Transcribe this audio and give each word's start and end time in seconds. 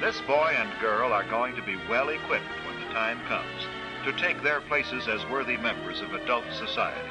This 0.00 0.20
boy 0.28 0.54
and 0.56 0.70
girl 0.80 1.12
are 1.12 1.24
going 1.24 1.56
to 1.56 1.62
be 1.62 1.74
well 1.88 2.10
equipped 2.10 2.44
when 2.64 2.78
the 2.80 2.86
time 2.94 3.18
comes 3.26 3.66
to 4.04 4.12
take 4.12 4.40
their 4.44 4.60
places 4.60 5.08
as 5.08 5.26
worthy 5.26 5.56
members 5.56 6.00
of 6.00 6.14
adult 6.14 6.44
society. 6.56 7.08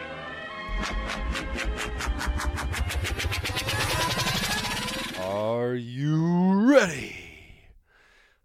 Are 5.20 5.76
you 5.76 6.71
ready? 6.71 7.13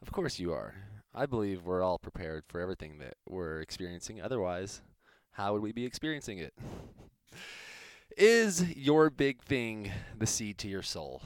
Of 0.03 0.11
course 0.11 0.41
you 0.41 0.53
are. 0.53 0.75
I 1.15 1.27
believe 1.27 1.63
we're 1.63 1.83
all 1.83 2.01
prepared 2.01 2.43
for 2.49 2.61
everything 2.61 2.99
that 2.99 3.15
we're 3.29 3.61
experiencing. 3.61 4.21
Otherwise, 4.21 4.83
how 5.31 5.53
would 5.53 5.63
we 5.63 5.71
be 5.71 5.87
experiencing 5.87 6.39
it? 6.39 6.53
Is 8.17 8.75
your 8.75 9.09
big 9.09 9.41
thing 9.41 9.93
the 10.19 10.27
seed 10.27 10.59
to 10.59 10.69
your 10.69 10.83
soul? 10.83 11.23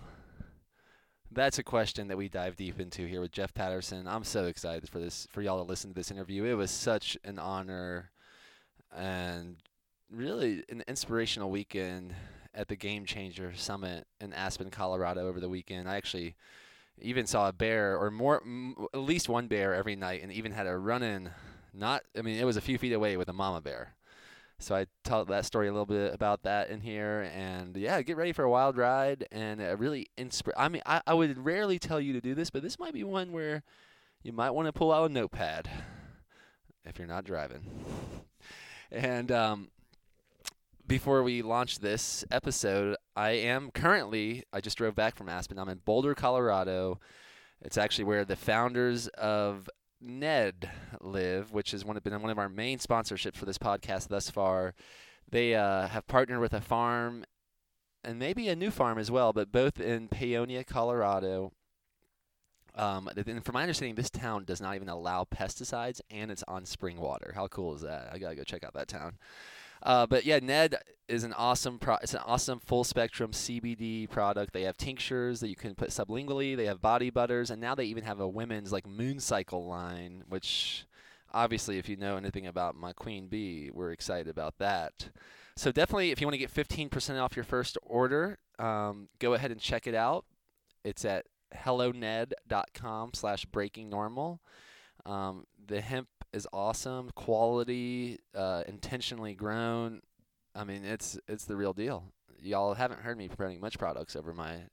That's 1.36 1.58
a 1.58 1.62
question 1.62 2.08
that 2.08 2.16
we 2.16 2.30
dive 2.30 2.56
deep 2.56 2.80
into 2.80 3.04
here 3.04 3.20
with 3.20 3.30
Jeff 3.30 3.52
Patterson. 3.52 4.08
I'm 4.08 4.24
so 4.24 4.46
excited 4.46 4.88
for 4.88 4.98
this 4.98 5.28
for 5.30 5.42
y'all 5.42 5.62
to 5.62 5.68
listen 5.68 5.90
to 5.90 5.94
this 5.94 6.10
interview. 6.10 6.44
It 6.44 6.54
was 6.54 6.70
such 6.70 7.18
an 7.24 7.38
honor 7.38 8.10
and 8.96 9.56
really 10.10 10.64
an 10.70 10.82
inspirational 10.88 11.50
weekend 11.50 12.14
at 12.54 12.68
the 12.68 12.74
Game 12.74 13.04
Changer 13.04 13.52
Summit 13.54 14.06
in 14.18 14.32
Aspen, 14.32 14.70
Colorado 14.70 15.28
over 15.28 15.38
the 15.38 15.50
weekend. 15.50 15.90
I 15.90 15.96
actually 15.96 16.36
even 17.02 17.26
saw 17.26 17.50
a 17.50 17.52
bear 17.52 17.98
or 17.98 18.10
more 18.10 18.40
m- 18.42 18.74
at 18.94 19.00
least 19.00 19.28
one 19.28 19.46
bear 19.46 19.74
every 19.74 19.94
night 19.94 20.22
and 20.22 20.32
even 20.32 20.52
had 20.52 20.66
a 20.66 20.78
run 20.78 21.02
in 21.02 21.28
not 21.74 22.02
I 22.16 22.22
mean 22.22 22.38
it 22.38 22.46
was 22.46 22.56
a 22.56 22.62
few 22.62 22.78
feet 22.78 22.94
away 22.94 23.18
with 23.18 23.28
a 23.28 23.34
mama 23.34 23.60
bear. 23.60 23.95
So 24.58 24.74
I 24.74 24.86
tell 25.04 25.24
that 25.26 25.44
story 25.44 25.68
a 25.68 25.72
little 25.72 25.86
bit 25.86 26.14
about 26.14 26.42
that 26.44 26.70
in 26.70 26.80
here, 26.80 27.30
and 27.34 27.76
yeah, 27.76 28.00
get 28.00 28.16
ready 28.16 28.32
for 28.32 28.42
a 28.44 28.50
wild 28.50 28.76
ride 28.78 29.26
and 29.30 29.60
a 29.60 29.76
really 29.76 30.06
inspire. 30.16 30.54
I 30.56 30.68
mean, 30.68 30.82
I, 30.86 31.02
I 31.06 31.12
would 31.12 31.44
rarely 31.44 31.78
tell 31.78 32.00
you 32.00 32.14
to 32.14 32.22
do 32.22 32.34
this, 32.34 32.48
but 32.48 32.62
this 32.62 32.78
might 32.78 32.94
be 32.94 33.04
one 33.04 33.32
where 33.32 33.62
you 34.22 34.32
might 34.32 34.50
want 34.50 34.66
to 34.66 34.72
pull 34.72 34.92
out 34.92 35.10
a 35.10 35.12
notepad 35.12 35.68
if 36.86 36.98
you're 36.98 37.06
not 37.06 37.24
driving. 37.24 37.84
And 38.90 39.30
um, 39.30 39.68
before 40.86 41.22
we 41.22 41.42
launch 41.42 41.80
this 41.80 42.24
episode, 42.30 42.96
I 43.14 43.30
am 43.30 43.70
currently 43.70 44.44
I 44.52 44.60
just 44.60 44.78
drove 44.78 44.94
back 44.94 45.16
from 45.16 45.28
Aspen. 45.28 45.58
I'm 45.58 45.68
in 45.68 45.80
Boulder, 45.84 46.14
Colorado. 46.14 46.98
It's 47.60 47.78
actually 47.78 48.04
where 48.04 48.24
the 48.24 48.36
founders 48.36 49.08
of 49.08 49.68
Ned 50.00 50.70
live, 51.00 51.52
which 51.52 51.70
has 51.70 51.84
one, 51.84 51.98
been 52.02 52.20
one 52.20 52.30
of 52.30 52.38
our 52.38 52.48
main 52.48 52.78
sponsorships 52.78 53.36
for 53.36 53.44
this 53.44 53.58
podcast 53.58 54.08
thus 54.08 54.30
far. 54.30 54.74
They 55.28 55.54
uh, 55.54 55.88
have 55.88 56.06
partnered 56.06 56.40
with 56.40 56.52
a 56.52 56.60
farm 56.60 57.24
and 58.04 58.18
maybe 58.18 58.48
a 58.48 58.56
new 58.56 58.70
farm 58.70 58.98
as 58.98 59.10
well, 59.10 59.32
but 59.32 59.50
both 59.50 59.80
in 59.80 60.08
Paonia, 60.08 60.64
Colorado. 60.64 61.52
Um, 62.74 63.08
and 63.08 63.44
from 63.44 63.54
my 63.54 63.62
understanding, 63.62 63.94
this 63.94 64.10
town 64.10 64.44
does 64.44 64.60
not 64.60 64.76
even 64.76 64.88
allow 64.88 65.24
pesticides, 65.24 66.00
and 66.10 66.30
it's 66.30 66.44
on 66.46 66.66
spring 66.66 67.00
water. 67.00 67.32
How 67.34 67.48
cool 67.48 67.74
is 67.74 67.80
that? 67.80 68.10
I 68.12 68.18
gotta 68.18 68.36
go 68.36 68.44
check 68.44 68.62
out 68.62 68.74
that 68.74 68.86
town. 68.86 69.16
Uh, 69.86 70.04
but 70.04 70.26
yeah, 70.26 70.40
Ned 70.42 70.76
is 71.08 71.22
an 71.22 71.32
awesome 71.32 71.78
pro- 71.78 71.98
it's 72.02 72.12
an 72.12 72.20
awesome 72.26 72.58
full 72.58 72.82
spectrum 72.82 73.30
CBD 73.30 74.10
product. 74.10 74.52
They 74.52 74.62
have 74.62 74.76
tinctures 74.76 75.38
that 75.40 75.48
you 75.48 75.54
can 75.54 75.76
put 75.76 75.90
sublingually. 75.90 76.56
They 76.56 76.66
have 76.66 76.82
body 76.82 77.08
butters, 77.08 77.50
and 77.52 77.60
now 77.60 77.76
they 77.76 77.84
even 77.84 78.02
have 78.02 78.18
a 78.18 78.28
women's 78.28 78.72
like 78.72 78.84
Moon 78.84 79.20
Cycle 79.20 79.64
line, 79.64 80.24
which 80.28 80.86
obviously, 81.32 81.78
if 81.78 81.88
you 81.88 81.96
know 81.96 82.16
anything 82.16 82.48
about 82.48 82.74
my 82.74 82.92
queen 82.92 83.28
bee, 83.28 83.70
we're 83.72 83.92
excited 83.92 84.28
about 84.28 84.58
that. 84.58 85.10
So 85.54 85.70
definitely, 85.70 86.10
if 86.10 86.20
you 86.20 86.26
want 86.26 86.34
to 86.34 86.38
get 86.38 86.52
15% 86.52 87.22
off 87.22 87.36
your 87.36 87.44
first 87.44 87.78
order, 87.82 88.38
um, 88.58 89.08
go 89.20 89.34
ahead 89.34 89.52
and 89.52 89.60
check 89.60 89.86
it 89.86 89.94
out. 89.94 90.24
It's 90.84 91.04
at 91.04 91.26
helloned.com 91.54 93.10
slash 93.14 93.44
breaking 93.46 93.88
normal. 93.88 94.40
Um, 95.06 95.46
the 95.64 95.80
hemp 95.80 96.08
is 96.36 96.46
awesome, 96.52 97.10
quality, 97.14 98.18
uh, 98.34 98.62
intentionally 98.68 99.34
grown. 99.34 100.02
I 100.54 100.64
mean, 100.64 100.84
it's 100.84 101.18
it's 101.26 101.46
the 101.46 101.56
real 101.56 101.72
deal. 101.72 102.12
Y'all 102.42 102.74
haven't 102.74 103.00
heard 103.00 103.16
me 103.16 103.26
promoting 103.26 103.60
much 103.60 103.78
products 103.78 104.14
over 104.14 104.34
my 104.34 104.64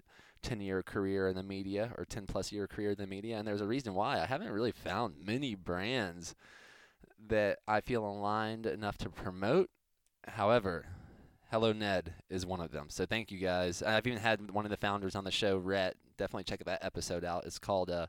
10 0.43 0.59
year 0.59 0.83
career 0.83 1.29
in 1.29 1.35
the 1.35 1.43
media 1.43 1.93
or 1.97 2.03
10 2.03 2.27
plus 2.27 2.51
year 2.51 2.67
career 2.67 2.91
in 2.91 2.97
the 2.97 3.07
media, 3.07 3.37
and 3.37 3.47
there's 3.47 3.61
a 3.61 3.65
reason 3.65 3.93
why. 3.93 4.19
I 4.19 4.25
haven't 4.25 4.51
really 4.51 4.73
found 4.73 5.15
many 5.25 5.55
brands 5.55 6.35
that 7.27 7.59
I 7.65 7.79
feel 7.79 8.05
aligned 8.05 8.65
enough 8.65 8.97
to 8.99 9.09
promote. 9.09 9.69
However, 10.27 10.85
Hello 11.49 11.71
Ned 11.71 12.13
is 12.29 12.45
one 12.45 12.59
of 12.59 12.71
them. 12.71 12.87
So 12.89 13.05
thank 13.05 13.31
you 13.31 13.37
guys. 13.39 13.81
I've 13.81 14.05
even 14.05 14.19
had 14.19 14.51
one 14.51 14.65
of 14.65 14.71
the 14.71 14.77
founders 14.77 15.15
on 15.15 15.23
the 15.23 15.31
show, 15.31 15.57
Rhett. 15.57 15.95
Definitely 16.17 16.43
check 16.43 16.63
that 16.65 16.83
episode 16.83 17.23
out. 17.23 17.45
It's 17.45 17.59
called 17.59 17.89
uh, 17.89 18.07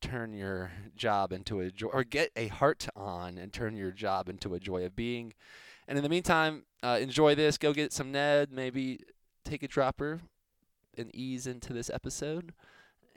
turn 0.00 0.32
your 0.32 0.70
job 0.96 1.32
into 1.32 1.60
a 1.60 1.70
joy, 1.70 1.88
or 1.88 2.04
get 2.04 2.30
a 2.36 2.48
heart 2.48 2.88
on 2.96 3.38
and 3.38 3.52
turn 3.52 3.76
your 3.76 3.90
job 3.90 4.28
into 4.28 4.54
a 4.54 4.60
joy 4.60 4.84
of 4.84 4.94
being. 4.94 5.34
And 5.86 5.96
in 5.96 6.02
the 6.02 6.10
meantime, 6.10 6.64
uh, 6.82 6.98
enjoy 7.00 7.34
this. 7.34 7.58
Go 7.58 7.72
get 7.72 7.92
some 7.92 8.12
Ned. 8.12 8.52
Maybe 8.52 9.00
take 9.44 9.62
a 9.62 9.68
dropper 9.68 10.20
and 10.96 11.14
ease 11.14 11.46
into 11.46 11.72
this 11.72 11.90
episode. 11.90 12.52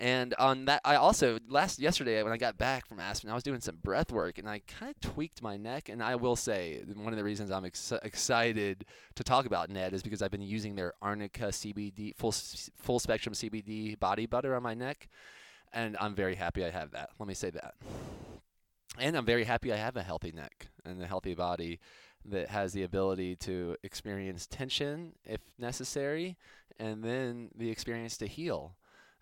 And 0.02 0.34
on 0.40 0.66
that, 0.66 0.82
I 0.84 0.96
also 0.96 1.38
last 1.48 1.78
yesterday 1.78 2.24
when 2.24 2.34
I 2.34 2.38
got 2.38 2.58
back 2.58 2.88
from 2.88 3.00
Aspen, 3.00 3.30
I 3.30 3.36
was 3.36 3.44
doing 3.44 3.60
some 3.62 3.76
breath 3.84 4.12
work 4.12 4.40
and 4.40 4.50
I 4.50 4.62
kind 4.66 4.96
of 4.96 5.00
tweaked 5.00 5.44
my 5.44 5.58
neck. 5.58 5.90
And 5.90 6.02
I 6.02 6.16
will 6.16 6.36
say 6.36 6.82
one 6.96 7.14
of 7.14 7.18
the 7.18 7.24
reasons 7.24 7.52
I'm 7.52 7.66
ex- 7.66 7.94
excited 8.02 8.86
to 9.14 9.24
talk 9.24 9.46
about 9.46 9.70
Ned 9.70 9.94
is 9.94 10.02
because 10.02 10.24
I've 10.24 10.32
been 10.32 10.42
using 10.42 10.76
their 10.76 10.94
Arnica 11.04 11.50
CBD 11.50 12.16
full 12.16 12.32
full 12.32 12.98
spectrum 12.98 13.36
CBD 13.36 14.00
body 14.00 14.26
butter 14.26 14.56
on 14.56 14.64
my 14.64 14.74
neck, 14.74 15.08
and 15.74 15.98
I'm 16.00 16.16
very 16.16 16.36
happy 16.36 16.66
I 16.66 16.70
have 16.70 16.92
that. 16.92 17.10
Let 17.20 17.28
me 17.28 17.34
say 17.34 17.50
that. 17.52 17.76
And 18.98 19.16
I'm 19.16 19.26
very 19.26 19.46
happy 19.46 19.72
I 19.72 19.78
have 19.78 19.96
a 19.96 20.04
healthy 20.04 20.32
neck 20.32 20.68
and 20.86 21.02
a 21.02 21.08
healthy 21.08 21.34
body 21.34 21.80
that 22.26 22.50
has 22.50 22.74
the 22.74 22.84
ability 22.84 23.36
to 23.38 23.78
experience 23.84 24.46
tension 24.48 25.14
if 25.26 25.40
necessary, 25.58 26.38
and 26.80 27.04
then 27.04 27.50
the 27.56 27.70
experience 27.70 28.18
to 28.18 28.28
heal 28.28 28.76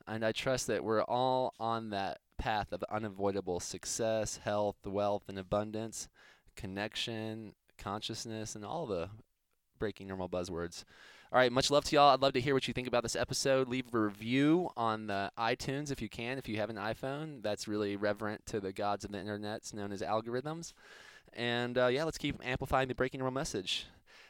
and 0.09 0.25
I 0.25 0.31
trust 0.31 0.67
that 0.67 0.83
we're 0.83 1.03
all 1.03 1.53
on 1.59 1.91
that 1.91 2.19
path 2.37 2.71
of 2.71 2.83
unavoidable 2.89 3.59
success, 3.59 4.39
health, 4.43 4.77
wealth, 4.85 5.23
and 5.27 5.37
abundance, 5.37 6.07
connection, 6.55 7.53
consciousness, 7.77 8.55
and 8.55 8.65
all 8.65 8.87
the 8.87 9.09
breaking 9.77 10.07
normal 10.07 10.27
buzzwords. 10.27 10.83
All 11.31 11.37
right, 11.37 11.51
much 11.51 11.69
love 11.69 11.83
to 11.85 11.95
y'all. 11.95 12.09
I'd 12.09 12.23
love 12.23 12.33
to 12.33 12.41
hear 12.41 12.55
what 12.55 12.67
you 12.67 12.73
think 12.73 12.87
about 12.87 13.03
this 13.03 13.15
episode. 13.15 13.67
Leave 13.67 13.93
a 13.93 13.99
review 13.99 14.71
on 14.75 15.05
the 15.05 15.31
iTunes 15.37 15.91
if 15.91 16.01
you 16.01 16.09
can, 16.09 16.39
if 16.39 16.49
you 16.49 16.57
have 16.57 16.71
an 16.71 16.77
iPhone. 16.77 17.43
That's 17.43 17.67
really 17.67 17.95
reverent 17.95 18.47
to 18.47 18.59
the 18.59 18.73
gods 18.73 19.05
of 19.05 19.11
the 19.11 19.19
internet, 19.19 19.71
known 19.71 19.91
as 19.91 20.01
algorithms. 20.01 20.73
And 21.33 21.77
uh, 21.77 21.85
yeah, 21.85 22.03
let's 22.03 22.17
keep 22.17 22.41
amplifying 22.43 22.87
the 22.87 22.95
breaking 22.95 23.19
normal 23.19 23.39
message. 23.39 23.85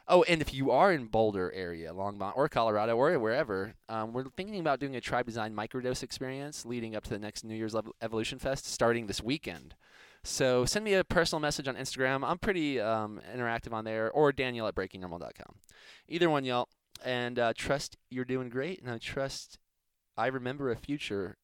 Oh, 0.10 0.24
and 0.24 0.42
if 0.42 0.54
you 0.54 0.72
are 0.72 0.92
in 0.92 1.06
Boulder 1.06 1.54
area, 1.54 1.94
Longmont, 1.94 2.36
or 2.36 2.50
Colorado, 2.50 2.98
or 2.98 3.18
wherever, 3.18 3.76
um, 3.88 4.12
we're 4.12 4.26
thinking 4.36 4.60
about 4.60 4.82
doing 4.82 4.98
a 4.98 5.02
tribe 5.02 5.26
design 5.26 5.56
microdose 5.56 6.04
experience 6.04 6.66
leading 6.66 6.98
up 6.98 7.06
to 7.06 7.12
the 7.12 7.20
next 7.20 7.46
New 7.46 7.56
Year's 7.56 7.76
Evolution 8.02 8.40
Fest 8.40 8.66
starting 8.66 9.08
this 9.08 9.24
weekend. 9.24 9.74
So 10.24 10.66
send 10.66 10.84
me 10.84 10.96
a 10.96 11.06
personal 11.06 11.40
message 11.40 11.70
on 11.70 11.76
Instagram. 11.78 12.28
I'm 12.28 12.40
pretty 12.40 12.78
um, 12.82 13.22
interactive 13.34 13.72
on 13.72 13.86
there, 13.86 14.12
or 14.12 14.34
Daniel 14.34 14.68
at 14.68 14.76
breakingnormal.com. 14.76 15.56
Either 16.10 16.30
one, 16.30 16.44
y'all. 16.44 16.68
And 17.04 17.40
uh, 17.40 17.54
trust 17.56 17.98
you're 18.10 18.26
doing 18.26 18.50
great, 18.50 18.82
and 18.82 18.92
I 18.92 18.98
trust 18.98 19.58
I 20.18 20.28
remember 20.28 20.70
a 20.70 20.76
future 20.76 21.38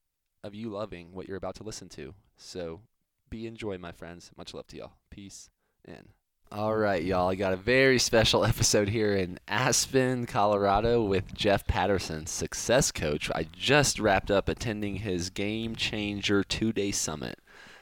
of 0.44 0.54
you 0.54 0.70
loving 0.70 1.14
what 1.14 1.28
you're 1.28 1.38
about 1.38 1.56
to 1.56 1.64
listen 1.64 1.88
to. 1.90 2.14
So 2.38 2.82
be 3.30 3.48
enjoy, 3.48 3.78
my 3.78 3.92
friends. 3.92 4.32
Much 4.38 4.54
love 4.54 4.68
to 4.68 4.78
y'all. 4.78 4.94
Peace 5.10 5.50
in. 5.88 6.10
All 6.52 6.76
right, 6.76 7.04
y'all. 7.04 7.30
I 7.30 7.36
got 7.36 7.54
a 7.54 7.58
very 7.58 7.98
special 7.98 8.46
episode 8.46 8.90
here 8.90 9.16
in 9.16 9.40
Aspen, 9.48 10.26
Colorado 10.26 11.04
with 11.04 11.34
Jeff 11.34 11.66
Patterson, 11.66 12.28
success 12.28 12.92
coach. 12.92 13.32
I 13.34 13.48
just 13.52 14.00
wrapped 14.00 14.30
up 14.30 14.48
attending 14.48 14.98
his 14.98 15.29
Game 15.29 15.76
Changer 15.76 16.44
two 16.44 16.72
day 16.72 16.91
summit, 16.91 17.40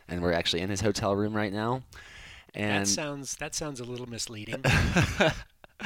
and 0.08 0.22
we're 0.22 0.32
actually 0.32 0.62
in 0.62 0.70
his 0.70 0.82
hotel 0.82 1.16
room 1.16 1.36
right 1.36 1.52
now. 1.52 1.84
And 2.56 2.86
that 2.86 2.90
sounds 2.90 3.36
that 3.38 3.54
sounds 3.56 3.80
a 3.80 3.84
little 3.84 4.08
misleading. 4.08 4.64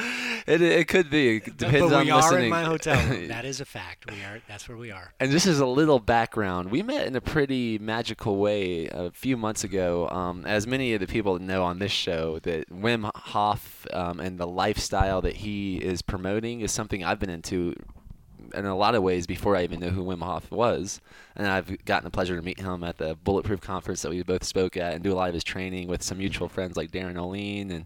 it, 0.47 0.61
it 0.61 0.87
could 0.87 1.09
be. 1.09 1.37
It 1.37 1.57
depends 1.57 1.91
but 1.91 2.05
we 2.05 2.09
on 2.11 2.19
are 2.19 2.21
listening. 2.21 2.43
in 2.45 2.49
my 2.49 2.63
hotel. 2.63 2.97
That 3.27 3.45
is 3.45 3.59
a 3.61 3.65
fact. 3.65 4.09
We 4.09 4.23
are. 4.23 4.41
That's 4.47 4.67
where 4.69 4.77
we 4.77 4.91
are. 4.91 5.11
And 5.19 5.31
this 5.31 5.45
is 5.45 5.59
a 5.59 5.65
little 5.65 5.99
background, 5.99 6.71
we 6.71 6.81
met 6.81 7.05
in 7.07 7.15
a 7.15 7.21
pretty 7.21 7.77
magical 7.77 8.37
way 8.37 8.87
a 8.87 9.11
few 9.11 9.35
months 9.37 9.63
ago. 9.63 10.07
Um, 10.09 10.45
as 10.45 10.65
many 10.65 10.93
of 10.93 11.01
the 11.01 11.07
people 11.07 11.37
know 11.39 11.63
on 11.63 11.79
this 11.79 11.91
show, 11.91 12.39
that 12.39 12.69
Wim 12.69 13.11
Hof 13.13 13.85
um, 13.91 14.19
and 14.19 14.39
the 14.39 14.47
lifestyle 14.47 15.21
that 15.21 15.37
he 15.37 15.77
is 15.77 16.01
promoting 16.01 16.61
is 16.61 16.71
something 16.71 17.03
I've 17.03 17.19
been 17.19 17.29
into 17.29 17.75
in 18.53 18.65
a 18.65 18.75
lot 18.75 18.95
of 18.95 19.03
ways 19.03 19.27
before 19.27 19.55
I 19.57 19.63
even 19.63 19.81
knew 19.81 19.89
who 19.89 20.03
Wim 20.03 20.23
Hof 20.23 20.49
was. 20.51 21.01
And 21.35 21.47
I've 21.47 21.83
gotten 21.85 22.05
the 22.05 22.11
pleasure 22.11 22.35
to 22.35 22.41
meet 22.41 22.59
him 22.59 22.83
at 22.83 22.97
the 22.97 23.15
Bulletproof 23.15 23.61
conference 23.61 24.01
that 24.03 24.09
we 24.09 24.23
both 24.23 24.43
spoke 24.43 24.77
at 24.77 24.93
and 24.93 25.03
do 25.03 25.11
a 25.11 25.15
lot 25.15 25.27
of 25.27 25.33
his 25.33 25.43
training 25.43 25.87
with 25.87 26.01
some 26.01 26.17
mutual 26.17 26.47
friends 26.47 26.77
like 26.77 26.91
Darin 26.91 27.17
Olien 27.17 27.71
and 27.71 27.85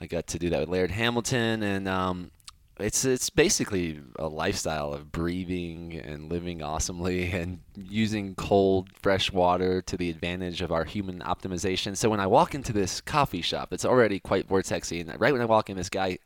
I 0.00 0.06
got 0.06 0.26
to 0.28 0.38
do 0.38 0.48
that 0.50 0.60
with 0.60 0.68
Laird 0.70 0.90
Hamilton, 0.90 1.62
and 1.62 1.86
um, 1.86 2.30
it's 2.78 3.04
it's 3.04 3.28
basically 3.28 4.00
a 4.18 4.26
lifestyle 4.26 4.94
of 4.94 5.12
breathing 5.12 6.00
and 6.02 6.30
living 6.30 6.62
awesomely 6.62 7.30
and 7.32 7.60
using 7.74 8.34
cold 8.34 8.88
fresh 8.94 9.30
water 9.30 9.82
to 9.82 9.98
the 9.98 10.08
advantage 10.08 10.62
of 10.62 10.72
our 10.72 10.84
human 10.84 11.20
optimization. 11.20 11.96
So 11.96 12.08
when 12.08 12.20
i 12.20 12.26
walk 12.26 12.54
into 12.54 12.72
this 12.72 13.00
coffee 13.00 13.42
shop 13.42 13.72
it's 13.72 13.84
already 13.84 14.18
quite 14.18 14.48
vortexy 14.48 15.00
and 15.00 15.20
right 15.20 15.32
when 15.32 15.42
i 15.42 15.46
walk 15.46 15.70
in 15.70 15.76
this 15.76 15.90
guy 15.90 16.18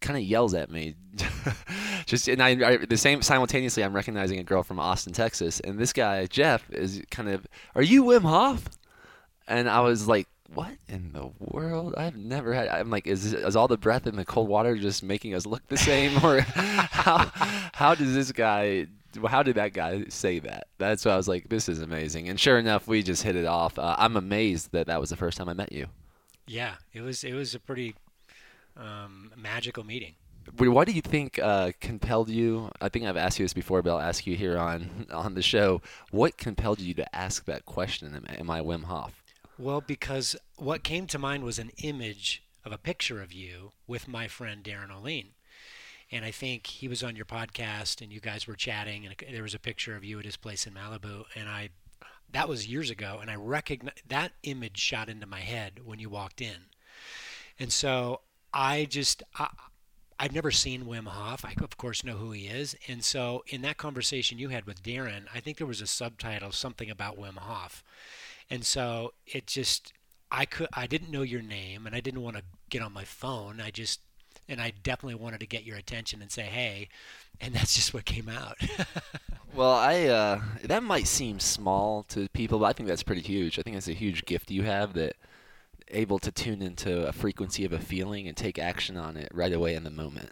kind 0.00 0.18
of 0.18 0.24
yells 0.24 0.52
at 0.52 0.70
me. 0.70 0.94
Just 2.06 2.28
and 2.28 2.42
I, 2.42 2.50
I, 2.50 2.76
the 2.76 2.96
same 2.96 3.22
simultaneously 3.22 3.82
i'm 3.82 3.94
recognizing 3.94 4.38
a 4.38 4.44
girl 4.44 4.62
from 4.62 4.78
austin 4.78 5.12
texas 5.12 5.58
and 5.60 5.78
this 5.78 5.92
guy 5.92 6.26
jeff 6.26 6.70
is 6.70 7.02
kind 7.10 7.28
of 7.28 7.46
are 7.74 7.82
you 7.82 8.04
wim 8.04 8.22
hof? 8.22 8.68
And 9.48 9.68
i 9.68 9.80
was 9.80 10.06
like 10.06 10.28
what 10.54 10.72
in 10.88 11.12
the 11.12 11.30
world? 11.38 11.94
I've 11.96 12.16
never 12.16 12.52
had. 12.52 12.68
I'm 12.68 12.90
like, 12.90 13.06
is 13.06 13.30
this, 13.30 13.40
is 13.42 13.56
all 13.56 13.68
the 13.68 13.76
breath 13.76 14.06
in 14.06 14.16
the 14.16 14.24
cold 14.24 14.48
water 14.48 14.76
just 14.76 15.02
making 15.02 15.34
us 15.34 15.46
look 15.46 15.66
the 15.68 15.76
same, 15.76 16.16
or 16.24 16.40
how 16.40 17.30
how 17.74 17.94
does 17.94 18.14
this 18.14 18.32
guy? 18.32 18.86
How 19.26 19.42
did 19.42 19.56
that 19.56 19.72
guy 19.72 20.04
say 20.08 20.40
that? 20.40 20.66
That's 20.78 21.04
why 21.04 21.12
I 21.12 21.16
was 21.16 21.28
like, 21.28 21.48
this 21.48 21.68
is 21.68 21.80
amazing. 21.80 22.28
And 22.28 22.38
sure 22.38 22.58
enough, 22.58 22.86
we 22.86 23.02
just 23.02 23.22
hit 23.22 23.34
it 23.34 23.46
off. 23.46 23.78
Uh, 23.78 23.96
I'm 23.98 24.16
amazed 24.16 24.72
that 24.72 24.88
that 24.88 25.00
was 25.00 25.08
the 25.08 25.16
first 25.16 25.38
time 25.38 25.48
I 25.48 25.54
met 25.54 25.72
you. 25.72 25.86
Yeah, 26.46 26.74
it 26.92 27.00
was 27.00 27.24
it 27.24 27.32
was 27.32 27.54
a 27.54 27.60
pretty 27.60 27.94
um, 28.76 29.32
magical 29.36 29.84
meeting. 29.84 30.14
What 30.58 30.86
do 30.86 30.92
you 30.92 31.02
think 31.02 31.40
uh, 31.40 31.72
compelled 31.80 32.28
you? 32.28 32.70
I 32.80 32.88
think 32.88 33.04
I've 33.04 33.16
asked 33.16 33.38
you 33.38 33.44
this 33.44 33.52
before, 33.52 33.82
but 33.82 33.90
I'll 33.90 34.00
ask 34.00 34.26
you 34.26 34.36
here 34.36 34.56
on 34.58 35.06
on 35.10 35.34
the 35.34 35.42
show. 35.42 35.82
What 36.10 36.36
compelled 36.36 36.80
you 36.80 36.94
to 36.94 37.16
ask 37.16 37.44
that 37.46 37.64
question? 37.64 38.14
Am, 38.14 38.24
am 38.28 38.50
I 38.50 38.60
Wim 38.60 38.84
Hof? 38.84 39.24
Well, 39.58 39.80
because 39.80 40.36
what 40.56 40.82
came 40.82 41.06
to 41.06 41.18
mind 41.18 41.42
was 41.42 41.58
an 41.58 41.70
image 41.78 42.42
of 42.64 42.72
a 42.72 42.78
picture 42.78 43.22
of 43.22 43.32
you 43.32 43.72
with 43.86 44.06
my 44.06 44.28
friend 44.28 44.62
Darin 44.62 44.90
Olien. 44.90 45.28
And 46.12 46.26
I 46.26 46.30
think 46.30 46.66
he 46.66 46.88
was 46.88 47.02
on 47.02 47.16
your 47.16 47.24
podcast 47.24 48.02
and 48.02 48.12
you 48.12 48.20
guys 48.20 48.46
were 48.46 48.54
chatting 48.54 49.06
and 49.06 49.14
there 49.32 49.42
was 49.42 49.54
a 49.54 49.58
picture 49.58 49.96
of 49.96 50.04
you 50.04 50.18
at 50.18 50.26
his 50.26 50.36
place 50.36 50.66
in 50.66 50.74
Malibu 50.74 51.24
and 51.34 51.48
I 51.48 51.70
that 52.32 52.48
was 52.48 52.66
years 52.66 52.90
ago 52.90 53.18
and 53.20 53.30
I 53.30 53.36
recognize 53.36 53.94
that 54.06 54.32
image 54.42 54.78
shot 54.78 55.08
into 55.08 55.26
my 55.26 55.40
head 55.40 55.80
when 55.84 55.98
you 55.98 56.10
walked 56.10 56.40
in. 56.40 56.66
And 57.58 57.72
so 57.72 58.20
I 58.52 58.84
just 58.84 59.22
I, 59.38 59.48
I've 60.20 60.34
never 60.34 60.50
seen 60.50 60.84
Wim 60.84 61.06
Hof. 61.06 61.44
I 61.44 61.54
of 61.62 61.78
course 61.78 62.04
know 62.04 62.16
who 62.16 62.32
he 62.32 62.46
is. 62.46 62.76
And 62.88 63.02
so 63.02 63.42
in 63.48 63.62
that 63.62 63.78
conversation 63.78 64.38
you 64.38 64.50
had 64.50 64.66
with 64.66 64.82
Darin, 64.82 65.28
I 65.34 65.40
think 65.40 65.56
there 65.56 65.66
was 65.66 65.80
a 65.80 65.86
subtitle 65.86 66.52
something 66.52 66.90
about 66.90 67.18
Wim 67.18 67.38
Hof. 67.38 67.82
And 68.50 68.64
so 68.64 69.12
it 69.26 69.46
just 69.46 69.92
I 70.30 70.44
could 70.44 70.68
I 70.72 70.86
didn't 70.86 71.10
know 71.10 71.22
your 71.22 71.42
name 71.42 71.86
and 71.86 71.94
I 71.94 72.00
didn't 72.00 72.22
want 72.22 72.36
to 72.36 72.42
get 72.70 72.82
on 72.82 72.92
my 72.92 73.04
phone. 73.04 73.60
I 73.60 73.70
just 73.70 74.00
and 74.48 74.60
I 74.60 74.72
definitely 74.82 75.16
wanted 75.16 75.40
to 75.40 75.46
get 75.46 75.64
your 75.64 75.76
attention 75.76 76.22
and 76.22 76.30
say 76.30 76.42
hey, 76.42 76.88
and 77.40 77.54
that's 77.54 77.74
just 77.74 77.92
what 77.94 78.04
came 78.04 78.28
out. 78.28 78.56
well, 79.54 79.72
I 79.72 80.04
uh, 80.04 80.40
that 80.64 80.82
might 80.82 81.06
seem 81.06 81.40
small 81.40 82.04
to 82.04 82.28
people, 82.30 82.58
but 82.58 82.66
I 82.66 82.72
think 82.72 82.88
that's 82.88 83.02
pretty 83.02 83.22
huge. 83.22 83.58
I 83.58 83.62
think 83.62 83.76
that's 83.76 83.88
a 83.88 83.92
huge 83.92 84.24
gift 84.24 84.50
you 84.50 84.62
have 84.62 84.94
that 84.94 85.16
able 85.88 86.18
to 86.18 86.32
tune 86.32 86.62
into 86.62 87.06
a 87.06 87.12
frequency 87.12 87.64
of 87.64 87.72
a 87.72 87.78
feeling 87.78 88.26
and 88.26 88.36
take 88.36 88.58
action 88.58 88.96
on 88.96 89.16
it 89.16 89.28
right 89.32 89.52
away 89.52 89.74
in 89.74 89.84
the 89.84 89.90
moment. 89.90 90.30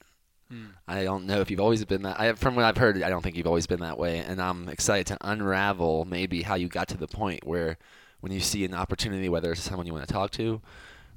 Hmm. 0.48 0.66
I 0.86 1.04
don't 1.04 1.26
know 1.26 1.40
if 1.40 1.50
you've 1.50 1.60
always 1.60 1.84
been 1.84 2.02
that. 2.02 2.20
I, 2.20 2.32
from 2.34 2.54
what 2.54 2.64
I've 2.64 2.76
heard, 2.76 3.02
I 3.02 3.08
don't 3.08 3.22
think 3.22 3.36
you've 3.36 3.46
always 3.46 3.66
been 3.66 3.80
that 3.80 3.98
way, 3.98 4.18
and 4.18 4.40
I'm 4.40 4.68
excited 4.68 5.06
to 5.08 5.18
unravel 5.20 6.04
maybe 6.04 6.42
how 6.42 6.54
you 6.54 6.68
got 6.68 6.88
to 6.88 6.96
the 6.96 7.06
point 7.08 7.46
where 7.46 7.78
when 8.24 8.32
you 8.32 8.40
see 8.40 8.64
an 8.64 8.72
opportunity, 8.72 9.28
whether 9.28 9.52
it's 9.52 9.60
someone 9.60 9.86
you 9.86 9.92
want 9.92 10.08
to 10.08 10.10
talk 10.10 10.30
to 10.30 10.62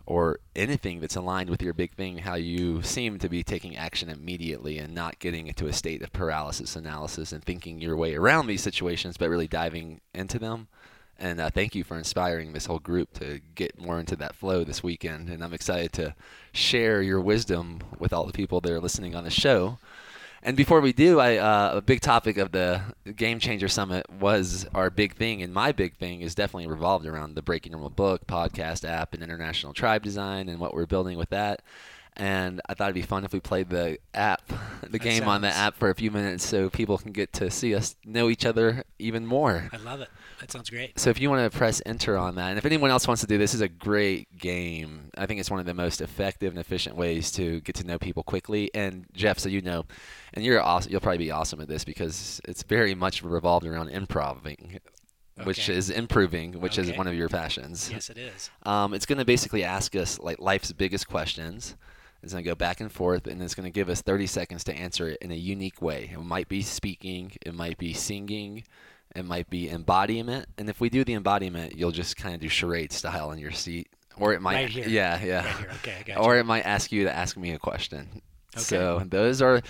or 0.06 0.42
anything 0.57 1.00
that's 1.00 1.15
aligned 1.15 1.50
with 1.50 1.62
your 1.62 1.74
big 1.74 1.94
thing, 1.94 2.18
how 2.18 2.36
you 2.36 2.81
seem 2.81 3.18
to 3.18 3.30
be 3.30 3.44
taking 3.44 3.77
action 3.77 4.09
immediately 4.09 4.77
and 4.77 4.94
not 4.94 5.18
getting 5.19 5.48
into 5.48 5.68
a 5.68 5.74
state 5.74 6.01
of 6.01 6.12
paralysis 6.12 6.75
analysis 6.75 7.31
and 7.31 7.45
thinking 7.45 7.80
your 7.80 7.95
way 7.95 8.13
around 8.13 8.48
these 8.48 8.62
situations, 8.62 9.15
but 9.15 9.30
really 9.30 9.48
diving 9.48 10.01
into 10.13 10.38
them. 10.38 10.68
And 11.18 11.39
uh, 11.39 11.50
thank 11.50 11.75
you 11.75 11.86
for 11.86 11.98
inspiring 11.98 12.51
this 12.51 12.65
whole 12.65 12.80
group 12.80 13.13
to 13.19 13.39
get 13.56 13.80
more 13.80 14.01
into 14.01 14.18
that 14.18 14.36
flow 14.36 14.65
this 14.65 14.83
weekend. 14.83 15.30
And 15.30 15.42
I'm 15.42 15.54
excited 15.54 15.94
to 15.94 16.13
share 16.51 17.01
your 17.01 17.21
wisdom 17.21 17.80
with 17.98 18.12
all 18.12 18.25
the 18.25 18.33
people 18.33 18.59
that 18.59 18.71
are 18.71 18.81
listening 18.81 19.15
on 19.15 19.24
the 19.24 19.30
show. 19.30 19.80
And 20.43 20.55
before 20.55 20.81
we 20.81 20.93
do, 20.93 21.19
I, 21.19 21.37
uh, 21.37 21.77
a 21.77 21.81
big 21.81 22.01
topic 22.01 22.37
of 22.37 22.51
the 22.51 22.81
Game 23.15 23.39
Changer 23.39 23.67
Summit 23.67 24.05
was 24.09 24.67
our 24.73 24.89
big 24.89 25.15
thing, 25.15 25.41
and 25.41 25.53
my 25.53 25.71
big 25.71 25.95
thing 25.95 26.21
is 26.21 26.35
definitely 26.35 26.67
revolved 26.67 27.05
around 27.05 27.35
the 27.35 27.41
Breaking 27.41 27.71
Normal 27.71 27.89
book, 27.89 28.27
podcast 28.27 28.87
app, 28.87 29.13
and 29.13 29.23
international 29.23 29.73
tribe 29.73 30.03
design, 30.03 30.47
and 30.47 30.59
what 30.59 30.73
we're 30.73 30.85
building 30.85 31.17
with 31.17 31.29
that. 31.29 31.61
And 32.17 32.61
I 32.67 32.73
thought 32.73 32.85
it'd 32.85 32.95
be 32.95 33.03
fun 33.03 33.25
if 33.25 33.31
we 33.31 33.39
played 33.39 33.69
the 33.69 33.99
app, 34.15 34.41
the 34.81 34.89
that 34.89 34.99
game 34.99 35.19
sounds... 35.19 35.29
on 35.29 35.41
the 35.41 35.49
app 35.49 35.75
for 35.75 35.91
a 35.91 35.95
few 35.95 36.09
minutes, 36.09 36.43
so 36.43 36.67
people 36.67 36.97
can 36.97 37.11
get 37.11 37.31
to 37.33 37.51
see 37.51 37.75
us 37.75 37.95
know 38.03 38.29
each 38.29 38.43
other 38.43 38.83
even 38.97 39.25
more. 39.25 39.69
I 39.71 39.77
love 39.77 40.01
it. 40.01 40.09
That 40.39 40.51
sounds 40.51 40.71
great. 40.71 40.99
So 40.99 41.11
if 41.11 41.21
you 41.21 41.29
want 41.29 41.51
to 41.51 41.55
press 41.55 41.79
enter 41.85 42.17
on 42.17 42.35
that, 42.35 42.49
and 42.49 42.57
if 42.57 42.65
anyone 42.65 42.89
else 42.89 43.07
wants 43.07 43.21
to 43.21 43.27
do 43.27 43.37
this, 43.37 43.53
is 43.53 43.61
a 43.61 43.67
great 43.67 44.35
game. 44.35 45.11
I 45.15 45.27
think 45.27 45.39
it's 45.39 45.51
one 45.51 45.59
of 45.59 45.67
the 45.67 45.75
most 45.75 46.01
effective 46.01 46.51
and 46.51 46.59
efficient 46.59 46.95
ways 46.95 47.31
to 47.33 47.61
get 47.61 47.75
to 47.75 47.85
know 47.85 47.99
people 47.99 48.23
quickly. 48.23 48.71
And 48.73 49.05
Jeff, 49.13 49.37
so 49.37 49.47
you 49.47 49.61
know, 49.61 49.85
and 50.33 50.43
you're 50.43 50.61
awesome. 50.61 50.91
You'll 50.91 51.01
probably 51.01 51.19
be 51.19 51.31
awesome 51.31 51.61
at 51.61 51.67
this 51.67 51.83
because 51.83 52.41
it's 52.45 52.63
very 52.63 52.95
much 52.95 53.21
revolved 53.21 53.65
around 53.65 53.89
improving. 53.89 54.79
Okay. 55.39 55.45
Which 55.45 55.69
is 55.69 55.91
improving, 55.91 56.59
which 56.61 56.79
okay. 56.79 56.89
is 56.89 56.97
one 56.97 57.05
of 57.05 57.13
your 57.13 57.29
passions. 57.29 57.91
Yes, 57.91 58.09
it 58.09 58.17
is. 58.17 58.49
Um, 58.63 58.95
it's 58.95 59.05
going 59.05 59.19
to 59.19 59.25
basically 59.25 59.63
ask 59.63 59.95
us 59.95 60.17
like 60.17 60.39
life's 60.39 60.71
biggest 60.71 61.07
questions. 61.07 61.75
It's 62.23 62.33
going 62.33 62.43
to 62.43 62.49
go 62.49 62.55
back 62.55 62.81
and 62.81 62.91
forth, 62.91 63.27
and 63.27 63.41
it's 63.41 63.55
going 63.55 63.65
to 63.65 63.71
give 63.71 63.89
us 63.89 64.01
30 64.01 64.27
seconds 64.27 64.63
to 64.65 64.75
answer 64.75 65.09
it 65.09 65.19
in 65.21 65.31
a 65.31 65.35
unique 65.35 65.81
way. 65.81 66.09
It 66.11 66.19
might 66.19 66.49
be 66.49 66.61
speaking, 66.61 67.31
it 67.45 67.53
might 67.53 67.77
be 67.77 67.93
singing, 67.93 68.63
it 69.15 69.23
might 69.23 69.49
be 69.49 69.69
embodiment, 69.69 70.47
and 70.57 70.69
if 70.69 70.81
we 70.81 70.89
do 70.89 71.03
the 71.03 71.13
embodiment, 71.13 71.77
you'll 71.77 71.91
just 71.91 72.17
kind 72.17 72.35
of 72.35 72.41
do 72.41 72.49
charade 72.49 72.91
style 72.91 73.31
in 73.31 73.39
your 73.39 73.51
seat, 73.51 73.89
or 74.17 74.33
it 74.33 74.41
might, 74.41 74.55
right 74.55 74.69
here. 74.69 74.87
yeah, 74.87 75.23
yeah, 75.23 75.45
right 75.45 75.87
okay, 76.01 76.15
or 76.15 76.37
it 76.37 76.45
might 76.45 76.65
ask 76.65 76.91
you 76.91 77.03
to 77.03 77.15
ask 77.15 77.37
me 77.37 77.51
a 77.51 77.59
question. 77.59 78.21
Okay. 78.55 78.63
So 78.63 79.03
those 79.05 79.41
are. 79.41 79.61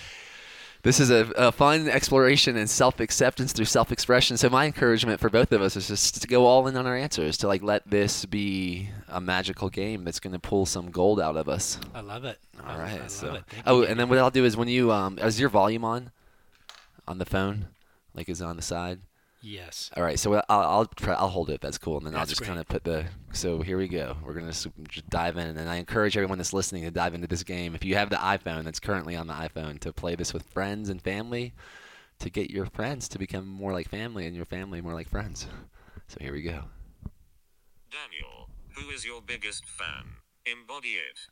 This 0.82 1.00
is 1.00 1.10
a, 1.10 1.30
a 1.36 1.52
fun 1.52 1.88
exploration 1.88 2.56
and 2.56 2.70
self-acceptance 2.70 3.52
through 3.52 3.64
self-expression. 3.64 4.36
So 4.36 4.48
my 4.48 4.64
encouragement 4.64 5.18
for 5.20 5.28
both 5.28 5.50
of 5.52 5.60
us 5.60 5.76
is 5.76 5.88
just 5.88 6.22
to 6.22 6.28
go 6.28 6.46
all 6.46 6.68
in 6.68 6.76
on 6.76 6.86
our 6.86 6.96
answers, 6.96 7.36
to 7.38 7.48
like 7.48 7.62
let 7.62 7.88
this 7.88 8.24
be 8.24 8.90
a 9.08 9.20
magical 9.20 9.70
game 9.70 10.04
that's 10.04 10.20
going 10.20 10.34
to 10.34 10.38
pull 10.38 10.66
some 10.66 10.90
gold 10.90 11.20
out 11.20 11.36
of 11.36 11.48
us. 11.48 11.80
I 11.94 12.00
love 12.00 12.24
it. 12.24 12.38
All 12.64 12.70
I, 12.70 12.78
right. 12.78 13.02
I 13.02 13.06
so, 13.08 13.38
oh, 13.66 13.82
and 13.82 13.98
then 13.98 14.08
what 14.08 14.18
I'll 14.18 14.30
do 14.30 14.44
is 14.44 14.56
when 14.56 14.68
you 14.68 14.92
um, 14.92 15.18
is 15.18 15.40
your 15.40 15.48
volume 15.48 15.84
on, 15.84 16.12
on 17.08 17.18
the 17.18 17.26
phone, 17.26 17.66
like 18.14 18.28
is 18.28 18.40
it 18.40 18.44
on 18.44 18.56
the 18.56 18.62
side? 18.62 19.00
Yes. 19.40 19.90
All 19.96 20.02
right. 20.02 20.18
So 20.18 20.34
I'll 20.34 20.42
I'll, 20.48 20.86
try, 20.86 21.14
I'll 21.14 21.28
hold 21.28 21.50
it. 21.50 21.60
That's 21.60 21.78
cool. 21.78 21.98
And 21.98 22.06
then 22.06 22.12
that's 22.12 22.22
I'll 22.22 22.26
just 22.26 22.42
kind 22.42 22.58
of 22.58 22.66
put 22.66 22.84
the. 22.84 23.06
So 23.32 23.62
here 23.62 23.78
we 23.78 23.86
go. 23.88 24.16
We're 24.24 24.34
gonna 24.34 24.48
just 24.48 24.68
dive 25.08 25.36
in, 25.36 25.56
and 25.56 25.68
I 25.68 25.76
encourage 25.76 26.16
everyone 26.16 26.38
that's 26.38 26.52
listening 26.52 26.82
to 26.84 26.90
dive 26.90 27.14
into 27.14 27.28
this 27.28 27.44
game. 27.44 27.74
If 27.74 27.84
you 27.84 27.94
have 27.94 28.10
the 28.10 28.16
iPhone 28.16 28.64
that's 28.64 28.80
currently 28.80 29.14
on 29.14 29.26
the 29.26 29.34
iPhone, 29.34 29.78
to 29.80 29.92
play 29.92 30.16
this 30.16 30.34
with 30.34 30.42
friends 30.42 30.88
and 30.88 31.00
family, 31.00 31.54
to 32.18 32.30
get 32.30 32.50
your 32.50 32.66
friends 32.66 33.08
to 33.10 33.18
become 33.18 33.46
more 33.46 33.72
like 33.72 33.88
family 33.88 34.26
and 34.26 34.34
your 34.34 34.44
family 34.44 34.80
more 34.80 34.94
like 34.94 35.08
friends. 35.08 35.46
So 36.08 36.18
here 36.20 36.32
we 36.32 36.42
go. 36.42 36.64
Daniel, 37.90 38.48
who 38.76 38.90
is 38.90 39.04
your 39.04 39.22
biggest 39.22 39.66
fan? 39.66 40.16
Embody 40.46 40.88
it. 40.88 41.28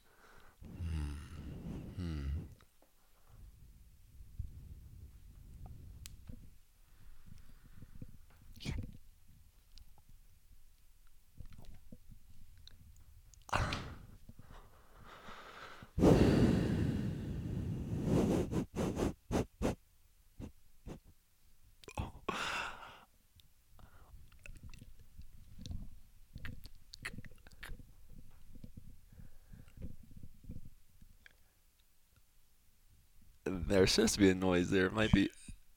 There's 33.68 33.92
supposed 33.92 34.14
to 34.14 34.20
be 34.20 34.30
a 34.30 34.34
noise 34.34 34.70
there. 34.70 34.86
It 34.86 34.92
might 34.92 35.12
be. 35.12 35.28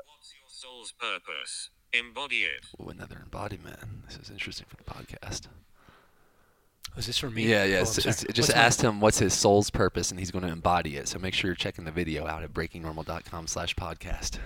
What's 0.06 0.34
your 0.34 0.48
soul's 0.48 0.92
purpose? 0.92 1.70
Embody 1.94 2.38
it. 2.38 2.66
Oh, 2.80 2.90
another 2.90 3.20
embodiment. 3.24 3.78
This 4.08 4.18
is 4.18 4.30
interesting 4.30 4.68
for 4.70 4.78
the 4.78 4.84
podcast. 4.84 5.48
Is 6.98 7.08
this 7.08 7.18
for 7.18 7.30
me? 7.30 7.48
Yeah, 7.48 7.64
yeah. 7.64 7.80
Oh, 7.80 7.86
just 7.86 8.50
ask 8.50 8.56
asked 8.58 8.82
him 8.82 9.00
what's 9.00 9.20
his 9.20 9.34
soul's 9.34 9.70
purpose, 9.70 10.12
and 10.12 10.20
he's 10.20 10.32
going 10.32 10.44
to 10.44 10.52
embody 10.52 10.98
it. 10.98 11.08
So 11.08 11.18
make 11.18 11.34
sure 11.34 11.50
you're 11.50 11.56
checking 11.56 11.86
the 11.86 11.92
video 11.92 12.28
out 12.28 12.44
at 12.44 12.54
breakingnormal.com 12.54 13.48
slash 13.48 13.74
podcast. 13.76 14.38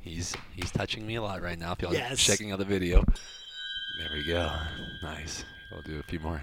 He's 0.00 0.36
he's 0.54 0.70
touching 0.70 1.06
me 1.06 1.14
a 1.16 1.22
lot 1.22 1.42
right 1.42 1.58
now. 1.58 1.72
If 1.72 1.82
y'all 1.82 1.92
yes. 1.92 2.20
checking 2.22 2.52
out 2.52 2.58
the 2.58 2.64
video, 2.64 3.04
there 3.98 4.10
we 4.12 4.24
go. 4.24 4.50
Nice. 5.02 5.44
We'll 5.72 5.82
do 5.82 5.98
a 5.98 6.02
few 6.02 6.20
more. 6.20 6.42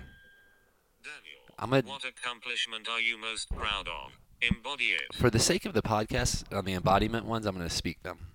Daniel, 1.04 1.42
I'm 1.60 1.74
a- 1.74 1.82
what 1.82 2.04
accomplishment 2.04 2.88
are 2.90 3.00
you 3.00 3.18
most 3.18 3.50
proud 3.50 3.88
of? 3.88 4.18
Embody 4.42 4.86
it. 4.86 5.14
For 5.14 5.30
the 5.30 5.40
sake 5.40 5.66
of 5.66 5.74
the 5.74 5.82
podcast, 5.82 6.52
on 6.56 6.66
the 6.66 6.74
embodiment 6.74 7.26
ones, 7.26 7.46
I'm 7.46 7.56
going 7.56 7.68
to 7.68 7.74
speak 7.74 8.02
them. 8.04 8.28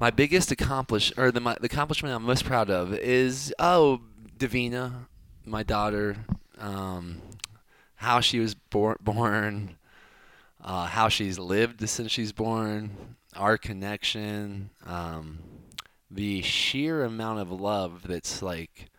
My 0.00 0.10
biggest 0.10 0.50
accomplish 0.50 1.12
or 1.16 1.30
the 1.30 1.40
my, 1.40 1.56
the 1.60 1.66
accomplishment 1.66 2.14
I'm 2.14 2.22
most 2.22 2.44
proud 2.44 2.70
of 2.70 2.94
is 2.94 3.52
oh 3.58 4.00
Davina, 4.38 5.06
my 5.44 5.62
daughter, 5.64 6.16
um, 6.58 7.20
how 7.96 8.20
she 8.20 8.38
was 8.38 8.54
bor- 8.54 8.98
born, 9.00 9.76
uh, 10.62 10.86
how 10.86 11.08
she's 11.08 11.38
lived 11.38 11.86
since 11.88 12.12
she's 12.12 12.30
born, 12.32 13.16
our 13.34 13.58
connection, 13.58 14.70
um, 14.86 15.40
the 16.10 16.42
sheer 16.42 17.04
amount 17.04 17.40
of 17.40 17.50
love 17.50 18.02
that's 18.06 18.40
like 18.40 18.90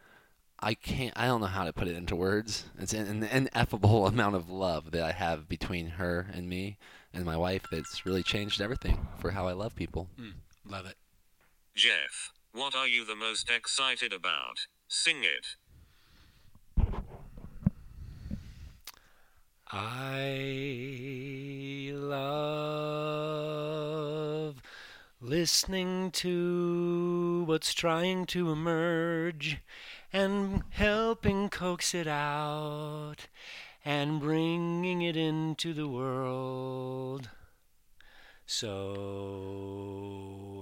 I 0.62 0.74
can't 0.74 1.14
I 1.16 1.26
don't 1.26 1.42
know 1.42 1.48
how 1.48 1.64
to 1.64 1.74
put 1.74 1.88
it 1.88 1.96
into 1.96 2.16
words. 2.16 2.66
It's 2.78 2.94
an, 2.94 3.24
an 3.24 3.24
ineffable 3.24 4.08
amount 4.08 4.36
of 4.36 4.50
love 4.50 4.92
that 4.92 5.04
I 5.04 5.12
have 5.12 5.48
between 5.48 5.92
her 5.92 6.28
and 6.34 6.50
me 6.50 6.78
and 7.14 7.26
my 7.26 7.38
wife 7.38 7.66
that's 7.72 8.06
really 8.06 8.24
changed 8.24 8.62
everything 8.62 9.08
for 9.20 9.32
how 9.32 9.48
I 9.48 9.54
love 9.54 9.76
people. 9.76 10.10
Hmm. 10.18 10.70
Love 10.70 10.86
it. 10.86 10.96
Jeff, 11.76 12.34
what 12.52 12.76
are 12.76 12.88
you 12.88 13.06
the 13.06 13.16
most 13.16 13.50
excited 13.50 14.12
about? 14.12 14.68
Sing 14.88 15.24
it. 15.24 15.56
I 19.72 21.92
love 21.94 23.30
listening 25.22 26.12
to 26.12 27.44
what's 27.46 27.74
trying 27.74 28.26
to 28.26 28.52
emerge 28.52 29.60
and 30.12 30.64
helping 30.70 31.50
coax 31.50 31.94
it 31.94 32.08
out 32.08 33.28
and 33.86 34.20
bringing 34.20 35.02
it 35.02 35.16
into 35.16 35.74
the 35.74 35.88
world. 35.88 37.30
So 38.46 38.70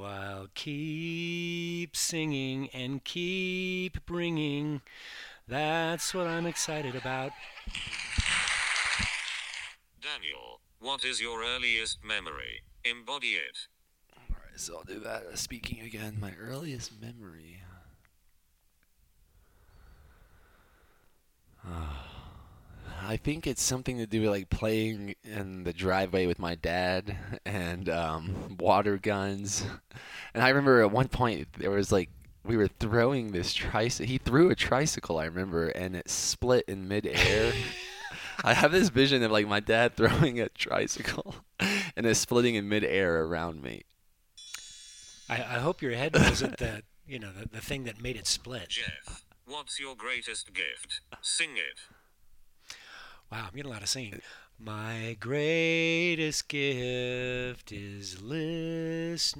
I'll 0.05 0.49
keep 0.53 1.95
singing 1.95 2.69
and 2.73 3.03
keep 3.03 4.05
bringing. 4.05 4.81
That's 5.47 6.13
what 6.13 6.27
I'm 6.27 6.45
excited 6.45 6.95
about. 6.95 7.31
Daniel, 10.01 10.59
what 10.79 11.05
is 11.05 11.21
your 11.21 11.41
earliest 11.43 12.03
memory? 12.03 12.63
Embody 12.83 13.35
it. 13.35 13.67
All 14.15 14.35
right, 14.35 14.59
so 14.59 14.77
I'll 14.77 14.83
do 14.83 14.99
that. 14.99 15.37
Speaking 15.37 15.79
again, 15.81 16.17
my 16.19 16.33
earliest 16.39 16.91
memory. 17.01 17.56
I 23.07 23.15
think 23.15 23.47
it's 23.47 23.61
something 23.61 23.97
to 23.99 24.05
do 24.05 24.21
with 24.21 24.31
like 24.31 24.49
playing 24.49 25.15
in 25.23 25.63
the 25.63 25.71
driveway 25.71 26.25
with 26.25 26.39
my 26.39 26.55
dad 26.55 27.17
and 27.45 27.87
um, 27.89 28.57
water 28.59 28.97
guns. 28.97 29.65
And 30.33 30.43
I 30.43 30.49
remember 30.49 30.81
at 30.81 30.91
one 30.91 31.07
point 31.07 31.47
there 31.57 31.71
was 31.71 31.91
like 31.91 32.09
we 32.43 32.57
were 32.57 32.67
throwing 32.67 33.31
this 33.31 33.53
tricycle. 33.53 34.07
He 34.07 34.17
threw 34.17 34.49
a 34.49 34.55
tricycle, 34.55 35.19
I 35.19 35.25
remember, 35.25 35.67
and 35.69 35.95
it 35.95 36.09
split 36.09 36.65
in 36.67 36.87
midair. 36.87 37.53
I 38.43 38.53
have 38.53 38.71
this 38.71 38.89
vision 38.89 39.23
of 39.23 39.31
like 39.31 39.47
my 39.47 39.59
dad 39.59 39.95
throwing 39.95 40.39
a 40.39 40.49
tricycle 40.49 41.35
and 41.59 42.05
it 42.05 42.15
splitting 42.15 42.55
in 42.55 42.69
midair 42.69 43.23
around 43.23 43.61
me. 43.61 43.83
I, 45.29 45.35
I 45.35 45.59
hope 45.59 45.81
your 45.81 45.93
head 45.93 46.13
wasn't 46.13 46.57
the 46.57 46.83
you 47.05 47.19
know 47.19 47.31
the, 47.31 47.47
the 47.47 47.61
thing 47.61 47.83
that 47.85 48.01
made 48.01 48.15
it 48.15 48.27
split. 48.27 48.69
Jeff, 48.69 49.25
what's 49.47 49.79
your 49.79 49.95
greatest 49.95 50.53
gift? 50.53 50.99
Sing 51.21 51.51
it. 51.55 51.79
Wow, 53.31 53.45
I'm 53.47 53.55
getting 53.55 53.71
a 53.71 53.73
lot 53.73 53.81
of 53.81 53.89
singing. 53.89 54.21
My 54.59 55.15
greatest 55.19 56.47
gift 56.47 57.71
is 57.71 58.21
listening 58.21 59.31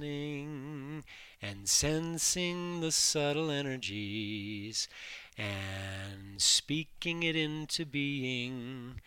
and 1.42 1.68
sensing 1.68 2.80
the 2.80 2.92
subtle 2.92 3.50
energies 3.50 4.88
and 5.36 6.40
speaking 6.40 7.22
it 7.22 7.36
into 7.36 7.84
being 7.84 9.00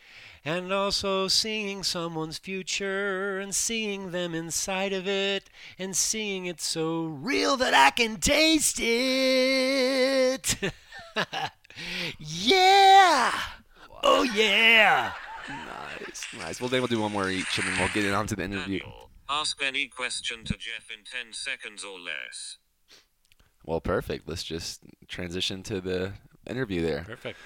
and 0.43 0.73
also 0.73 1.27
seeing 1.27 1.83
someone's 1.83 2.37
future 2.37 3.39
and 3.39 3.55
seeing 3.55 4.11
them 4.11 4.33
inside 4.35 4.93
of 4.93 5.07
it 5.07 5.49
and 5.77 5.95
seeing 5.95 6.45
it 6.45 6.59
so 6.59 7.03
real 7.03 7.57
that 7.57 7.73
I 7.73 7.91
can 7.91 8.17
taste 8.17 8.79
it. 8.81 10.55
yeah! 12.19 13.31
Oh 14.03 14.23
yeah! 14.23 15.11
Nice, 15.49 16.25
nice. 16.37 16.61
Well, 16.61 16.69
then 16.69 16.81
we'll 16.81 16.87
do 16.87 17.01
one 17.01 17.11
more 17.11 17.29
each, 17.29 17.57
and 17.57 17.67
then 17.67 17.77
we'll 17.79 17.89
get 17.89 18.05
it 18.05 18.13
on 18.13 18.27
to 18.27 18.35
the 18.35 18.43
interview. 18.43 18.79
Daniel, 18.79 19.09
ask 19.29 19.61
any 19.63 19.87
question 19.87 20.43
to 20.45 20.53
Jeff 20.53 20.89
in 20.89 21.03
10 21.03 21.33
seconds 21.33 21.83
or 21.83 21.99
less. 21.99 22.57
Well, 23.65 23.81
perfect. 23.81 24.27
Let's 24.27 24.43
just 24.43 24.81
transition 25.07 25.63
to 25.63 25.81
the 25.81 26.13
interview 26.47 26.81
there. 26.81 27.03
Perfect. 27.03 27.37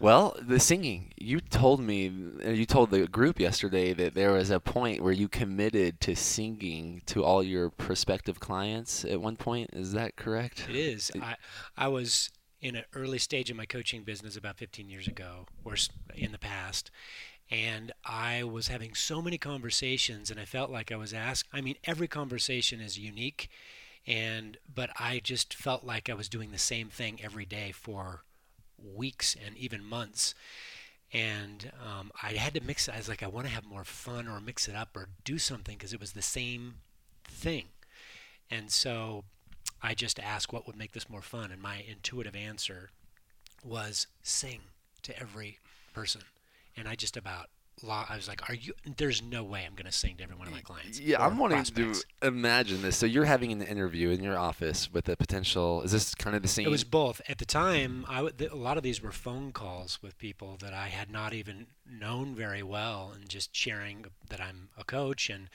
Well, 0.00 0.36
the 0.40 0.60
singing. 0.60 1.12
You 1.16 1.40
told 1.40 1.80
me, 1.80 2.12
uh, 2.44 2.50
you 2.50 2.66
told 2.66 2.90
the 2.90 3.08
group 3.08 3.40
yesterday 3.40 3.92
that 3.94 4.14
there 4.14 4.32
was 4.32 4.50
a 4.50 4.60
point 4.60 5.02
where 5.02 5.12
you 5.12 5.28
committed 5.28 6.00
to 6.02 6.14
singing 6.14 7.02
to 7.06 7.24
all 7.24 7.42
your 7.42 7.68
prospective 7.70 8.38
clients 8.38 9.04
at 9.04 9.20
one 9.20 9.36
point. 9.36 9.70
Is 9.72 9.92
that 9.92 10.14
correct? 10.14 10.66
It 10.68 10.76
is. 10.76 11.10
I 11.20 11.34
I 11.76 11.88
was 11.88 12.30
in 12.60 12.76
an 12.76 12.84
early 12.94 13.18
stage 13.18 13.50
of 13.50 13.56
my 13.56 13.66
coaching 13.66 14.02
business 14.02 14.36
about 14.36 14.56
15 14.56 14.88
years 14.88 15.06
ago, 15.06 15.46
or 15.64 15.76
in 16.14 16.32
the 16.32 16.38
past, 16.38 16.90
and 17.50 17.92
I 18.04 18.44
was 18.44 18.68
having 18.68 18.94
so 18.94 19.22
many 19.22 19.38
conversations, 19.38 20.30
and 20.30 20.38
I 20.38 20.44
felt 20.44 20.70
like 20.70 20.92
I 20.92 20.96
was 20.96 21.14
asked. 21.14 21.48
I 21.52 21.60
mean, 21.60 21.76
every 21.84 22.08
conversation 22.08 22.80
is 22.80 22.98
unique, 22.98 23.48
and 24.06 24.58
but 24.72 24.90
I 24.98 25.20
just 25.22 25.54
felt 25.54 25.84
like 25.84 26.10
I 26.10 26.14
was 26.14 26.28
doing 26.28 26.50
the 26.50 26.58
same 26.58 26.88
thing 26.88 27.20
every 27.22 27.46
day 27.46 27.72
for 27.72 28.22
weeks 28.78 29.36
and 29.44 29.56
even 29.56 29.84
months. 29.84 30.34
And 31.12 31.72
um, 31.82 32.10
I 32.22 32.32
had 32.32 32.52
to 32.54 32.60
mix 32.62 32.86
it. 32.86 32.94
I 32.94 32.98
was 32.98 33.08
like, 33.08 33.22
I 33.22 33.28
want 33.28 33.46
to 33.46 33.52
have 33.52 33.64
more 33.64 33.84
fun 33.84 34.28
or 34.28 34.40
mix 34.40 34.68
it 34.68 34.74
up 34.74 34.94
or 34.94 35.08
do 35.24 35.38
something 35.38 35.76
because 35.76 35.94
it 35.94 36.00
was 36.00 36.12
the 36.12 36.20
same 36.20 36.76
thing. 37.24 37.68
And 38.50 38.70
so 38.70 39.24
I 39.82 39.94
just 39.94 40.18
asked 40.18 40.52
what 40.52 40.66
would 40.66 40.76
make 40.76 40.92
this 40.92 41.08
more 41.08 41.22
fun. 41.22 41.50
And 41.50 41.60
my 41.62 41.84
intuitive 41.88 42.34
answer 42.36 42.90
was 43.64 44.06
sing 44.22 44.60
to 45.02 45.18
every 45.18 45.58
person. 45.94 46.22
And 46.76 46.88
I 46.88 46.94
just 46.94 47.16
about, 47.16 47.48
I 47.88 48.16
was 48.16 48.26
like, 48.26 48.48
are 48.48 48.54
you, 48.54 48.72
there's 48.96 49.22
no 49.22 49.44
way 49.44 49.64
I'm 49.64 49.74
going 49.74 49.86
to 49.86 49.92
sing 49.92 50.16
to 50.16 50.24
every 50.24 50.34
one 50.34 50.48
of 50.48 50.52
my 50.52 50.60
clients. 50.60 50.98
Yeah, 50.98 51.24
I'm 51.24 51.38
wanting 51.38 51.58
prospects. 51.58 52.04
to 52.20 52.26
imagine 52.26 52.82
this. 52.82 52.96
So 52.96 53.06
you're 53.06 53.24
having 53.24 53.52
an 53.52 53.62
interview 53.62 54.10
in 54.10 54.22
your 54.22 54.36
office 54.36 54.92
with 54.92 55.08
a 55.08 55.16
potential. 55.16 55.82
Is 55.82 55.92
this 55.92 56.12
kind 56.14 56.34
of 56.34 56.42
the 56.42 56.48
same? 56.48 56.66
It 56.66 56.70
was 56.70 56.82
both. 56.82 57.20
At 57.28 57.38
the 57.38 57.44
time, 57.44 58.04
I 58.08 58.16
w- 58.16 58.34
th- 58.36 58.50
a 58.50 58.56
lot 58.56 58.78
of 58.78 58.82
these 58.82 59.00
were 59.00 59.12
phone 59.12 59.52
calls 59.52 60.00
with 60.02 60.18
people 60.18 60.56
that 60.60 60.72
I 60.72 60.88
had 60.88 61.08
not 61.08 61.32
even 61.32 61.68
known 61.88 62.34
very 62.34 62.64
well, 62.64 63.12
and 63.14 63.28
just 63.28 63.54
sharing 63.54 64.06
that 64.28 64.40
I'm 64.40 64.70
a 64.76 64.82
coach, 64.82 65.30
and 65.30 65.48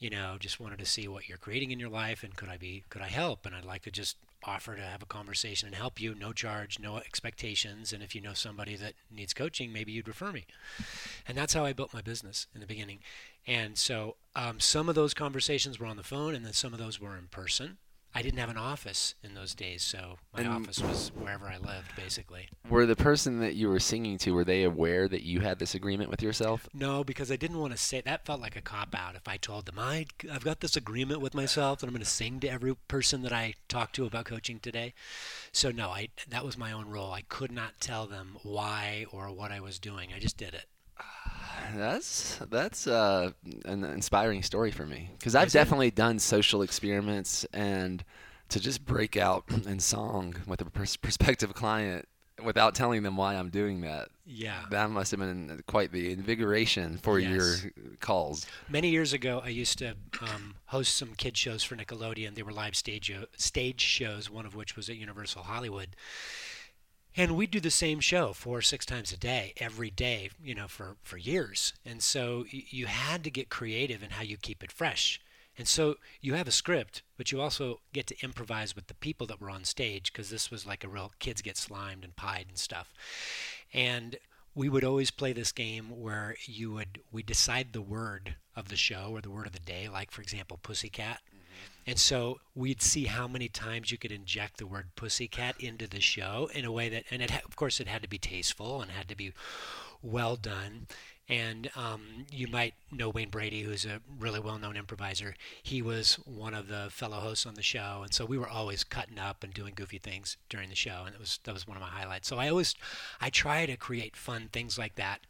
you 0.00 0.08
know, 0.10 0.36
just 0.40 0.58
wanted 0.58 0.78
to 0.78 0.86
see 0.86 1.06
what 1.06 1.28
you're 1.28 1.38
creating 1.38 1.70
in 1.70 1.78
your 1.78 1.90
life, 1.90 2.24
and 2.24 2.34
could 2.34 2.48
I 2.48 2.56
be, 2.56 2.84
could 2.88 3.02
I 3.02 3.08
help? 3.08 3.44
And 3.44 3.54
I'd 3.54 3.66
like 3.66 3.82
to 3.82 3.90
just 3.90 4.16
offer 4.44 4.74
to 4.74 4.82
have 4.82 5.02
a 5.02 5.06
conversation 5.06 5.66
and 5.66 5.76
help 5.76 6.00
you, 6.00 6.14
no 6.14 6.32
charge, 6.32 6.78
no 6.80 6.96
expectations, 6.96 7.92
and 7.92 8.02
if 8.02 8.14
you 8.14 8.22
know 8.22 8.32
somebody 8.32 8.74
that 8.76 8.94
needs 9.14 9.34
coaching, 9.34 9.72
maybe 9.72 9.92
you'd 9.92 10.08
refer 10.08 10.32
me. 10.32 10.46
And 11.28 11.36
that's 11.36 11.52
how 11.52 11.66
I 11.66 11.74
built 11.74 11.92
my 11.92 12.00
business 12.00 12.46
in 12.54 12.62
the 12.62 12.66
beginning. 12.66 13.00
And 13.46 13.76
so 13.76 14.16
um, 14.34 14.58
some 14.58 14.88
of 14.88 14.94
those 14.94 15.12
conversations 15.12 15.78
were 15.78 15.86
on 15.86 15.98
the 15.98 16.02
phone, 16.02 16.34
and 16.34 16.46
then 16.46 16.54
some 16.54 16.72
of 16.72 16.78
those 16.78 16.98
were 16.98 17.18
in 17.18 17.26
person. 17.30 17.76
I 18.12 18.22
didn't 18.22 18.40
have 18.40 18.50
an 18.50 18.56
office 18.56 19.14
in 19.22 19.34
those 19.34 19.54
days, 19.54 19.82
so 19.84 20.18
my 20.34 20.40
And- 20.40 20.48
office 20.48 20.80
was 20.80 21.12
wherever 21.14 21.46
I 21.46 21.58
lived, 21.58 21.94
basically. 21.94 22.48
Were 22.68 22.84
the 22.84 22.96
person 22.96 23.38
that 23.38 23.54
you 23.54 23.68
were 23.68 23.78
singing 23.78 24.18
to 24.18 24.32
were 24.34 24.42
they 24.44 24.64
aware 24.64 25.06
that 25.06 25.22
you 25.22 25.40
had 25.40 25.60
this 25.60 25.76
agreement 25.76 26.10
with 26.10 26.20
yourself? 26.20 26.68
No, 26.74 27.04
because 27.04 27.30
I 27.30 27.36
didn't 27.36 27.58
want 27.60 27.72
to 27.72 27.78
say 27.78 28.00
that 28.00 28.26
felt 28.26 28.40
like 28.40 28.56
a 28.56 28.60
cop 28.62 28.94
out. 28.96 29.14
If 29.14 29.28
I 29.28 29.36
told 29.36 29.66
them 29.66 29.78
I 29.78 30.06
I've 30.30 30.42
got 30.44 30.58
this 30.60 30.76
agreement 30.76 31.20
with 31.20 31.34
myself 31.34 31.78
that 31.80 31.86
I'm 31.86 31.92
going 31.92 32.02
to 32.02 32.08
sing 32.10 32.40
to 32.40 32.48
every 32.48 32.74
person 32.88 33.22
that 33.22 33.32
I 33.32 33.54
talk 33.68 33.92
to 33.92 34.06
about 34.06 34.24
coaching 34.24 34.58
today. 34.58 34.92
So 35.52 35.70
no, 35.70 35.90
I 35.90 36.08
that 36.28 36.44
was 36.44 36.58
my 36.58 36.72
own 36.72 36.88
role. 36.88 37.12
I 37.12 37.22
could 37.22 37.52
not 37.52 37.80
tell 37.80 38.06
them 38.08 38.38
why 38.42 39.06
or 39.12 39.30
what 39.30 39.52
I 39.52 39.60
was 39.60 39.78
doing. 39.78 40.12
I 40.12 40.18
just 40.18 40.36
did 40.36 40.54
it. 40.54 40.66
Ah. 40.98 41.39
That's 41.74 42.38
that's 42.50 42.86
uh, 42.86 43.30
an 43.64 43.84
inspiring 43.84 44.42
story 44.42 44.70
for 44.70 44.86
me 44.86 45.10
because 45.18 45.34
I've 45.34 45.52
definitely 45.52 45.90
done 45.90 46.18
social 46.18 46.62
experiments 46.62 47.44
and 47.52 48.04
to 48.48 48.58
just 48.60 48.84
break 48.84 49.16
out 49.16 49.44
in 49.66 49.78
song 49.78 50.34
with 50.46 50.60
a 50.60 50.64
pers- 50.64 50.96
prospective 50.96 51.54
client 51.54 52.08
without 52.42 52.74
telling 52.74 53.02
them 53.02 53.16
why 53.16 53.34
I'm 53.36 53.50
doing 53.50 53.82
that. 53.82 54.08
Yeah. 54.26 54.62
That 54.70 54.90
must 54.90 55.10
have 55.10 55.20
been 55.20 55.62
quite 55.66 55.92
the 55.92 56.10
invigoration 56.12 56.96
for 56.98 57.18
Yes. 57.18 57.30
your 57.30 57.72
calls. 58.00 58.46
Many 58.68 58.88
years 58.88 59.12
ago, 59.12 59.42
I 59.44 59.48
used 59.50 59.78
to 59.78 59.94
um, 60.22 60.54
host 60.66 60.96
some 60.96 61.14
kid 61.16 61.36
shows 61.36 61.62
for 61.62 61.76
Nickelodeon. 61.76 62.34
They 62.34 62.42
were 62.42 62.52
live 62.52 62.76
stage 62.76 63.12
stage 63.36 63.80
shows, 63.80 64.30
one 64.30 64.46
of 64.46 64.54
which 64.54 64.74
was 64.74 64.88
at 64.88 64.96
Universal 64.96 65.42
Hollywood. 65.42 65.90
And 67.16 67.36
we'd 67.36 67.50
do 67.50 67.60
the 67.60 67.70
same 67.70 68.00
show 68.00 68.32
four 68.32 68.58
or 68.58 68.62
six 68.62 68.86
times 68.86 69.12
a 69.12 69.16
day, 69.16 69.52
every 69.56 69.90
day, 69.90 70.30
you 70.42 70.54
know, 70.54 70.68
for, 70.68 70.96
for 71.02 71.16
years. 71.16 71.72
And 71.84 72.02
so 72.02 72.44
you 72.48 72.86
had 72.86 73.24
to 73.24 73.30
get 73.30 73.48
creative 73.48 74.02
in 74.02 74.10
how 74.10 74.22
you 74.22 74.36
keep 74.36 74.62
it 74.62 74.70
fresh. 74.72 75.20
And 75.58 75.66
so 75.66 75.96
you 76.20 76.34
have 76.34 76.48
a 76.48 76.52
script, 76.52 77.02
but 77.16 77.32
you 77.32 77.40
also 77.40 77.80
get 77.92 78.06
to 78.06 78.22
improvise 78.22 78.74
with 78.74 78.86
the 78.86 78.94
people 78.94 79.26
that 79.26 79.40
were 79.40 79.50
on 79.50 79.64
stage 79.64 80.12
because 80.12 80.30
this 80.30 80.50
was 80.50 80.66
like 80.66 80.84
a 80.84 80.88
real 80.88 81.12
kids 81.18 81.42
get 81.42 81.56
slimed 81.56 82.04
and 82.04 82.16
pied 82.16 82.46
and 82.48 82.56
stuff. 82.56 82.94
And 83.74 84.16
we 84.54 84.68
would 84.68 84.84
always 84.84 85.10
play 85.10 85.32
this 85.32 85.52
game 85.52 86.00
where 86.00 86.36
you 86.44 86.72
would 86.72 87.00
we 87.12 87.22
decide 87.22 87.72
the 87.72 87.82
word 87.82 88.36
of 88.56 88.68
the 88.68 88.76
show 88.76 89.10
or 89.10 89.20
the 89.20 89.30
word 89.30 89.46
of 89.46 89.52
the 89.52 89.60
day, 89.60 89.88
like 89.88 90.10
for 90.10 90.22
example, 90.22 90.58
pussycat. 90.62 91.20
And 91.86 91.98
so 91.98 92.40
we'd 92.54 92.82
see 92.82 93.04
how 93.04 93.26
many 93.26 93.48
times 93.48 93.90
you 93.90 93.98
could 93.98 94.12
inject 94.12 94.58
the 94.58 94.66
word 94.66 94.94
pussycat 94.94 95.60
into 95.60 95.86
the 95.86 96.00
show 96.00 96.50
in 96.54 96.64
a 96.64 96.72
way 96.72 96.88
that, 96.88 97.04
and 97.10 97.22
it, 97.22 97.32
of 97.44 97.56
course, 97.56 97.80
it 97.80 97.88
had 97.88 98.02
to 98.02 98.08
be 98.08 98.18
tasteful 98.18 98.80
and 98.82 98.90
had 98.90 99.08
to 99.08 99.16
be 99.16 99.32
well 100.02 100.36
done. 100.36 100.86
And 101.28 101.70
um, 101.76 102.26
you 102.32 102.48
might 102.48 102.74
know 102.90 103.08
Wayne 103.08 103.30
Brady, 103.30 103.62
who's 103.62 103.84
a 103.84 104.00
really 104.18 104.40
well 104.40 104.58
known 104.58 104.76
improviser. 104.76 105.36
He 105.62 105.80
was 105.80 106.16
one 106.26 106.54
of 106.54 106.66
the 106.66 106.88
fellow 106.90 107.18
hosts 107.18 107.46
on 107.46 107.54
the 107.54 107.62
show. 107.62 108.00
And 108.02 108.12
so 108.12 108.24
we 108.24 108.36
were 108.36 108.48
always 108.48 108.82
cutting 108.82 109.18
up 109.18 109.44
and 109.44 109.54
doing 109.54 109.74
goofy 109.76 109.98
things 109.98 110.36
during 110.48 110.68
the 110.70 110.74
show. 110.74 111.04
And 111.06 111.14
it 111.14 111.20
was, 111.20 111.38
that 111.44 111.54
was 111.54 111.68
one 111.68 111.76
of 111.76 111.82
my 111.82 111.88
highlights. 111.88 112.28
So 112.28 112.38
I 112.38 112.48
always, 112.48 112.74
I 113.20 113.30
try 113.30 113.64
to 113.64 113.76
create 113.76 114.16
fun 114.16 114.48
things 114.52 114.76
like 114.76 114.96
that 114.96 115.20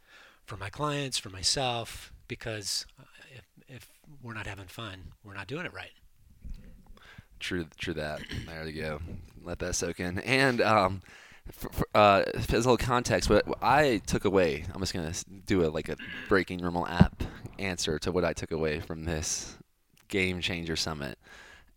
for 0.45 0.57
my 0.57 0.69
clients, 0.69 1.19
for 1.19 1.29
myself, 1.29 2.11
because 2.27 2.87
uh, 2.99 3.03
if, 3.35 3.45
if 3.67 3.87
we're 4.23 4.33
not 4.33 4.47
having 4.47 4.67
fun, 4.67 5.13
we're 5.23 5.35
not 5.35 5.47
doing 5.47 5.65
it 5.65 5.73
right. 5.73 5.91
True, 7.41 7.65
true 7.75 7.95
that. 7.95 8.21
There 8.45 8.67
you 8.67 8.81
go. 8.83 8.99
Let 9.43 9.57
that 9.59 9.73
soak 9.73 9.99
in. 9.99 10.19
And 10.19 10.61
um, 10.61 11.01
for, 11.51 11.69
for, 11.71 11.87
uh, 11.95 12.23
as 12.35 12.49
a 12.51 12.55
little 12.55 12.77
context, 12.77 13.31
what 13.31 13.47
what 13.47 13.57
I 13.63 13.99
took 14.05 14.25
away, 14.25 14.63
I'm 14.71 14.79
just 14.79 14.93
gonna 14.93 15.13
do 15.47 15.65
a 15.65 15.69
like 15.69 15.89
a 15.89 15.97
breaking 16.29 16.59
normal 16.59 16.87
app 16.87 17.23
answer 17.57 17.97
to 17.99 18.11
what 18.11 18.23
I 18.23 18.33
took 18.33 18.51
away 18.51 18.79
from 18.79 19.05
this 19.05 19.57
game 20.07 20.39
changer 20.39 20.75
summit. 20.75 21.17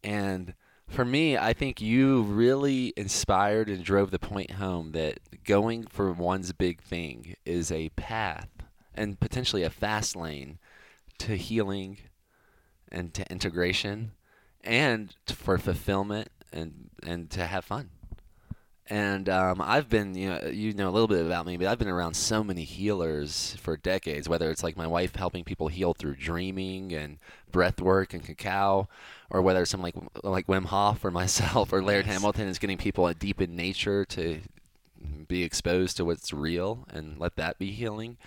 And 0.02 0.52
for 0.87 1.06
me, 1.06 1.38
I 1.38 1.54
think 1.54 1.80
you 1.80 2.23
really 2.25 2.92
inspired 2.94 3.71
and 3.71 3.83
drove 3.83 4.11
the 4.11 4.18
point 4.18 4.52
home 4.52 4.92
that 4.92 5.18
going 5.44 5.87
for 5.87 6.12
one's 6.12 6.52
big 6.52 6.83
thing 6.83 7.37
is 7.47 7.73
a 7.73 7.88
path 7.90 8.50
and 8.94 9.18
potentially 9.18 9.62
a 9.62 9.71
fast 9.71 10.14
lane 10.14 10.59
to 11.21 11.38
healing 11.38 11.99
and 12.92 13.14
to 13.14 13.30
integration 13.33 14.12
and 14.64 15.14
for 15.26 15.59
fulfillment 15.59 16.28
and 16.52 16.90
and 17.06 17.30
to 17.30 17.47
have 17.47 17.64
fun. 17.64 17.90
And 18.87 19.30
um, 19.30 19.62
I've 19.62 19.88
been, 19.88 20.14
you 20.14 20.28
know, 20.28 20.47
you 20.49 20.75
know 20.75 20.90
a 20.90 20.92
little 20.92 21.09
bit 21.09 21.25
about 21.25 21.47
me, 21.47 21.56
but 21.56 21.66
I've 21.68 21.78
been 21.78 21.88
around 21.88 22.14
so 22.14 22.44
many 22.44 22.64
healers 22.64 23.56
for 23.59 23.78
decades. 23.78 24.28
Whether 24.28 24.50
it's 24.50 24.62
like 24.62 24.76
my 24.76 24.87
wife 24.87 25.16
helping 25.16 25.42
people 25.42 25.68
heal 25.68 25.94
through 25.94 26.16
dreaming 26.16 26.92
and 26.92 27.16
breath 27.50 27.80
work 27.80 28.12
and 28.12 28.23
cacao, 28.23 28.88
or 29.30 29.40
whether 29.40 29.62
it's 29.62 29.71
someone 29.71 29.92
like 29.94 30.25
like 30.25 30.47
Wim 30.47 30.66
Hof 30.66 31.04
or 31.04 31.11
myself 31.11 31.73
or 31.73 31.83
Laird. 31.83 32.06
Hamilton 32.06 32.49
is 32.49 32.59
getting 32.59 32.76
people 32.76 33.11
deep 33.14 33.40
in 33.40 33.56
nature 33.56 34.04
to 34.06 34.40
be 35.28 35.42
exposed 35.42 35.97
to 35.97 36.04
what's 36.04 36.33
real 36.33 36.87
and 36.90 37.18
let 37.18 37.37
that 37.37 37.59
be 37.59 37.71
healing. 37.73 38.18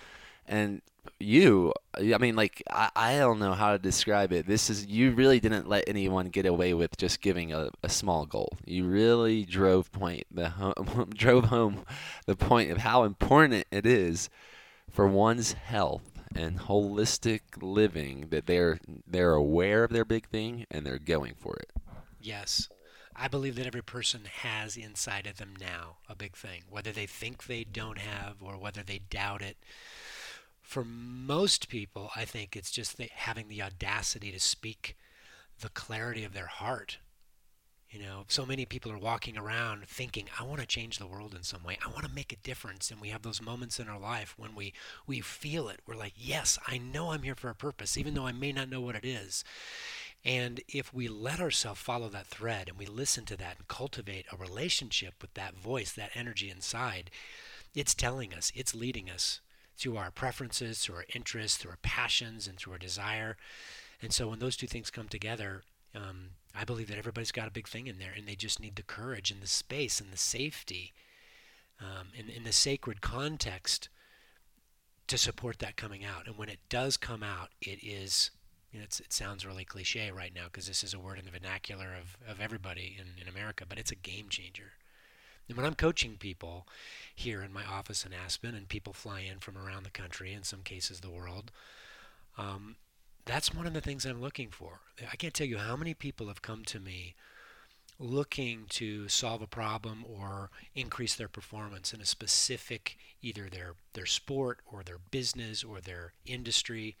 And 0.46 0.82
you, 1.20 1.72
I 1.94 2.18
mean, 2.18 2.36
like 2.36 2.62
I, 2.70 2.90
I 2.94 3.18
don't 3.18 3.38
know 3.38 3.52
how 3.52 3.72
to 3.72 3.78
describe 3.78 4.32
it. 4.32 4.46
This 4.46 4.70
is 4.70 4.86
you 4.86 5.12
really 5.12 5.40
didn't 5.40 5.68
let 5.68 5.84
anyone 5.88 6.28
get 6.28 6.46
away 6.46 6.74
with 6.74 6.96
just 6.96 7.20
giving 7.20 7.52
a, 7.52 7.70
a 7.82 7.88
small 7.88 8.24
goal. 8.26 8.50
You 8.64 8.86
really 8.86 9.44
drove 9.44 9.90
point 9.90 10.24
the 10.30 10.50
home, 10.50 11.10
drove 11.16 11.46
home 11.46 11.84
the 12.26 12.36
point 12.36 12.70
of 12.70 12.78
how 12.78 13.02
important 13.04 13.66
it 13.70 13.86
is 13.86 14.30
for 14.90 15.06
one's 15.06 15.52
health 15.52 16.18
and 16.34 16.60
holistic 16.60 17.40
living 17.60 18.28
that 18.30 18.46
they're 18.46 18.78
they're 19.06 19.34
aware 19.34 19.84
of 19.84 19.90
their 19.90 20.04
big 20.04 20.28
thing 20.28 20.66
and 20.70 20.86
they're 20.86 20.98
going 20.98 21.34
for 21.36 21.56
it. 21.56 21.72
Yes. 22.20 22.68
I 23.20 23.26
believe 23.26 23.56
that 23.56 23.66
every 23.66 23.82
person 23.82 24.28
has 24.42 24.76
inside 24.76 25.26
of 25.26 25.38
them 25.38 25.54
now 25.60 25.96
a 26.08 26.14
big 26.14 26.36
thing, 26.36 26.62
whether 26.70 26.92
they 26.92 27.06
think 27.06 27.46
they 27.46 27.64
don't 27.64 27.98
have 27.98 28.36
or 28.40 28.56
whether 28.56 28.84
they 28.84 29.00
doubt 29.10 29.42
it. 29.42 29.56
For 30.68 30.84
most 30.84 31.70
people, 31.70 32.10
I 32.14 32.26
think 32.26 32.54
it's 32.54 32.70
just 32.70 32.98
the, 32.98 33.08
having 33.14 33.48
the 33.48 33.62
audacity 33.62 34.30
to 34.32 34.38
speak 34.38 34.98
the 35.62 35.70
clarity 35.70 36.24
of 36.24 36.34
their 36.34 36.46
heart. 36.46 36.98
You 37.88 38.00
know, 38.00 38.24
so 38.28 38.44
many 38.44 38.66
people 38.66 38.92
are 38.92 38.98
walking 38.98 39.38
around 39.38 39.88
thinking, 39.88 40.26
I 40.38 40.44
want 40.44 40.60
to 40.60 40.66
change 40.66 40.98
the 40.98 41.06
world 41.06 41.34
in 41.34 41.42
some 41.42 41.64
way. 41.64 41.78
I 41.82 41.88
want 41.88 42.04
to 42.04 42.14
make 42.14 42.34
a 42.34 42.46
difference. 42.46 42.90
And 42.90 43.00
we 43.00 43.08
have 43.08 43.22
those 43.22 43.40
moments 43.40 43.80
in 43.80 43.88
our 43.88 43.98
life 43.98 44.34
when 44.36 44.54
we, 44.54 44.74
we 45.06 45.22
feel 45.22 45.70
it. 45.70 45.80
We're 45.86 45.96
like, 45.96 46.12
yes, 46.14 46.58
I 46.66 46.76
know 46.76 47.12
I'm 47.12 47.22
here 47.22 47.34
for 47.34 47.48
a 47.48 47.54
purpose, 47.54 47.96
even 47.96 48.12
though 48.12 48.26
I 48.26 48.32
may 48.32 48.52
not 48.52 48.68
know 48.68 48.82
what 48.82 48.94
it 48.94 49.06
is. 49.06 49.44
And 50.22 50.60
if 50.68 50.92
we 50.92 51.08
let 51.08 51.40
ourselves 51.40 51.80
follow 51.80 52.10
that 52.10 52.26
thread 52.26 52.68
and 52.68 52.76
we 52.76 52.84
listen 52.84 53.24
to 53.24 53.38
that 53.38 53.56
and 53.56 53.68
cultivate 53.68 54.26
a 54.30 54.36
relationship 54.36 55.14
with 55.22 55.32
that 55.32 55.54
voice, 55.54 55.92
that 55.92 56.10
energy 56.14 56.50
inside, 56.50 57.10
it's 57.74 57.94
telling 57.94 58.34
us, 58.34 58.52
it's 58.54 58.74
leading 58.74 59.08
us 59.08 59.40
through 59.78 59.96
our 59.96 60.10
preferences, 60.10 60.80
through 60.80 60.96
our 60.96 61.04
interests, 61.14 61.56
through 61.56 61.70
our 61.72 61.78
passions, 61.82 62.48
and 62.48 62.58
through 62.58 62.72
our 62.72 62.78
desire. 62.78 63.36
And 64.02 64.12
so 64.12 64.28
when 64.28 64.38
those 64.38 64.56
two 64.56 64.66
things 64.66 64.90
come 64.90 65.08
together, 65.08 65.62
um, 65.94 66.30
I 66.54 66.64
believe 66.64 66.88
that 66.88 66.98
everybody's 66.98 67.32
got 67.32 67.48
a 67.48 67.52
big 67.52 67.68
thing 67.68 67.86
in 67.86 67.98
there, 67.98 68.12
and 68.16 68.26
they 68.26 68.34
just 68.34 68.60
need 68.60 68.76
the 68.76 68.82
courage 68.82 69.30
and 69.30 69.40
the 69.40 69.46
space 69.46 70.00
and 70.00 70.12
the 70.12 70.16
safety 70.16 70.92
um, 71.80 72.08
in, 72.16 72.28
in 72.28 72.44
the 72.44 72.52
sacred 72.52 73.00
context 73.00 73.88
to 75.06 75.16
support 75.16 75.58
that 75.60 75.76
coming 75.76 76.04
out. 76.04 76.26
And 76.26 76.36
when 76.36 76.48
it 76.48 76.58
does 76.68 76.96
come 76.96 77.22
out, 77.22 77.50
it 77.60 77.78
is, 77.82 78.30
you 78.72 78.80
know, 78.80 78.84
it 78.84 79.12
sounds 79.12 79.46
really 79.46 79.64
cliche 79.64 80.10
right 80.10 80.34
now 80.34 80.44
because 80.44 80.66
this 80.66 80.84
is 80.84 80.92
a 80.92 80.98
word 80.98 81.18
in 81.18 81.24
the 81.24 81.30
vernacular 81.30 81.94
of, 81.94 82.16
of 82.30 82.40
everybody 82.40 82.96
in, 82.98 83.22
in 83.22 83.28
America, 83.28 83.64
but 83.68 83.78
it's 83.78 83.92
a 83.92 83.96
game 83.96 84.28
changer. 84.28 84.72
And 85.48 85.56
when 85.56 85.66
I'm 85.66 85.74
coaching 85.74 86.16
people 86.18 86.66
here 87.14 87.42
in 87.42 87.52
my 87.52 87.64
office 87.64 88.04
in 88.04 88.12
Aspen, 88.12 88.54
and 88.54 88.68
people 88.68 88.92
fly 88.92 89.20
in 89.20 89.38
from 89.38 89.56
around 89.56 89.84
the 89.84 89.90
country, 89.90 90.32
in 90.32 90.42
some 90.42 90.62
cases 90.62 91.00
the 91.00 91.10
world, 91.10 91.50
um, 92.36 92.76
that's 93.24 93.54
one 93.54 93.66
of 93.66 93.74
the 93.74 93.80
things 93.80 94.04
I'm 94.04 94.20
looking 94.20 94.50
for. 94.50 94.80
I 95.10 95.16
can't 95.16 95.34
tell 95.34 95.46
you 95.46 95.58
how 95.58 95.76
many 95.76 95.94
people 95.94 96.28
have 96.28 96.42
come 96.42 96.64
to 96.66 96.80
me 96.80 97.14
looking 97.98 98.64
to 98.68 99.08
solve 99.08 99.42
a 99.42 99.46
problem 99.46 100.04
or 100.08 100.50
increase 100.74 101.14
their 101.14 101.28
performance 101.28 101.92
in 101.92 102.00
a 102.00 102.06
specific 102.06 102.96
either 103.22 103.48
their 103.48 103.74
their 103.94 104.06
sport 104.06 104.60
or 104.70 104.82
their 104.82 104.98
business 105.10 105.64
or 105.64 105.80
their 105.80 106.12
industry 106.24 106.96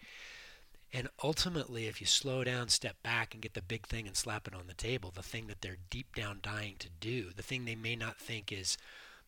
and 0.92 1.08
ultimately 1.22 1.86
if 1.86 2.00
you 2.00 2.06
slow 2.06 2.44
down 2.44 2.68
step 2.68 2.96
back 3.02 3.34
and 3.34 3.42
get 3.42 3.54
the 3.54 3.62
big 3.62 3.86
thing 3.86 4.06
and 4.06 4.16
slap 4.16 4.46
it 4.46 4.54
on 4.54 4.66
the 4.66 4.74
table 4.74 5.12
the 5.14 5.22
thing 5.22 5.46
that 5.46 5.60
they're 5.60 5.76
deep 5.90 6.14
down 6.14 6.38
dying 6.42 6.74
to 6.78 6.88
do 7.00 7.30
the 7.36 7.42
thing 7.42 7.64
they 7.64 7.74
may 7.74 7.96
not 7.96 8.18
think 8.18 8.52
is 8.52 8.76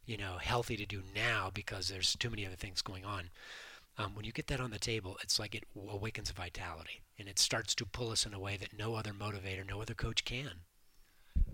you 0.06 0.16
know 0.16 0.38
healthy 0.40 0.76
to 0.76 0.86
do 0.86 1.02
now 1.14 1.50
because 1.52 1.88
there's 1.88 2.16
too 2.16 2.30
many 2.30 2.46
other 2.46 2.56
things 2.56 2.82
going 2.82 3.04
on 3.04 3.30
um, 3.98 4.14
when 4.14 4.24
you 4.24 4.32
get 4.32 4.46
that 4.46 4.60
on 4.60 4.70
the 4.70 4.78
table 4.78 5.16
it's 5.22 5.38
like 5.38 5.54
it 5.54 5.64
awakens 5.90 6.30
vitality 6.30 7.02
and 7.20 7.28
it 7.28 7.38
starts 7.38 7.74
to 7.74 7.84
pull 7.84 8.10
us 8.10 8.24
in 8.24 8.32
a 8.32 8.40
way 8.40 8.56
that 8.56 8.76
no 8.76 8.94
other 8.94 9.12
motivator 9.12 9.66
no 9.68 9.82
other 9.82 9.94
coach 9.94 10.24
can. 10.24 10.62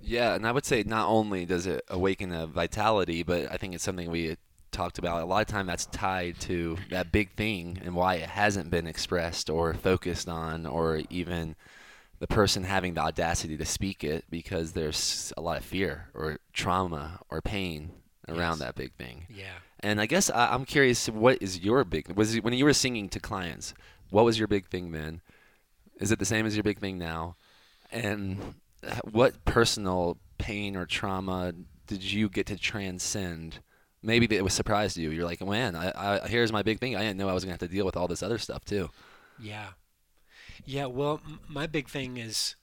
Yeah, 0.01 0.35
and 0.35 0.47
I 0.47 0.53
would 0.53 0.65
say 0.65 0.85
not 0.85 1.09
only 1.09 1.45
does 1.45 1.67
it 1.67 1.83
awaken 1.89 2.33
a 2.33 2.47
vitality, 2.47 3.25
but 3.25 3.51
I 3.51 3.57
think 3.57 3.75
it's 3.75 3.83
something 3.83 4.11
we 4.11 4.37
talked 4.77 4.99
about. 4.99 5.23
A 5.23 5.25
lot 5.25 5.41
of 5.41 5.47
time 5.49 5.67
that's 5.67 5.87
tied 5.87 6.39
to 6.41 6.77
that 6.91 7.11
big 7.11 7.31
thing 7.33 7.81
and 7.85 7.95
why 7.95 8.17
it 8.17 8.29
hasn't 8.29 8.71
been 8.71 8.87
expressed 8.87 9.49
or 9.51 9.73
focused 9.75 10.29
on, 10.29 10.67
or 10.67 11.01
even 11.11 11.57
the 12.19 12.27
person 12.27 12.65
having 12.65 12.95
the 12.95 13.01
audacity 13.01 13.57
to 13.57 13.65
speak 13.65 14.05
it 14.05 14.25
because 14.31 14.73
there's 14.73 15.33
a 15.37 15.41
lot 15.41 15.59
of 15.59 15.65
fear 15.65 16.09
or 16.15 16.39
trauma 16.53 17.21
or 17.31 17.41
pain 17.43 17.91
around 18.29 18.59
Yes. 18.59 18.59
that 18.61 18.75
big 18.75 18.93
thing. 18.95 19.27
yeah 19.29 19.59
And 19.81 20.01
I 20.01 20.07
guess 20.07 20.31
I, 20.31 20.53
I'm 20.53 20.65
curious, 20.65 21.09
what 21.09 21.41
is 21.43 21.61
your 21.61 21.85
big? 21.85 22.11
Was 22.17 22.35
it, 22.35 22.43
when 22.45 22.55
you 22.55 22.65
were 22.65 22.73
singing 22.73 23.09
to 23.11 23.21
clients? 23.21 23.75
What 24.11 24.25
was 24.25 24.39
your 24.39 24.49
big 24.49 24.67
thing 24.67 24.93
then? 24.93 25.21
Is 26.01 26.11
it 26.13 26.19
the 26.19 26.25
same 26.25 26.45
as 26.47 26.57
your 26.57 26.63
big 26.65 26.79
thing 26.79 26.99
now? 26.99 27.37
And 27.93 28.55
what 29.11 29.45
personal 29.45 30.19
pain 30.39 30.77
or 30.77 30.87
trauma 30.87 31.53
did 31.87 32.03
you 32.03 32.29
get 32.29 32.47
to 32.47 32.57
transcend? 32.57 33.61
Maybe 34.03 34.27
it 34.37 34.45
was 34.45 34.55
surprised 34.55 34.97
you. 34.97 35.11
You're 35.11 35.25
like, 35.25 35.41
man, 35.45 35.75
I, 35.75 36.21
I, 36.25 36.29
here's 36.29 36.53
my 36.53 36.63
big 36.63 36.79
thing. 36.81 36.95
I 36.97 37.01
didn't 37.01 37.17
know 37.17 37.29
I 37.29 37.33
was 37.33 37.45
gonna 37.45 37.53
have 37.53 37.61
to 37.61 37.69
deal 37.69 37.85
with 37.87 37.97
all 37.97 38.07
this 38.09 38.23
other 38.23 38.39
stuff 38.39 38.65
too. 38.65 38.91
Yeah. 39.39 39.71
Yeah, 40.65 40.87
well, 40.87 41.21
m- 41.27 41.41
my 41.49 41.67
big 41.67 41.89
thing 41.89 42.17
is 42.17 42.57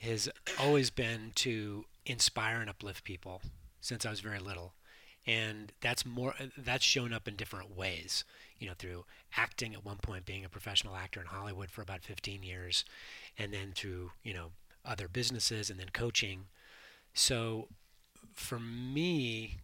has 0.00 0.28
always 0.60 0.90
been 0.90 1.32
to 1.36 1.84
inspire 2.06 2.60
and 2.60 2.68
uplift 2.68 3.04
people 3.04 3.40
since 3.80 4.04
I 4.04 4.10
was 4.10 4.20
very 4.20 4.38
little. 4.38 4.74
and 5.26 5.72
that's 5.80 6.04
more 6.04 6.34
that's 6.58 6.84
shown 6.84 7.12
up 7.14 7.26
in 7.26 7.34
different 7.36 7.74
ways 7.74 8.24
you 8.58 8.66
know 8.66 8.74
through 8.78 9.06
acting 9.38 9.72
at 9.72 9.82
one 9.84 9.96
point 9.96 10.26
being 10.26 10.44
a 10.44 10.48
professional 10.50 10.94
actor 10.96 11.18
in 11.18 11.26
hollywood 11.26 11.70
for 11.70 11.80
about 11.80 12.02
15 12.04 12.42
years 12.42 12.84
and 13.38 13.50
then 13.54 13.72
through 13.74 14.10
you 14.22 14.34
know 14.34 14.50
other 14.84 15.08
businesses 15.08 15.70
and 15.70 15.80
then 15.80 15.88
coaching 15.94 16.44
so 17.14 17.68
for 18.34 18.58
me 18.58 19.60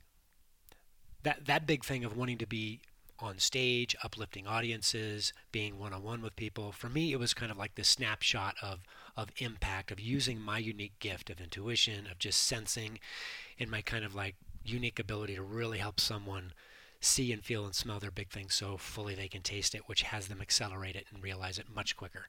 that 1.22 1.46
that 1.46 1.66
big 1.66 1.85
thing 1.85 2.04
of 2.04 2.16
wanting 2.16 2.38
to 2.38 2.46
be 2.46 2.80
on 3.18 3.38
stage 3.38 3.94
uplifting 4.02 4.46
audiences 4.46 5.35
being 5.52 5.78
one-on-one 5.78 6.22
with 6.22 6.35
people 6.37 6.72
for 6.72 6.88
me 6.88 7.12
it 7.12 7.18
was 7.18 7.35
kind 7.35 7.52
of 7.52 7.59
like 7.59 7.74
this 7.74 7.88
snapshot 7.88 8.54
of 8.62 8.80
of 9.14 9.28
impact 9.37 9.90
of 9.90 10.00
using 10.00 10.40
my 10.40 10.56
unique 10.56 10.98
gift 11.00 11.28
of 11.28 11.38
intuition 11.38 12.06
of 12.11 12.18
just 12.18 12.42
sensing 12.42 12.98
and 13.59 13.70
my 13.70 13.83
kind 13.83 14.04
of 14.04 14.14
like 14.14 14.37
unique 14.64 14.98
ability 14.98 15.35
to 15.35 15.42
really 15.42 15.78
help 15.78 16.00
someone 16.00 16.52
see 17.00 17.33
and 17.33 17.44
feel 17.44 17.64
and 17.64 17.74
smell 17.74 17.98
their 17.98 18.11
big 18.11 18.28
thing 18.28 18.50
so 18.50 18.76
fully 18.76 19.14
they 19.14 19.28
can 19.28 19.42
taste 19.42 19.74
it, 19.74 19.88
which 19.88 20.02
has 20.02 20.28
them 20.28 20.40
accelerate 20.40 20.96
it 20.96 21.06
and 21.12 21.22
realize 21.22 21.59
it 21.59 21.66
much 21.74 21.96
quicker. 21.96 22.26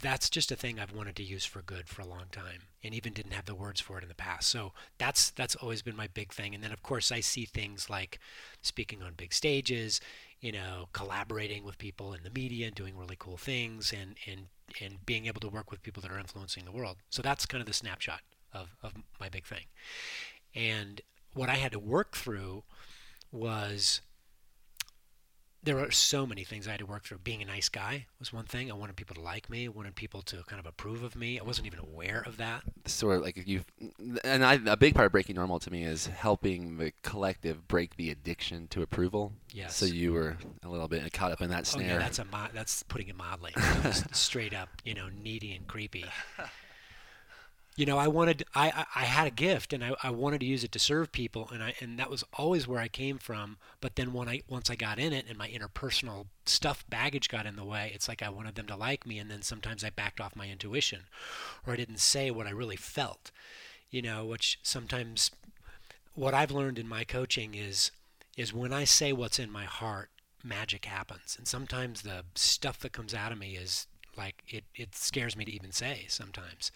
That's 0.00 0.28
just 0.28 0.50
a 0.52 0.56
thing 0.56 0.78
I've 0.78 0.94
wanted 0.94 1.16
to 1.16 1.22
use 1.22 1.44
for 1.44 1.62
good 1.62 1.88
for 1.88 2.02
a 2.02 2.06
long 2.06 2.24
time 2.32 2.62
and 2.82 2.92
even 2.92 3.12
didn't 3.12 3.32
have 3.32 3.46
the 3.46 3.54
words 3.54 3.80
for 3.80 3.96
it 3.98 4.02
in 4.02 4.08
the 4.08 4.14
past. 4.14 4.48
So 4.48 4.72
that's 4.98 5.30
that's 5.30 5.54
always 5.56 5.82
been 5.82 5.96
my 5.96 6.08
big 6.08 6.32
thing. 6.32 6.54
And 6.54 6.62
then 6.62 6.72
of 6.72 6.82
course 6.82 7.12
I 7.12 7.20
see 7.20 7.44
things 7.44 7.88
like 7.88 8.18
speaking 8.60 9.02
on 9.02 9.14
big 9.16 9.32
stages, 9.32 10.00
you 10.40 10.52
know, 10.52 10.88
collaborating 10.92 11.64
with 11.64 11.78
people 11.78 12.12
in 12.12 12.22
the 12.22 12.30
media 12.30 12.66
and 12.66 12.74
doing 12.74 12.96
really 12.96 13.16
cool 13.18 13.36
things 13.36 13.92
and 13.92 14.16
and 14.26 14.46
and 14.80 15.04
being 15.06 15.26
able 15.26 15.40
to 15.40 15.48
work 15.48 15.70
with 15.70 15.82
people 15.82 16.02
that 16.02 16.10
are 16.10 16.18
influencing 16.18 16.64
the 16.64 16.72
world. 16.72 16.96
So 17.10 17.22
that's 17.22 17.46
kind 17.46 17.60
of 17.60 17.66
the 17.66 17.72
snapshot 17.72 18.20
of, 18.52 18.76
of 18.82 18.94
my 19.20 19.28
big 19.28 19.44
thing. 19.44 19.64
And 20.54 21.00
what 21.34 21.48
I 21.48 21.54
had 21.54 21.72
to 21.72 21.78
work 21.78 22.16
through 22.16 22.64
was 23.30 24.00
there 25.64 25.78
are 25.78 25.90
so 25.90 26.26
many 26.26 26.44
things 26.44 26.68
I 26.68 26.72
had 26.72 26.80
to 26.80 26.86
work 26.86 27.04
through. 27.04 27.18
Being 27.18 27.42
a 27.42 27.46
nice 27.46 27.68
guy 27.68 28.06
was 28.18 28.32
one 28.32 28.44
thing. 28.44 28.70
I 28.70 28.74
wanted 28.74 28.96
people 28.96 29.14
to 29.16 29.22
like 29.22 29.48
me. 29.48 29.66
I 29.66 29.68
wanted 29.68 29.94
people 29.94 30.22
to 30.22 30.42
kind 30.44 30.60
of 30.60 30.66
approve 30.66 31.02
of 31.02 31.16
me. 31.16 31.40
I 31.40 31.42
wasn't 31.42 31.66
even 31.66 31.80
aware 31.80 32.22
of 32.26 32.36
that. 32.36 32.62
Sort 32.86 33.16
of 33.16 33.22
like 33.22 33.42
you, 33.46 33.62
and 34.22 34.44
I, 34.44 34.60
a 34.66 34.76
big 34.76 34.94
part 34.94 35.06
of 35.06 35.12
breaking 35.12 35.36
normal 35.36 35.58
to 35.60 35.70
me 35.70 35.84
is 35.84 36.06
helping 36.06 36.76
the 36.76 36.92
collective 37.02 37.66
break 37.66 37.96
the 37.96 38.10
addiction 38.10 38.68
to 38.68 38.82
approval. 38.82 39.32
Yes. 39.52 39.76
So 39.76 39.86
you 39.86 40.12
were 40.12 40.36
a 40.62 40.68
little 40.68 40.88
bit 40.88 41.10
caught 41.12 41.32
up 41.32 41.40
in 41.40 41.50
that 41.50 41.72
Oh 41.74 41.80
yeah, 41.80 41.98
that's 41.98 42.18
a 42.18 42.24
mo- 42.26 42.48
that's 42.52 42.82
putting 42.82 43.08
it 43.08 43.16
mildly. 43.16 43.52
Straight 44.12 44.54
up, 44.54 44.68
you 44.84 44.94
know, 44.94 45.08
needy 45.22 45.54
and 45.54 45.66
creepy. 45.66 46.04
You 47.76 47.86
know, 47.86 47.98
I 47.98 48.06
wanted, 48.06 48.44
I, 48.54 48.68
I, 48.70 49.02
I 49.02 49.04
had 49.04 49.26
a 49.26 49.32
gift, 49.32 49.72
and 49.72 49.84
I, 49.84 49.94
I 50.02 50.10
wanted 50.10 50.40
to 50.40 50.46
use 50.46 50.62
it 50.62 50.70
to 50.72 50.78
serve 50.78 51.10
people, 51.10 51.48
and 51.52 51.60
I, 51.60 51.74
and 51.80 51.98
that 51.98 52.08
was 52.08 52.22
always 52.34 52.68
where 52.68 52.78
I 52.78 52.86
came 52.86 53.18
from. 53.18 53.56
But 53.80 53.96
then 53.96 54.12
when 54.12 54.28
I, 54.28 54.42
once 54.48 54.70
I 54.70 54.76
got 54.76 55.00
in 55.00 55.12
it, 55.12 55.24
and 55.28 55.36
my 55.36 55.48
interpersonal 55.48 56.26
stuff 56.46 56.84
baggage 56.88 57.28
got 57.28 57.46
in 57.46 57.56
the 57.56 57.64
way, 57.64 57.90
it's 57.92 58.06
like 58.06 58.22
I 58.22 58.28
wanted 58.28 58.54
them 58.54 58.66
to 58.68 58.76
like 58.76 59.06
me, 59.06 59.18
and 59.18 59.28
then 59.28 59.42
sometimes 59.42 59.82
I 59.82 59.90
backed 59.90 60.20
off 60.20 60.36
my 60.36 60.48
intuition, 60.48 61.00
or 61.66 61.72
I 61.72 61.76
didn't 61.76 61.98
say 61.98 62.30
what 62.30 62.46
I 62.46 62.50
really 62.50 62.76
felt. 62.76 63.32
You 63.90 64.02
know, 64.02 64.24
which 64.24 64.58
sometimes, 64.62 65.32
what 66.14 66.34
I've 66.34 66.52
learned 66.52 66.78
in 66.78 66.88
my 66.88 67.02
coaching 67.02 67.54
is, 67.56 67.90
is 68.36 68.52
when 68.54 68.72
I 68.72 68.84
say 68.84 69.12
what's 69.12 69.40
in 69.40 69.50
my 69.50 69.64
heart, 69.64 70.10
magic 70.44 70.84
happens, 70.84 71.34
and 71.36 71.48
sometimes 71.48 72.02
the 72.02 72.24
stuff 72.36 72.78
that 72.80 72.92
comes 72.92 73.14
out 73.14 73.32
of 73.32 73.38
me 73.38 73.56
is 73.56 73.88
like 74.16 74.44
it, 74.48 74.62
it 74.76 74.94
scares 74.94 75.36
me 75.36 75.44
to 75.44 75.52
even 75.52 75.72
say 75.72 76.04
sometimes 76.08 76.70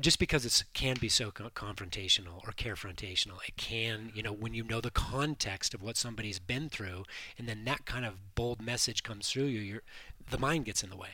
just 0.00 0.18
because 0.18 0.44
it 0.44 0.64
can 0.74 0.96
be 1.00 1.08
so 1.08 1.30
confrontational 1.30 2.38
or 2.44 2.52
carefrontational 2.52 3.38
it 3.46 3.56
can 3.56 4.10
you 4.14 4.22
know 4.22 4.32
when 4.32 4.54
you 4.54 4.64
know 4.64 4.80
the 4.80 4.90
context 4.90 5.74
of 5.74 5.82
what 5.82 5.96
somebody's 5.96 6.38
been 6.38 6.68
through 6.68 7.04
and 7.38 7.48
then 7.48 7.64
that 7.64 7.84
kind 7.84 8.04
of 8.04 8.34
bold 8.34 8.60
message 8.60 9.02
comes 9.02 9.28
through 9.28 9.44
you 9.44 9.60
you're, 9.60 9.82
the 10.30 10.38
mind 10.38 10.66
gets 10.66 10.82
in 10.82 10.90
the 10.90 10.96
way. 10.96 11.10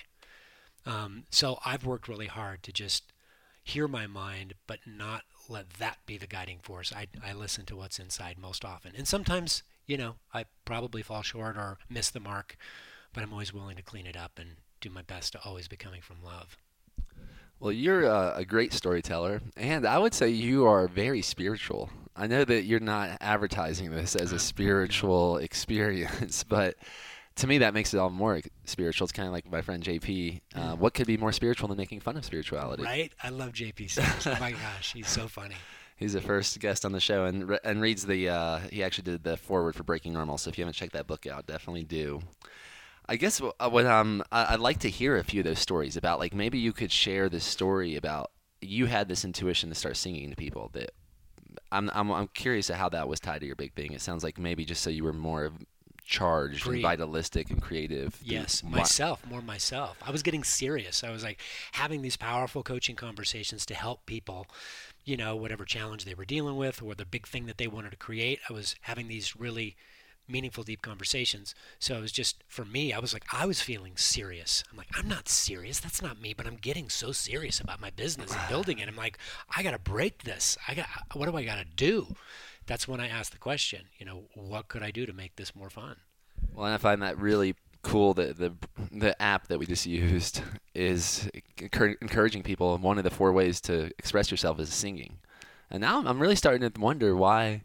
Um, 0.87 1.25
so 1.31 1.59
i've 1.65 1.87
worked 1.87 2.09
really 2.09 2.27
hard 2.27 2.63
to 2.65 2.73
just 2.73 3.13
hear 3.63 3.89
my 3.89 4.07
mind 4.07 4.55
but 4.67 4.81
not 4.87 5.23
let 5.49 5.71
that 5.75 5.99
be 6.07 6.17
the 6.17 6.27
guiding 6.27 6.59
force. 6.63 6.91
I, 6.91 7.07
I 7.23 7.35
listen 7.35 7.67
to 7.67 7.77
what's 7.77 7.99
inside 7.99 8.39
most 8.39 8.65
often. 8.65 8.93
And 8.97 9.07
sometimes 9.07 9.63
you 9.87 9.97
know 9.97 10.15
i 10.33 10.45
probably 10.65 11.03
fall 11.03 11.23
short 11.23 11.57
or 11.57 11.79
miss 11.89 12.11
the 12.11 12.21
mark 12.21 12.57
but 13.13 13.23
i'm 13.23 13.33
always 13.33 13.53
willing 13.53 13.77
to 13.77 13.83
clean 13.83 14.07
it 14.07 14.17
up 14.17 14.39
and 14.39 14.51
do 14.81 14.91
my 14.91 15.03
best 15.03 15.33
to 15.33 15.41
always 15.45 15.69
be 15.69 15.77
coming 15.77 16.01
from 16.01 16.23
love 16.23 16.57
Well, 17.61 17.73
you're 17.73 18.07
uh, 18.07 18.35
a 18.37 18.45
great 18.45 18.73
storyteller, 18.73 19.41
and 19.57 19.87
I 19.87 19.99
would 19.99 20.15
say 20.15 20.29
you 20.29 20.67
are 20.67 20.87
very 20.89 21.23
spiritual. 21.23 21.91
I 22.17 22.27
know 22.27 22.45
that 22.45 22.65
you're 22.65 22.81
not 22.81 23.19
advertising 23.21 23.91
this 23.91 24.15
as 24.15 24.33
a 24.33 24.39
spiritual 24.51 25.39
experience, 25.39 26.45
but 26.49 26.77
to 27.37 27.47
me 27.47 27.59
that 27.59 27.75
makes 27.75 27.95
it 27.95 27.99
all 27.99 28.11
more 28.11 28.41
spiritual. 28.65 29.05
It's 29.07 29.13
kind 29.13 29.27
of 29.27 29.33
like 29.33 29.51
my 29.51 29.63
friend 29.63 29.83
JP. 29.83 30.41
Uh, 30.55 30.77
what 30.77 30.95
could 30.95 31.07
be 31.07 31.17
more 31.17 31.33
spiritual 31.33 31.69
than 31.69 31.77
making 31.77 32.01
fun 32.01 32.17
of 32.17 32.25
spirituality? 32.25 32.83
Right? 32.83 33.13
I 33.23 33.31
love 33.31 33.53
JP 33.53 34.27
oh 34.27 34.41
my 34.41 34.53
gosh, 34.53 34.93
he's 34.93 35.09
so 35.09 35.29
funny. 35.29 35.57
He's 35.97 36.15
the 36.15 36.21
first 36.21 36.59
guest 36.59 36.85
on 36.85 36.91
the 36.91 36.99
show 36.99 37.25
and 37.25 37.49
re- 37.49 37.61
and 37.63 37.81
reads 37.81 38.05
the. 38.05 38.29
Uh, 38.29 38.59
he 38.71 38.83
actually 38.83 39.05
did 39.05 39.23
the 39.23 39.37
forward 39.37 39.77
for 39.77 39.85
Breaking 39.85 40.13
Normal. 40.13 40.39
So 40.39 40.51
if 40.51 40.59
you 40.59 40.63
haven't 40.63 40.75
checked 40.75 40.95
that 40.95 41.07
book 41.07 41.25
out, 41.25 41.47
definitely 41.47 41.85
do. 41.85 42.21
I 43.09 43.17
guess 43.17 43.41
uh, 43.41 43.71
what 43.71 43.87
um 43.87 44.23
I- 44.33 44.55
I'd 44.55 44.61
like 44.61 44.79
to 44.81 44.91
hear 44.91 45.17
a 45.17 45.25
few 45.25 45.41
of 45.41 45.45
those 45.47 45.59
stories 45.59 45.97
about. 45.97 46.19
Like 46.19 46.35
maybe 46.35 46.59
you 46.59 46.73
could 46.73 46.93
share 46.93 47.29
this 47.29 47.45
story 47.45 47.97
about 47.97 48.31
you 48.61 48.87
had 48.87 49.09
this 49.09 49.25
intuition 49.25 49.69
to 49.69 49.75
start 49.75 49.97
singing 49.97 50.31
to 50.31 50.37
people. 50.37 50.71
That 50.73 50.93
I'm 51.71 51.91
I'm 51.93 52.11
I'm 52.11 52.29
curious 52.29 52.71
at 52.71 52.77
how 52.77 52.89
that 52.91 53.09
was 53.09 53.21
tied 53.21 53.41
to 53.41 53.47
your 53.47 53.57
big 53.57 53.75
thing. 53.75 53.93
It 53.93 54.01
sounds 54.01 54.25
like 54.25 54.39
maybe 54.39 54.65
just 54.65 54.83
so 54.83 54.91
you 54.91 55.05
were 55.05 55.13
more 55.13 55.53
charged 56.07 56.65
Free. 56.65 56.75
and 56.77 56.83
vitalistic 56.83 57.51
and 57.51 57.61
creative. 57.63 58.19
Yes, 58.23 58.63
myself, 58.63 59.25
more 59.27 59.41
myself. 59.41 59.97
I 60.07 60.11
was 60.11 60.23
getting 60.23 60.45
serious. 60.45 61.03
I 61.03 61.11
was 61.11 61.25
like 61.25 61.41
having 61.73 62.03
these 62.03 62.17
powerful 62.17 62.63
coaching 62.63 62.95
conversations 62.97 63.65
to 63.67 63.75
help 63.75 64.05
people, 64.07 64.47
you 65.05 65.17
know, 65.17 65.35
whatever 65.35 65.65
challenge 65.65 66.05
they 66.05 66.15
were 66.15 66.27
dealing 66.27 66.57
with 66.57 66.83
or 66.83 66.95
the 66.95 67.07
big 67.07 67.27
thing 67.27 67.47
that 67.47 67.57
they 67.59 67.67
wanted 67.67 67.91
to 67.91 67.97
create. 67.97 68.41
I 68.49 68.53
was 68.53 68.77
having 68.83 69.09
these 69.09 69.35
really 69.37 69.77
meaningful, 70.29 70.65
deep 70.65 70.83
conversations. 70.83 71.55
So 71.79 71.97
it 71.97 72.01
was 72.01 72.13
just, 72.13 72.43
for 72.49 72.65
me, 72.65 72.93
I 72.93 72.99
was 72.99 73.13
like, 73.13 73.25
I 73.33 73.47
was 73.47 73.61
feeling 73.61 73.97
serious. 73.97 74.65
I'm 74.71 74.77
like, 74.79 74.89
I'm 74.97 75.09
not 75.09 75.29
serious. 75.29 75.81
That's 75.81 76.01
not 76.03 76.21
me, 76.21 76.33
but 76.35 76.47
I'm 76.47 76.57
getting 76.57 76.89
so 76.89 77.13
serious 77.13 77.61
about 77.61 77.81
my 77.81 77.91
business 77.91 78.33
and 78.33 78.49
building 78.49 78.79
it. 78.79 78.89
I'm 78.89 78.97
like, 78.97 79.19
I 79.55 79.63
got 79.63 79.73
to 79.73 79.79
break 79.79 80.23
this. 80.25 80.57
I 80.67 80.75
got, 80.75 80.87
what 81.13 81.29
do 81.31 81.37
I 81.37 81.45
got 81.45 81.59
to 81.59 81.65
do? 81.65 82.15
That's 82.67 82.89
when 82.89 83.01
I 83.01 83.09
asked 83.09 83.33
the 83.33 83.39
question, 83.39 83.83
you 83.99 84.07
know, 84.07 84.25
what 84.35 84.69
could 84.69 84.83
I 84.83 84.91
do 84.91 85.05
to 85.05 85.13
make 85.13 85.37
this 85.37 85.55
more 85.55 85.69
fun? 85.69 85.97
Well, 86.55 86.65
and 86.67 86.75
I 86.75 86.79
find 86.79 87.03
that 87.03 87.19
really 87.19 87.57
cool. 87.83 88.15
that 88.15 88.39
the 88.39 88.55
the 88.91 89.21
app 89.21 89.49
that 89.49 89.59
we 89.59 89.67
just 89.67 89.85
used 89.85 90.41
is 90.75 91.29
encouraging 91.61 92.43
people. 92.43 92.79
One 92.79 92.97
of 92.97 93.05
the 93.05 93.11
four 93.11 93.31
ways 93.35 93.61
to 93.63 93.91
express 93.99 94.31
yourself 94.31 94.59
is 94.59 94.73
singing, 94.73 95.19
and 95.71 95.83
now 95.83 95.97
I'm- 95.97 96.07
I'm 96.07 96.19
really 96.19 96.37
starting 96.37 96.71
to 96.71 96.81
wonder 96.81 97.15
why, 97.15 97.65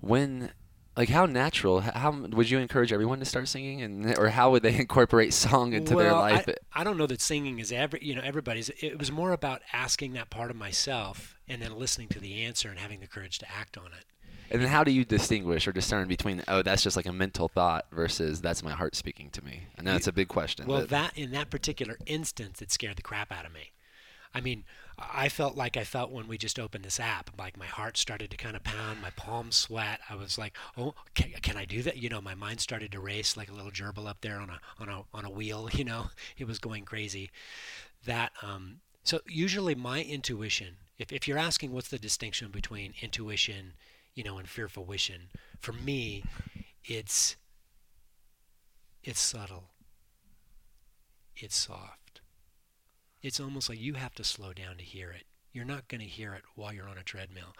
when, 0.00 0.50
like 0.96 1.08
how 1.08 1.26
natural. 1.26 1.80
How 1.80 2.10
would 2.10 2.48
you 2.48 2.58
encourage 2.58 2.92
everyone 2.92 3.18
to 3.18 3.24
start 3.24 3.48
singing, 3.48 3.82
and 3.82 4.18
or 4.18 4.28
how 4.28 4.50
would 4.50 4.62
they 4.62 4.74
incorporate 4.80 5.32
song 5.34 5.72
into 5.72 5.94
their 5.94 6.12
life? 6.12 6.48
I, 6.48 6.80
I 6.80 6.84
don't 6.84 6.96
know 6.96 7.06
that 7.06 7.20
singing 7.20 7.58
is 7.58 7.70
every 7.72 8.00
you 8.02 8.14
know 8.14 8.22
everybody's. 8.24 8.70
It 8.80 8.98
was 8.98 9.12
more 9.12 9.32
about 9.32 9.62
asking 9.72 10.14
that 10.14 10.30
part 10.30 10.50
of 10.50 10.56
myself 10.56 11.36
and 11.48 11.60
then 11.60 11.78
listening 11.78 12.08
to 12.08 12.18
the 12.18 12.42
answer 12.44 12.68
and 12.68 12.78
having 12.78 13.00
the 13.00 13.06
courage 13.06 13.38
to 13.38 13.46
act 13.50 13.76
on 13.76 13.86
it. 13.86 14.04
and 14.50 14.62
then 14.62 14.68
how 14.68 14.82
do 14.82 14.90
you 14.90 15.04
distinguish 15.04 15.68
or 15.68 15.72
discern 15.72 16.08
between 16.08 16.42
oh 16.48 16.62
that's 16.62 16.82
just 16.82 16.96
like 16.96 17.06
a 17.06 17.12
mental 17.12 17.48
thought 17.48 17.86
versus 17.92 18.40
that's 18.40 18.62
my 18.62 18.72
heart 18.72 18.96
speaking 18.96 19.30
to 19.30 19.44
me? 19.44 19.64
I 19.78 19.82
know 19.82 19.94
it's 19.94 20.06
a 20.06 20.12
big 20.12 20.28
question. 20.28 20.66
Well, 20.66 20.86
that 20.86 21.16
in 21.16 21.30
that 21.32 21.50
particular 21.50 21.98
instance, 22.06 22.62
it 22.62 22.72
scared 22.72 22.96
the 22.96 23.02
crap 23.02 23.30
out 23.30 23.44
of 23.44 23.52
me. 23.52 23.72
I 24.34 24.40
mean, 24.40 24.64
I 24.98 25.28
felt 25.28 25.56
like 25.56 25.76
I 25.76 25.84
felt 25.84 26.10
when 26.10 26.26
we 26.26 26.38
just 26.38 26.58
opened 26.58 26.84
this 26.84 27.00
app. 27.00 27.30
Like 27.38 27.56
my 27.58 27.66
heart 27.66 27.96
started 27.98 28.30
to 28.30 28.36
kind 28.36 28.56
of 28.56 28.64
pound, 28.64 29.02
my 29.02 29.10
palms 29.10 29.56
sweat. 29.56 30.00
I 30.08 30.14
was 30.16 30.38
like, 30.38 30.56
"Oh, 30.76 30.94
can, 31.14 31.30
can 31.42 31.56
I 31.56 31.64
do 31.66 31.82
that?" 31.82 31.98
You 31.98 32.08
know, 32.08 32.20
my 32.20 32.34
mind 32.34 32.60
started 32.60 32.92
to 32.92 33.00
race 33.00 33.36
like 33.36 33.50
a 33.50 33.54
little 33.54 33.70
gerbil 33.70 34.06
up 34.06 34.20
there 34.22 34.38
on 34.38 34.50
a 34.50 34.60
on 34.78 34.88
a 34.88 35.02
on 35.12 35.24
a 35.24 35.30
wheel. 35.30 35.68
You 35.76 35.84
know, 35.84 36.06
it 36.38 36.46
was 36.46 36.58
going 36.58 36.84
crazy. 36.84 37.30
That 38.06 38.32
um, 38.42 38.80
so 39.04 39.20
usually 39.26 39.74
my 39.74 40.02
intuition. 40.02 40.76
If 40.98 41.12
if 41.12 41.28
you're 41.28 41.38
asking 41.38 41.72
what's 41.72 41.88
the 41.88 41.98
distinction 41.98 42.50
between 42.50 42.94
intuition, 43.02 43.74
you 44.14 44.24
know, 44.24 44.38
and 44.38 44.48
fearful 44.48 44.84
wishing, 44.86 45.28
for 45.60 45.72
me, 45.72 46.24
it's 46.84 47.36
it's 49.04 49.20
subtle 49.20 49.70
it's 51.36 51.56
soft. 51.56 52.05
It's 53.26 53.40
almost 53.40 53.68
like 53.68 53.80
you 53.80 53.94
have 53.94 54.14
to 54.14 54.22
slow 54.22 54.52
down 54.52 54.76
to 54.76 54.84
hear 54.84 55.10
it. 55.10 55.24
You're 55.52 55.64
not 55.64 55.88
going 55.88 56.00
to 56.00 56.06
hear 56.06 56.32
it 56.34 56.42
while 56.54 56.72
you're 56.72 56.88
on 56.88 56.96
a 56.96 57.02
treadmill. 57.02 57.56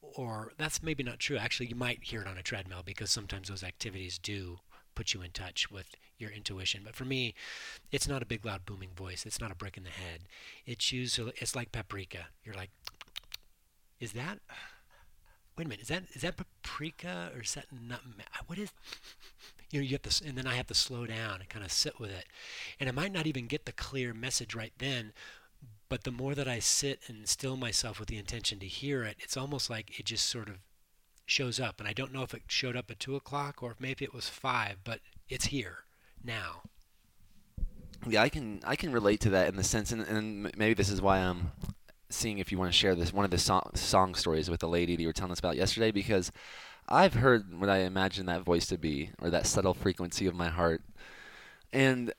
Or 0.00 0.50
that's 0.58 0.82
maybe 0.82 1.04
not 1.04 1.20
true. 1.20 1.36
Actually, 1.36 1.66
you 1.66 1.76
might 1.76 2.02
hear 2.02 2.22
it 2.22 2.26
on 2.26 2.36
a 2.36 2.42
treadmill 2.42 2.82
because 2.84 3.08
sometimes 3.12 3.48
those 3.48 3.62
activities 3.62 4.18
do 4.18 4.58
put 4.96 5.14
you 5.14 5.22
in 5.22 5.30
touch 5.30 5.70
with 5.70 5.94
your 6.18 6.30
intuition. 6.30 6.80
But 6.84 6.96
for 6.96 7.04
me, 7.04 7.34
it's 7.92 8.08
not 8.08 8.20
a 8.20 8.26
big 8.26 8.44
loud 8.44 8.66
booming 8.66 8.90
voice. 8.96 9.24
It's 9.24 9.40
not 9.40 9.52
a 9.52 9.54
brick 9.54 9.76
in 9.76 9.84
the 9.84 9.90
head. 9.90 10.22
It's 10.66 10.90
usually 10.90 11.34
it's 11.36 11.54
like 11.54 11.70
paprika. 11.70 12.26
You're 12.42 12.56
like, 12.56 12.70
is 14.00 14.10
that 14.14 14.40
wait 15.56 15.66
a 15.66 15.68
minute, 15.68 15.82
is 15.82 15.88
that 15.88 16.02
is 16.14 16.22
that 16.22 16.36
paprika 16.36 17.30
or 17.32 17.42
is 17.42 17.54
that 17.54 17.66
nutmeg? 17.70 18.26
What 18.48 18.58
is? 18.58 18.72
You 19.72 19.80
know, 19.80 19.84
you 19.84 19.92
have 19.92 20.02
to, 20.02 20.24
and 20.28 20.38
then 20.38 20.46
I 20.46 20.54
have 20.54 20.68
to 20.68 20.74
slow 20.74 21.06
down 21.06 21.40
and 21.40 21.48
kind 21.48 21.64
of 21.64 21.72
sit 21.72 21.98
with 21.98 22.10
it, 22.10 22.26
and 22.78 22.88
I 22.88 22.92
might 22.92 23.12
not 23.12 23.26
even 23.26 23.48
get 23.48 23.66
the 23.66 23.72
clear 23.72 24.14
message 24.14 24.54
right 24.54 24.72
then. 24.78 25.12
But 25.88 26.04
the 26.04 26.10
more 26.10 26.34
that 26.34 26.48
I 26.48 26.58
sit 26.58 27.00
and 27.08 27.28
still 27.28 27.56
myself 27.56 27.98
with 27.98 28.08
the 28.08 28.16
intention 28.16 28.58
to 28.60 28.66
hear 28.66 29.02
it, 29.02 29.16
it's 29.18 29.36
almost 29.36 29.68
like 29.68 29.98
it 29.98 30.06
just 30.06 30.26
sort 30.26 30.48
of 30.48 30.56
shows 31.26 31.60
up. 31.60 31.80
And 31.80 31.88
I 31.88 31.92
don't 31.92 32.12
know 32.14 32.22
if 32.22 32.32
it 32.32 32.42
showed 32.46 32.76
up 32.76 32.90
at 32.90 32.98
two 32.98 33.14
o'clock 33.14 33.62
or 33.62 33.72
if 33.72 33.80
maybe 33.80 34.04
it 34.04 34.14
was 34.14 34.28
five, 34.28 34.76
but 34.84 35.00
it's 35.28 35.46
here 35.46 35.84
now. 36.24 36.62
Yeah, 38.08 38.22
I 38.22 38.28
can 38.28 38.60
I 38.64 38.74
can 38.74 38.90
relate 38.92 39.20
to 39.20 39.30
that 39.30 39.48
in 39.48 39.56
the 39.56 39.62
sense, 39.62 39.92
and, 39.92 40.02
and 40.02 40.50
maybe 40.56 40.74
this 40.74 40.88
is 40.90 41.02
why 41.02 41.18
I'm 41.18 41.52
seeing 42.10 42.38
if 42.38 42.50
you 42.52 42.58
want 42.58 42.72
to 42.72 42.76
share 42.76 42.94
this 42.94 43.12
one 43.12 43.24
of 43.24 43.30
the 43.30 43.38
song, 43.38 43.70
song 43.74 44.14
stories 44.14 44.50
with 44.50 44.60
the 44.60 44.68
lady 44.68 44.96
that 44.96 45.02
you 45.02 45.08
were 45.08 45.12
telling 45.12 45.32
us 45.32 45.38
about 45.38 45.56
yesterday, 45.56 45.90
because 45.90 46.32
I've 46.88 47.14
heard 47.14 47.58
what 47.58 47.70
I 47.70 47.78
imagine 47.78 48.26
that 48.26 48.42
voice 48.42 48.66
to 48.66 48.78
be, 48.78 49.10
or 49.20 49.30
that 49.30 49.46
subtle 49.46 49.74
frequency 49.74 50.26
of 50.26 50.34
my 50.34 50.48
heart, 50.48 50.82
and 51.72 52.12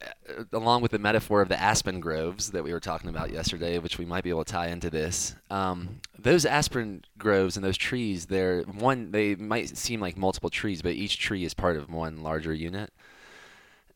uh, 0.00 0.44
along 0.52 0.82
with 0.82 0.90
the 0.90 0.98
metaphor 0.98 1.42
of 1.42 1.48
the 1.48 1.60
aspen 1.60 2.00
groves 2.00 2.50
that 2.50 2.64
we 2.64 2.72
were 2.72 2.80
talking 2.80 3.10
about 3.10 3.30
yesterday, 3.30 3.78
which 3.78 3.98
we 3.98 4.04
might 4.04 4.24
be 4.24 4.30
able 4.30 4.44
to 4.44 4.52
tie 4.52 4.68
into 4.68 4.90
this. 4.90 5.34
Um, 5.50 6.00
those 6.18 6.44
aspen 6.44 7.04
groves 7.18 7.56
and 7.56 7.64
those 7.64 7.76
trees, 7.76 8.26
they're 8.26 8.62
one. 8.62 9.10
They 9.10 9.34
might 9.34 9.76
seem 9.76 10.00
like 10.00 10.16
multiple 10.16 10.50
trees, 10.50 10.82
but 10.82 10.92
each 10.92 11.18
tree 11.18 11.44
is 11.44 11.54
part 11.54 11.76
of 11.76 11.90
one 11.90 12.22
larger 12.22 12.54
unit. 12.54 12.92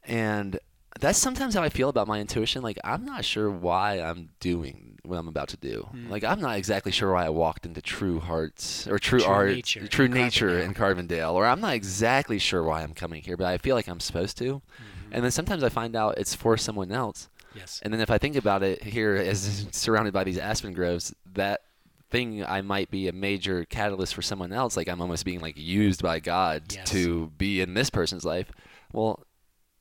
And 0.04 0.58
that's 0.98 1.18
sometimes 1.18 1.54
how 1.54 1.62
I 1.62 1.68
feel 1.68 1.88
about 1.88 2.08
my 2.08 2.20
intuition. 2.20 2.62
Like 2.62 2.78
I'm 2.84 3.04
not 3.04 3.24
sure 3.24 3.50
why 3.50 4.00
I'm 4.00 4.30
doing 4.40 4.98
what 5.04 5.16
I'm 5.18 5.28
about 5.28 5.48
to 5.48 5.56
do. 5.56 5.86
Hmm. 5.90 6.10
Like 6.10 6.24
I'm 6.24 6.40
not 6.40 6.56
exactly 6.56 6.92
sure 6.92 7.12
why 7.12 7.24
I 7.26 7.30
walked 7.30 7.64
into 7.66 7.80
True 7.80 8.20
Hearts 8.20 8.86
or 8.86 8.98
True, 8.98 9.20
True 9.20 9.28
Art, 9.28 9.48
Nature 9.50 9.86
True 9.86 10.04
in 10.06 10.12
Nature 10.12 10.50
Carbondale. 10.50 10.64
in 10.64 10.74
Carbondale, 10.74 11.32
or 11.34 11.46
I'm 11.46 11.60
not 11.60 11.74
exactly 11.74 12.38
sure 12.38 12.62
why 12.64 12.82
I'm 12.82 12.94
coming 12.94 13.22
here, 13.22 13.36
but 13.36 13.46
I 13.46 13.58
feel 13.58 13.76
like 13.76 13.88
I'm 13.88 14.00
supposed 14.00 14.36
to. 14.38 14.44
Mm-hmm. 14.54 15.12
And 15.12 15.24
then 15.24 15.30
sometimes 15.30 15.62
I 15.62 15.68
find 15.68 15.96
out 15.96 16.18
it's 16.18 16.34
for 16.34 16.56
someone 16.56 16.92
else. 16.92 17.28
Yes. 17.54 17.80
And 17.82 17.92
then 17.92 18.00
if 18.00 18.10
I 18.10 18.18
think 18.18 18.36
about 18.36 18.62
it 18.62 18.82
here 18.82 19.16
as 19.16 19.66
surrounded 19.72 20.12
by 20.12 20.24
these 20.24 20.38
aspen 20.38 20.72
groves, 20.72 21.14
that 21.34 21.62
thing 22.10 22.44
I 22.44 22.60
might 22.60 22.90
be 22.90 23.08
a 23.08 23.12
major 23.12 23.64
catalyst 23.64 24.14
for 24.14 24.22
someone 24.22 24.52
else. 24.52 24.76
Like 24.76 24.88
I'm 24.88 25.00
almost 25.00 25.24
being 25.24 25.40
like 25.40 25.56
used 25.56 26.02
by 26.02 26.18
God 26.20 26.62
Yes. 26.72 26.90
to 26.90 27.28
be 27.38 27.60
in 27.60 27.74
this 27.74 27.88
person's 27.90 28.24
life. 28.24 28.50
Well, 28.92 29.24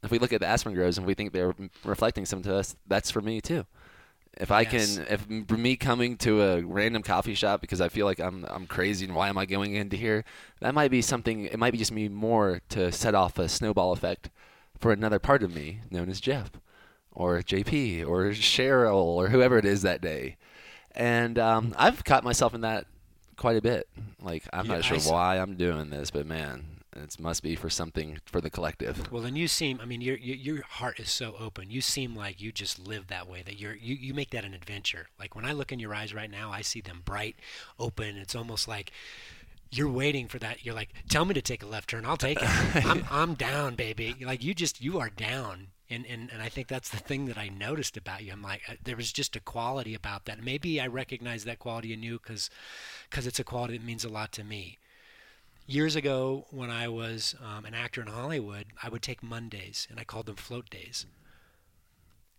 if 0.04 0.12
we 0.12 0.20
look 0.20 0.34
at 0.34 0.40
the 0.42 0.48
aspen 0.48 0.74
groves 0.74 0.98
and 0.98 1.06
we 1.08 1.14
think 1.14 1.34
they're 1.34 1.54
reflecting 1.84 2.26
something 2.26 2.50
to 2.52 2.58
us, 2.58 2.76
that's 2.88 3.12
for 3.12 3.22
me 3.22 3.42
too. 3.42 3.66
If 4.38 4.52
I 4.52 4.64
Yes. 4.64 4.98
can, 4.98 5.06
if 5.10 5.28
me 5.50 5.76
coming 5.76 6.16
to 6.20 6.42
a 6.42 6.62
random 6.64 7.04
coffee 7.04 7.34
shop 7.34 7.62
because 7.62 7.82
I 7.82 7.90
feel 7.90 8.06
like 8.06 8.20
I'm 8.20 8.46
I'm 8.48 8.68
crazy 8.68 9.06
and 9.06 9.16
why 9.16 9.28
am 9.28 9.38
I 9.38 9.46
going 9.46 9.74
into 9.76 9.98
here, 9.98 10.24
that 10.62 10.74
might 10.74 10.92
be 10.92 11.02
something. 11.02 11.46
It 11.46 11.60
might 11.60 11.72
be 11.72 11.78
just 11.78 11.92
me 11.92 12.08
more 12.08 12.62
to 12.70 12.92
set 12.92 13.16
off 13.16 13.38
a 13.38 13.50
snowball 13.50 13.92
effect 13.92 14.30
for 14.78 14.92
another 14.94 15.20
part 15.20 15.44
of 15.44 15.54
me 15.54 15.82
known 15.92 16.10
as 16.10 16.22
Jeff, 16.22 16.52
or 17.12 17.40
JP, 17.42 18.06
or 18.08 18.26
Cheryl, 18.30 18.96
or 19.04 19.30
whoever 19.30 19.58
it 19.58 19.66
is 19.66 19.82
that 19.82 20.00
day. 20.02 20.38
And 20.92 21.38
um, 21.38 21.74
I've 21.78 22.04
caught 22.06 22.24
myself 22.24 22.54
in 22.54 22.62
that 22.62 22.86
quite 23.36 23.58
a 23.58 23.62
bit. 23.62 23.88
Like 24.22 24.44
I'm 24.54 24.68
Yeah, 24.68 24.76
not 24.76 24.86
sure 24.86 24.98
s- 24.98 25.12
why 25.12 25.38
I'm 25.40 25.56
doing 25.58 25.90
this, 25.90 26.12
but 26.12 26.26
man, 26.26 26.79
it 27.00 27.20
must 27.20 27.44
be 27.44 27.56
for 27.56 27.70
something 27.70 28.20
for 28.26 28.42
the 28.42 28.50
collective. 28.50 29.12
Well, 29.12 29.26
and 29.26 29.38
you 29.38 29.48
seem, 29.48 29.80
I 29.82 29.86
mean, 29.86 30.02
your, 30.02 30.18
your 30.18 30.36
your 30.36 30.64
heart 30.64 31.00
is 31.00 31.10
so 31.10 31.36
open. 31.40 31.70
You 31.70 31.82
seem 31.82 32.16
like 32.16 32.42
you 32.42 32.52
just 32.52 32.80
live 32.80 33.08
that 33.08 33.28
way, 33.28 33.42
that 33.44 33.60
you're, 33.60 33.76
you, 33.76 33.96
you 33.96 34.14
make 34.14 34.32
that 34.32 34.46
an 34.46 34.54
adventure. 34.54 35.08
Like 35.20 35.36
when 35.36 35.46
I 35.46 35.52
look 35.52 35.72
in 35.72 35.80
your 35.80 35.94
eyes 35.94 36.14
right 36.14 36.30
now, 36.30 36.52
I 36.52 36.62
see 36.62 36.82
them 36.82 37.02
bright, 37.06 37.36
open. 37.80 38.18
It's 38.18 38.36
almost 38.36 38.68
like 38.68 38.92
you're 39.72 39.90
waiting 39.90 40.28
for 40.28 40.40
that. 40.40 40.66
You're 40.66 40.76
like, 40.76 40.90
tell 41.10 41.26
me 41.26 41.34
to 41.34 41.42
take 41.42 41.64
a 41.64 41.68
left 41.68 41.90
turn. 41.90 42.06
I'll 42.06 42.18
take 42.18 42.40
it. 42.42 42.50
I'm, 42.86 43.06
I'm 43.10 43.34
down, 43.36 43.76
baby. 43.76 44.16
Like 44.20 44.44
you 44.44 44.54
just, 44.54 44.82
you 44.82 45.00
are 45.00 45.10
down. 45.10 45.68
And, 45.92 46.06
and, 46.08 46.30
and 46.32 46.42
I 46.42 46.50
think 46.50 46.68
that's 46.68 46.90
the 46.90 46.98
thing 46.98 47.26
that 47.26 47.38
I 47.38 47.50
noticed 47.50 47.98
about 47.98 48.24
you. 48.24 48.32
I'm 48.32 48.44
like, 48.44 48.62
uh, 48.70 48.74
there 48.84 48.96
was 48.96 49.12
just 49.12 49.36
a 49.36 49.40
quality 49.40 49.96
about 49.96 50.26
that. 50.26 50.44
Maybe 50.44 50.80
I 50.80 50.86
recognize 50.86 51.46
that 51.46 51.58
quality 51.58 51.94
in 51.94 52.04
you 52.04 52.20
because 52.20 52.50
it's 53.12 53.40
a 53.40 53.44
quality 53.44 53.78
that 53.78 53.86
means 53.86 54.06
a 54.06 54.10
lot 54.10 54.32
to 54.34 54.44
me 54.44 54.79
years 55.70 55.96
ago 55.96 56.48
when 56.50 56.72
I 56.72 56.88
was 56.88 57.36
um, 57.44 57.66
an 57.66 57.74
actor 57.74 58.02
in 58.02 58.08
Hollywood, 58.08 58.66
I 58.82 58.90
would 58.90 59.04
take 59.04 59.22
Mondays 59.22 59.88
and 59.90 60.00
I 60.00 60.04
called 60.04 60.26
them 60.26 60.36
float 60.36 60.70
days. 60.70 61.06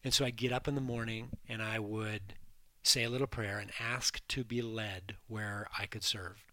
And 0.02 0.12
so 0.12 0.24
I'd 0.24 0.36
get 0.36 0.52
up 0.52 0.66
in 0.66 0.74
the 0.74 0.80
morning 0.80 1.30
and 1.48 1.62
I 1.62 1.78
would 1.78 2.34
say 2.82 3.04
a 3.04 3.10
little 3.10 3.26
prayer 3.26 3.58
and 3.58 3.70
ask 3.78 4.26
to 4.28 4.42
be 4.42 4.62
led 4.62 5.16
where 5.28 5.68
I 5.78 5.86
could 5.86 6.02
serve. 6.02 6.44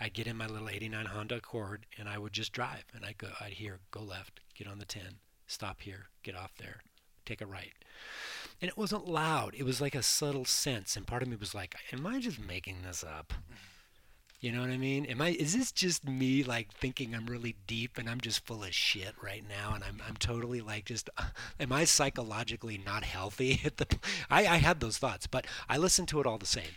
I'd 0.00 0.14
get 0.14 0.26
in 0.26 0.36
my 0.36 0.46
little 0.46 0.70
89 0.70 1.06
Honda 1.06 1.36
Accord 1.36 1.84
and 1.98 2.08
I 2.08 2.16
would 2.16 2.32
just 2.32 2.52
drive 2.52 2.84
and 2.94 3.04
I'd 3.04 3.18
go 3.18 3.28
I'd 3.38 3.54
hear 3.54 3.80
go 3.90 4.00
left, 4.00 4.40
get 4.54 4.68
on 4.68 4.78
the 4.78 4.86
10, 4.86 5.02
stop 5.46 5.82
here, 5.82 6.06
get 6.22 6.34
off 6.34 6.52
there, 6.56 6.80
take 7.26 7.42
a 7.42 7.46
right. 7.46 7.72
And 8.62 8.70
it 8.70 8.78
wasn't 8.78 9.08
loud. 9.08 9.54
It 9.54 9.64
was 9.64 9.80
like 9.80 9.94
a 9.94 10.02
subtle 10.02 10.46
sense 10.46 10.96
and 10.96 11.06
part 11.06 11.22
of 11.22 11.28
me 11.28 11.36
was 11.36 11.54
like, 11.54 11.74
am 11.92 12.06
I 12.06 12.20
just 12.20 12.40
making 12.40 12.78
this 12.86 13.04
up? 13.04 13.34
You 14.40 14.52
know 14.52 14.62
what 14.62 14.70
I 14.70 14.78
mean? 14.78 15.04
Am 15.04 15.20
I 15.20 15.30
is 15.30 15.52
this 15.54 15.70
just 15.70 16.08
me 16.08 16.42
like 16.42 16.72
thinking 16.72 17.14
I'm 17.14 17.26
really 17.26 17.56
deep 17.66 17.98
and 17.98 18.08
I'm 18.08 18.22
just 18.22 18.46
full 18.46 18.64
of 18.64 18.74
shit 18.74 19.14
right 19.22 19.44
now 19.46 19.74
and 19.74 19.84
I'm 19.84 20.00
I'm 20.08 20.16
totally 20.16 20.62
like 20.62 20.86
just 20.86 21.10
am 21.60 21.72
I 21.72 21.84
psychologically 21.84 22.78
not 22.78 23.04
healthy 23.04 23.60
at 23.64 23.76
the 23.76 23.86
I 24.30 24.46
I 24.46 24.56
had 24.56 24.80
those 24.80 24.96
thoughts, 24.96 25.26
but 25.26 25.46
I 25.68 25.76
listened 25.76 26.08
to 26.08 26.20
it 26.20 26.26
all 26.26 26.38
the 26.38 26.46
same. 26.46 26.72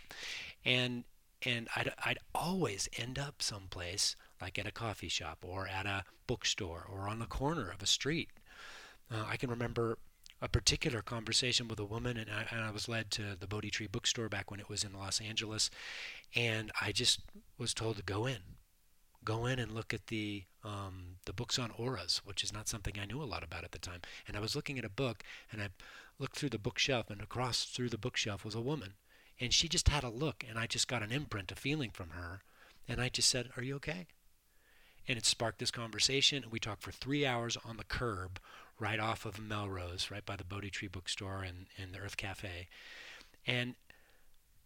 And 0.64 1.04
and 1.42 1.68
I'd 1.74 1.90
I'd 2.04 2.18
always 2.34 2.88
end 2.98 3.18
up 3.18 3.40
someplace 3.40 4.14
like 4.42 4.58
at 4.58 4.66
a 4.66 4.72
coffee 4.72 5.08
shop 5.08 5.38
or 5.42 5.66
at 5.66 5.86
a 5.86 6.04
bookstore 6.26 6.86
or 6.90 7.08
on 7.08 7.18
the 7.18 7.26
corner 7.26 7.70
of 7.70 7.82
a 7.82 7.86
street. 7.86 8.28
Uh, 9.10 9.24
I 9.26 9.38
can 9.38 9.48
remember 9.48 9.96
a 10.44 10.48
particular 10.48 11.00
conversation 11.00 11.68
with 11.68 11.80
a 11.80 11.86
woman, 11.86 12.18
and 12.18 12.30
I, 12.30 12.44
and 12.50 12.62
I 12.62 12.70
was 12.70 12.86
led 12.86 13.10
to 13.12 13.34
the 13.38 13.46
Bodhi 13.46 13.70
Tree 13.70 13.86
bookstore 13.86 14.28
back 14.28 14.50
when 14.50 14.60
it 14.60 14.68
was 14.68 14.84
in 14.84 14.92
Los 14.92 15.18
Angeles, 15.18 15.70
and 16.36 16.70
I 16.82 16.92
just 16.92 17.20
was 17.56 17.72
told 17.72 17.96
to 17.96 18.02
go 18.02 18.26
in, 18.26 18.40
go 19.24 19.46
in 19.46 19.58
and 19.58 19.72
look 19.72 19.94
at 19.94 20.08
the 20.08 20.44
um, 20.62 21.16
the 21.24 21.32
books 21.32 21.58
on 21.58 21.70
auras, 21.78 22.20
which 22.26 22.44
is 22.44 22.52
not 22.52 22.68
something 22.68 22.98
I 22.98 23.06
knew 23.06 23.22
a 23.22 23.24
lot 23.24 23.42
about 23.42 23.64
at 23.64 23.72
the 23.72 23.78
time. 23.78 24.02
And 24.28 24.36
I 24.36 24.40
was 24.40 24.54
looking 24.54 24.78
at 24.78 24.84
a 24.84 24.90
book, 24.90 25.22
and 25.50 25.62
I 25.62 25.70
looked 26.18 26.36
through 26.36 26.50
the 26.50 26.58
bookshelf, 26.58 27.08
and 27.08 27.22
across 27.22 27.64
through 27.64 27.88
the 27.88 27.98
bookshelf 27.98 28.44
was 28.44 28.54
a 28.54 28.60
woman, 28.60 28.92
and 29.40 29.50
she 29.50 29.66
just 29.66 29.88
had 29.88 30.04
a 30.04 30.10
look, 30.10 30.44
and 30.46 30.58
I 30.58 30.66
just 30.66 30.88
got 30.88 31.02
an 31.02 31.10
imprint, 31.10 31.52
a 31.52 31.56
feeling 31.56 31.90
from 31.90 32.10
her, 32.10 32.42
and 32.86 33.00
I 33.00 33.08
just 33.08 33.30
said, 33.30 33.48
"Are 33.56 33.62
you 33.62 33.76
okay?" 33.76 34.08
And 35.08 35.16
it 35.16 35.24
sparked 35.24 35.58
this 35.58 35.70
conversation, 35.70 36.42
and 36.42 36.52
we 36.52 36.58
talked 36.58 36.82
for 36.82 36.92
three 36.92 37.24
hours 37.24 37.56
on 37.64 37.78
the 37.78 37.84
curb 37.84 38.38
right 38.78 39.00
off 39.00 39.24
of 39.24 39.40
Melrose, 39.40 40.10
right 40.10 40.24
by 40.24 40.36
the 40.36 40.44
Bodhi 40.44 40.70
Tree 40.70 40.88
bookstore 40.88 41.42
and, 41.42 41.66
and 41.78 41.92
the 41.94 41.98
Urth 41.98 42.16
Caffé. 42.16 42.66
And 43.46 43.74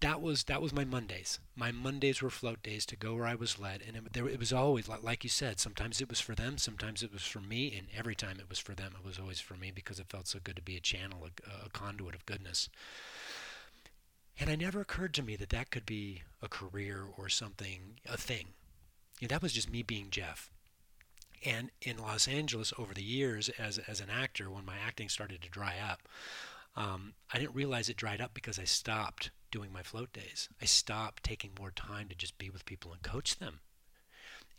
that 0.00 0.22
was 0.22 0.44
that 0.44 0.62
was 0.62 0.72
my 0.72 0.84
Mondays. 0.84 1.40
My 1.56 1.72
Mondays 1.72 2.22
were 2.22 2.30
float 2.30 2.62
days 2.62 2.86
to 2.86 2.96
go 2.96 3.14
where 3.14 3.26
I 3.26 3.34
was 3.34 3.58
led, 3.58 3.82
and 3.86 3.96
it, 3.96 4.12
there, 4.12 4.28
it 4.28 4.38
was 4.38 4.52
always 4.52 4.88
like, 4.88 5.24
you 5.24 5.30
said. 5.30 5.58
Sometimes 5.58 6.00
it 6.00 6.08
was 6.08 6.20
for 6.20 6.34
them, 6.34 6.56
sometimes 6.58 7.02
it 7.02 7.12
was 7.12 7.22
for 7.22 7.40
me, 7.40 7.74
and 7.76 7.88
every 7.96 8.14
time 8.14 8.36
it 8.38 8.48
was 8.48 8.58
for 8.58 8.74
them, 8.74 8.92
it 8.98 9.04
was 9.04 9.18
always 9.18 9.40
for 9.40 9.54
me 9.54 9.72
because 9.72 9.98
it 9.98 10.08
felt 10.08 10.28
so 10.28 10.38
good 10.42 10.56
to 10.56 10.62
be 10.62 10.76
a 10.76 10.80
channel, 10.80 11.26
a, 11.26 11.66
a 11.66 11.70
conduit 11.70 12.14
of 12.14 12.26
goodness. 12.26 12.68
And 14.40 14.48
it 14.48 14.60
never 14.60 14.80
occurred 14.80 15.14
to 15.14 15.22
me 15.22 15.34
that 15.34 15.48
that 15.48 15.70
could 15.70 15.84
be 15.84 16.22
a 16.40 16.48
career 16.48 17.06
or 17.16 17.28
something, 17.28 17.98
a 18.08 18.16
thing. 18.16 18.48
Yeah, 19.20 19.28
that 19.28 19.42
was 19.42 19.52
just 19.52 19.70
me 19.70 19.82
being 19.82 20.10
Jeff. 20.10 20.48
And 21.44 21.70
in 21.82 21.98
Los 21.98 22.26
Angeles, 22.26 22.72
over 22.78 22.94
the 22.94 23.02
years, 23.02 23.48
as 23.50 23.78
as 23.78 24.00
an 24.00 24.10
actor, 24.10 24.50
when 24.50 24.64
my 24.64 24.76
acting 24.84 25.08
started 25.08 25.42
to 25.42 25.50
dry 25.50 25.74
up, 25.78 26.08
um, 26.76 27.14
I 27.32 27.38
didn't 27.38 27.54
realize 27.54 27.88
it 27.88 27.96
dried 27.96 28.20
up 28.20 28.34
because 28.34 28.58
I 28.58 28.64
stopped 28.64 29.30
doing 29.50 29.72
my 29.72 29.82
float 29.82 30.12
days. 30.12 30.48
I 30.60 30.64
stopped 30.66 31.24
taking 31.24 31.52
more 31.58 31.70
time 31.70 32.08
to 32.08 32.14
just 32.14 32.38
be 32.38 32.50
with 32.50 32.66
people 32.66 32.92
and 32.92 33.02
coach 33.02 33.38
them. 33.38 33.60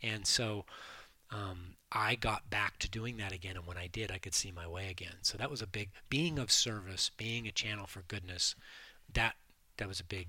And 0.02 0.26
so 0.26 0.64
um, 1.30 1.76
I 1.92 2.16
got 2.16 2.50
back 2.50 2.78
to 2.78 2.90
doing 2.90 3.16
that 3.18 3.32
again. 3.32 3.56
And 3.56 3.66
when 3.66 3.76
I 3.76 3.86
did, 3.86 4.10
I 4.10 4.18
could 4.18 4.34
see 4.34 4.50
my 4.50 4.66
way 4.66 4.88
again. 4.88 5.16
So 5.22 5.38
that 5.38 5.50
was 5.50 5.62
a 5.62 5.66
big 5.66 5.90
being 6.08 6.38
of 6.38 6.50
service, 6.50 7.10
being 7.16 7.46
a 7.46 7.52
channel 7.52 7.86
for 7.86 8.02
goodness. 8.02 8.54
That 9.12 9.34
that 9.76 9.88
was 9.88 10.00
a 10.00 10.04
big 10.04 10.28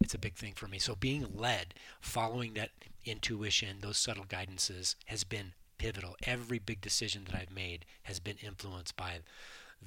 it's 0.00 0.14
a 0.14 0.18
big 0.18 0.34
thing 0.34 0.54
for 0.54 0.66
me. 0.66 0.78
So 0.78 0.94
being 0.94 1.26
led, 1.34 1.74
following 2.00 2.54
that 2.54 2.70
intuition, 3.04 3.78
those 3.80 3.98
subtle 3.98 4.24
guidances 4.24 4.94
has 5.06 5.24
been 5.24 5.52
pivotal. 5.80 6.14
Every 6.24 6.58
big 6.58 6.82
decision 6.82 7.24
that 7.24 7.34
I've 7.34 7.50
made 7.50 7.86
has 8.02 8.20
been 8.20 8.36
influenced 8.42 8.96
by 8.96 9.20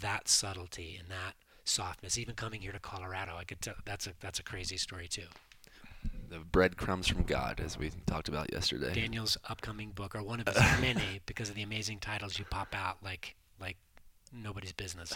that 0.01 0.27
subtlety 0.27 0.97
and 0.99 1.07
that 1.09 1.35
softness. 1.65 2.17
Even 2.17 2.33
coming 2.33 2.61
here 2.61 2.71
to 2.71 2.79
Colorado, 2.79 3.35
I 3.37 3.43
could 3.43 3.61
tell 3.61 3.75
that's 3.85 4.07
a 4.07 4.13
that's 4.19 4.39
a 4.39 4.43
crazy 4.43 4.75
story 4.75 5.07
too. 5.07 5.27
The 6.29 6.39
breadcrumbs 6.39 7.07
from 7.07 7.21
God, 7.23 7.61
as 7.63 7.77
we 7.77 7.91
talked 8.07 8.27
about 8.27 8.51
yesterday. 8.51 8.91
Daniel's 8.91 9.37
upcoming 9.47 9.91
book, 9.91 10.15
or 10.15 10.23
one 10.23 10.39
of 10.39 10.47
his 10.47 10.57
many, 10.81 11.21
because 11.27 11.49
of 11.49 11.55
the 11.55 11.61
amazing 11.61 11.99
titles 11.99 12.39
you 12.39 12.45
pop 12.45 12.73
out 12.73 12.97
like 13.03 13.35
like 13.61 13.77
nobody's 14.33 14.73
business. 14.73 15.13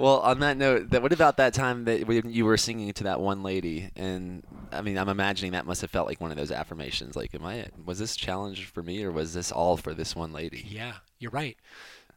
Well, 0.00 0.20
on 0.20 0.40
that 0.40 0.56
note, 0.56 0.90
that 0.90 1.02
what 1.02 1.12
about 1.12 1.36
that 1.36 1.54
time 1.54 1.84
that 1.84 2.08
you 2.26 2.44
were 2.44 2.56
singing 2.56 2.92
to 2.92 3.04
that 3.04 3.20
one 3.20 3.42
lady 3.42 3.90
and 3.96 4.42
I 4.72 4.82
mean, 4.82 4.96
I'm 4.98 5.08
imagining 5.08 5.52
that 5.52 5.66
must 5.66 5.80
have 5.80 5.90
felt 5.90 6.06
like 6.06 6.20
one 6.20 6.30
of 6.30 6.36
those 6.36 6.50
affirmations. 6.52 7.16
Like, 7.16 7.34
am 7.34 7.44
I? 7.44 7.66
Was 7.84 7.98
this 7.98 8.16
challenge 8.16 8.66
for 8.66 8.82
me, 8.82 9.02
or 9.02 9.10
was 9.10 9.34
this 9.34 9.50
all 9.50 9.76
for 9.76 9.94
this 9.94 10.14
one 10.14 10.32
lady? 10.32 10.64
Yeah, 10.66 10.94
you're 11.18 11.30
right. 11.30 11.56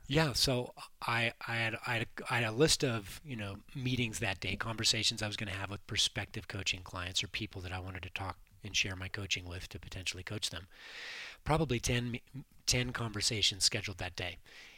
Yeah, 0.08 0.34
so 0.34 0.74
I 1.02 1.34
I 1.48 1.56
had 1.56 1.78
I 1.88 1.94
had, 1.94 2.08
had 2.26 2.44
a 2.44 2.52
list 2.52 2.84
of 2.84 3.22
you 3.26 3.36
know 3.36 3.56
meetings 3.76 4.20
that 4.20 4.40
day, 4.40 4.56
conversations 4.56 5.22
I 5.22 5.28
was 5.28 5.38
going 5.38 5.52
to 5.52 5.58
have 5.58 5.72
with 5.72 5.86
prospective 5.88 6.48
coaching 6.48 6.82
clients 6.84 7.24
or 7.24 7.28
people 7.28 7.62
that 7.62 7.72
I 7.72 7.80
wanted 7.80 8.04
to 8.04 8.10
talk 8.10 8.38
and 8.64 8.76
share 8.76 8.96
my 8.96 9.08
coaching 9.08 9.46
with 9.46 9.68
to 9.70 9.80
potentially 9.80 10.24
coach 10.24 10.50
them. 10.50 10.68
Probably 11.44 11.80
10, 11.80 12.20
10 12.66 12.92
conversations 12.92 13.66
scheduled 13.66 13.98
that 13.98 14.16
day, 14.16 14.38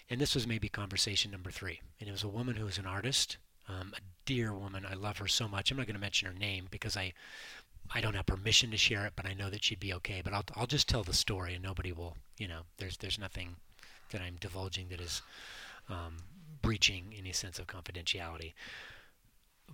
and 0.10 0.22
this 0.22 0.36
was 0.36 0.48
maybe 0.48 0.70
conversation 0.70 1.32
number 1.32 1.52
three. 1.52 1.82
And 2.00 2.08
it 2.08 2.12
was 2.12 2.24
a 2.24 2.28
woman 2.28 2.56
who 2.56 2.66
was 2.66 2.78
an 2.78 2.86
artist, 2.86 3.38
um, 3.68 3.94
a 3.96 4.02
dear 4.26 4.54
woman. 4.54 4.86
I 4.90 4.94
love 4.94 5.18
her 5.18 5.28
so 5.28 5.48
much. 5.48 5.72
I'm 5.72 5.78
not 5.78 5.88
going 5.88 5.96
to 5.96 6.02
mention 6.02 6.28
her 6.28 6.38
name 6.38 6.68
because 6.70 6.96
I 6.96 7.14
I 7.94 8.02
don't 8.02 8.16
have 8.16 8.26
permission 8.26 8.72
to 8.72 8.78
share 8.78 9.06
it, 9.06 9.14
but 9.16 9.28
I 9.28 9.36
know 9.36 9.52
that 9.52 9.64
she'd 9.64 9.80
be 9.80 9.94
okay. 9.94 10.22
But 10.24 10.34
I'll 10.34 10.46
I'll 10.56 10.68
just 10.68 10.90
tell 10.90 11.04
the 11.04 11.14
story, 11.14 11.54
and 11.54 11.64
nobody 11.64 11.92
will 11.92 12.18
you 12.38 12.48
know 12.48 12.62
there's 12.78 12.98
there's 12.98 13.20
nothing 13.20 13.56
that 14.12 14.22
I'm 14.22 14.38
divulging 14.40 14.90
that 14.90 15.02
is 15.02 15.22
um, 15.90 16.18
breaching 16.62 17.14
any 17.18 17.32
sense 17.32 17.60
of 17.60 17.68
confidentiality. 17.68 18.54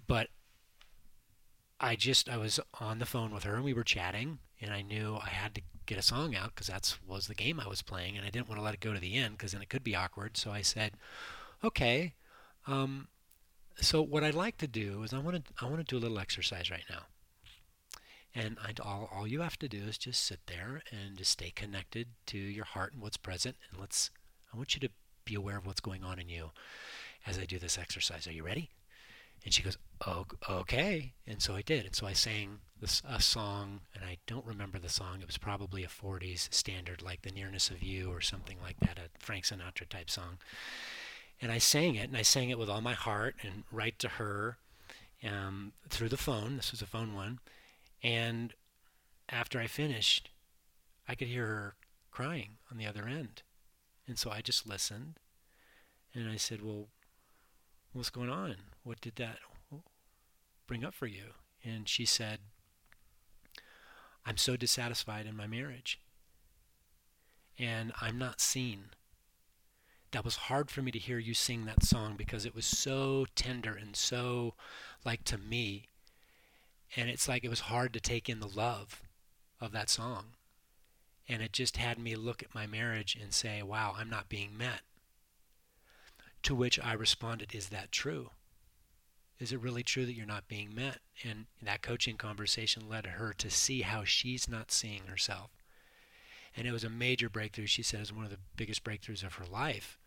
But 0.07 0.29
I 1.79 1.95
just 1.95 2.29
I 2.29 2.37
was 2.37 2.59
on 2.79 2.99
the 2.99 3.05
phone 3.05 3.33
with 3.33 3.43
her 3.43 3.55
and 3.55 3.63
we 3.63 3.73
were 3.73 3.83
chatting 3.83 4.39
and 4.61 4.71
I 4.71 4.81
knew 4.81 5.17
I 5.21 5.29
had 5.29 5.55
to 5.55 5.61
get 5.85 5.97
a 5.97 6.03
song 6.03 6.35
out 6.35 6.53
because 6.53 6.67
that 6.67 6.97
was 7.05 7.27
the 7.27 7.35
game 7.35 7.59
I 7.59 7.67
was 7.67 7.81
playing 7.81 8.15
and 8.15 8.25
I 8.25 8.29
didn't 8.29 8.47
want 8.47 8.59
to 8.59 8.63
let 8.63 8.73
it 8.73 8.79
go 8.79 8.93
to 8.93 8.99
the 8.99 9.15
end 9.15 9.37
because 9.37 9.51
then 9.51 9.61
it 9.61 9.69
could 9.69 9.83
be 9.83 9.95
awkward. 9.95 10.37
So 10.37 10.51
I 10.51 10.61
said, 10.61 10.93
"Okay, 11.63 12.13
um, 12.67 13.07
so 13.77 14.01
what 14.01 14.23
I'd 14.23 14.35
like 14.35 14.57
to 14.59 14.67
do 14.67 15.03
is 15.03 15.13
I 15.13 15.19
want 15.19 15.45
to 15.45 15.53
I 15.59 15.65
want 15.69 15.77
to 15.77 15.83
do 15.83 15.97
a 15.97 16.03
little 16.03 16.19
exercise 16.19 16.69
right 16.69 16.85
now." 16.89 17.03
And 18.33 18.57
I'd, 18.65 18.79
all, 18.79 19.09
all 19.13 19.27
you 19.27 19.41
have 19.41 19.59
to 19.59 19.67
do 19.67 19.83
is 19.83 19.97
just 19.97 20.23
sit 20.23 20.39
there 20.47 20.83
and 20.89 21.17
just 21.17 21.31
stay 21.31 21.51
connected 21.51 22.07
to 22.27 22.37
your 22.37 22.63
heart 22.63 22.93
and 22.93 23.01
what's 23.01 23.17
present. 23.17 23.57
And 23.69 23.79
let's 23.79 24.11
I 24.53 24.57
want 24.57 24.75
you 24.75 24.79
to 24.81 24.89
be 25.25 25.35
aware 25.35 25.57
of 25.57 25.65
what's 25.65 25.81
going 25.81 26.03
on 26.03 26.19
in 26.19 26.29
you 26.29 26.51
as 27.25 27.37
I 27.37 27.45
do 27.45 27.59
this 27.59 27.77
exercise. 27.77 28.27
Are 28.27 28.33
you 28.33 28.43
ready? 28.45 28.69
And 29.43 29.53
she 29.53 29.63
goes, 29.63 29.77
oh, 30.05 30.25
okay. 30.49 31.13
And 31.25 31.41
so 31.41 31.55
I 31.55 31.61
did. 31.61 31.85
And 31.85 31.95
so 31.95 32.05
I 32.05 32.13
sang 32.13 32.59
this 32.79 33.01
a 33.07 33.21
song, 33.21 33.81
and 33.93 34.03
I 34.03 34.17
don't 34.27 34.45
remember 34.45 34.79
the 34.79 34.89
song. 34.89 35.19
It 35.21 35.27
was 35.27 35.37
probably 35.37 35.83
a 35.83 35.87
40s 35.87 36.53
standard, 36.53 37.01
like 37.01 37.21
The 37.21 37.31
Nearness 37.31 37.69
of 37.69 37.81
You 37.81 38.11
or 38.11 38.21
something 38.21 38.57
like 38.61 38.79
that, 38.81 38.97
a 38.97 39.09
Frank 39.19 39.45
Sinatra 39.45 39.87
type 39.89 40.09
song. 40.09 40.37
And 41.39 41.51
I 41.51 41.57
sang 41.57 41.95
it, 41.95 42.07
and 42.07 42.17
I 42.17 42.21
sang 42.21 42.49
it 42.49 42.59
with 42.59 42.69
all 42.69 42.81
my 42.81 42.93
heart 42.93 43.35
and 43.41 43.63
right 43.71 43.97
to 43.99 44.07
her 44.07 44.57
um, 45.23 45.73
through 45.89 46.09
the 46.09 46.17
phone. 46.17 46.57
This 46.57 46.71
was 46.71 46.81
a 46.81 46.87
phone 46.87 47.13
one. 47.13 47.39
And 48.03 48.53
after 49.29 49.59
I 49.59 49.67
finished, 49.67 50.29
I 51.07 51.15
could 51.15 51.27
hear 51.27 51.45
her 51.45 51.75
crying 52.11 52.57
on 52.71 52.77
the 52.77 52.87
other 52.87 53.07
end. 53.07 53.43
And 54.07 54.17
so 54.17 54.31
I 54.31 54.41
just 54.41 54.67
listened 54.67 55.19
and 56.13 56.29
I 56.29 56.35
said, 56.35 56.61
Well, 56.63 56.87
what's 57.93 58.09
going 58.09 58.29
on? 58.29 58.55
What 58.83 59.01
did 59.01 59.15
that 59.17 59.39
bring 60.67 60.83
up 60.83 60.93
for 60.93 61.07
you? 61.07 61.33
And 61.63 61.87
she 61.87 62.05
said, 62.05 62.39
I'm 64.25 64.37
so 64.37 64.55
dissatisfied 64.55 65.25
in 65.25 65.35
my 65.35 65.47
marriage. 65.47 65.99
And 67.59 67.91
I'm 68.01 68.17
not 68.17 68.41
seen. 68.41 68.85
That 70.11 70.25
was 70.25 70.35
hard 70.35 70.69
for 70.69 70.81
me 70.81 70.91
to 70.91 70.99
hear 70.99 71.19
you 71.19 71.33
sing 71.33 71.65
that 71.65 71.83
song 71.83 72.15
because 72.17 72.45
it 72.45 72.55
was 72.55 72.65
so 72.65 73.25
tender 73.35 73.73
and 73.73 73.95
so 73.95 74.55
like 75.05 75.23
to 75.25 75.37
me. 75.37 75.89
And 76.95 77.09
it's 77.09 77.27
like 77.27 77.43
it 77.43 77.49
was 77.49 77.61
hard 77.61 77.93
to 77.93 77.99
take 77.99 78.27
in 78.27 78.39
the 78.39 78.47
love 78.47 79.03
of 79.61 79.71
that 79.71 79.89
song. 79.89 80.33
And 81.29 81.41
it 81.41 81.53
just 81.53 81.77
had 81.77 81.97
me 81.97 82.15
look 82.15 82.43
at 82.43 82.55
my 82.55 82.67
marriage 82.67 83.17
and 83.21 83.33
say, 83.33 83.61
wow, 83.61 83.93
I'm 83.97 84.09
not 84.09 84.27
being 84.27 84.57
met. 84.57 84.81
To 86.43 86.55
which 86.55 86.79
I 86.79 86.93
responded, 86.93 87.53
is 87.53 87.69
that 87.69 87.91
true? 87.91 88.31
Is 89.41 89.51
it 89.51 89.59
really 89.59 89.81
true 89.81 90.05
that 90.05 90.13
you're 90.13 90.27
not 90.27 90.47
being 90.47 90.73
met? 90.75 90.99
And 91.23 91.47
that 91.63 91.81
coaching 91.81 92.15
conversation 92.15 92.87
led 92.87 93.07
her 93.07 93.33
to 93.33 93.49
see 93.49 93.81
how 93.81 94.03
she's 94.03 94.47
not 94.47 94.71
seeing 94.71 95.07
herself. 95.07 95.49
And 96.55 96.67
it 96.67 96.71
was 96.71 96.83
a 96.83 96.89
major 96.89 97.27
breakthrough. 97.27 97.65
She 97.65 97.81
said 97.81 97.97
it 97.97 98.01
was 98.01 98.13
one 98.13 98.25
of 98.25 98.31
the 98.31 98.37
biggest 98.55 98.83
breakthroughs 98.83 99.23
of 99.23 99.35
her 99.35 99.45
life. 99.45 99.97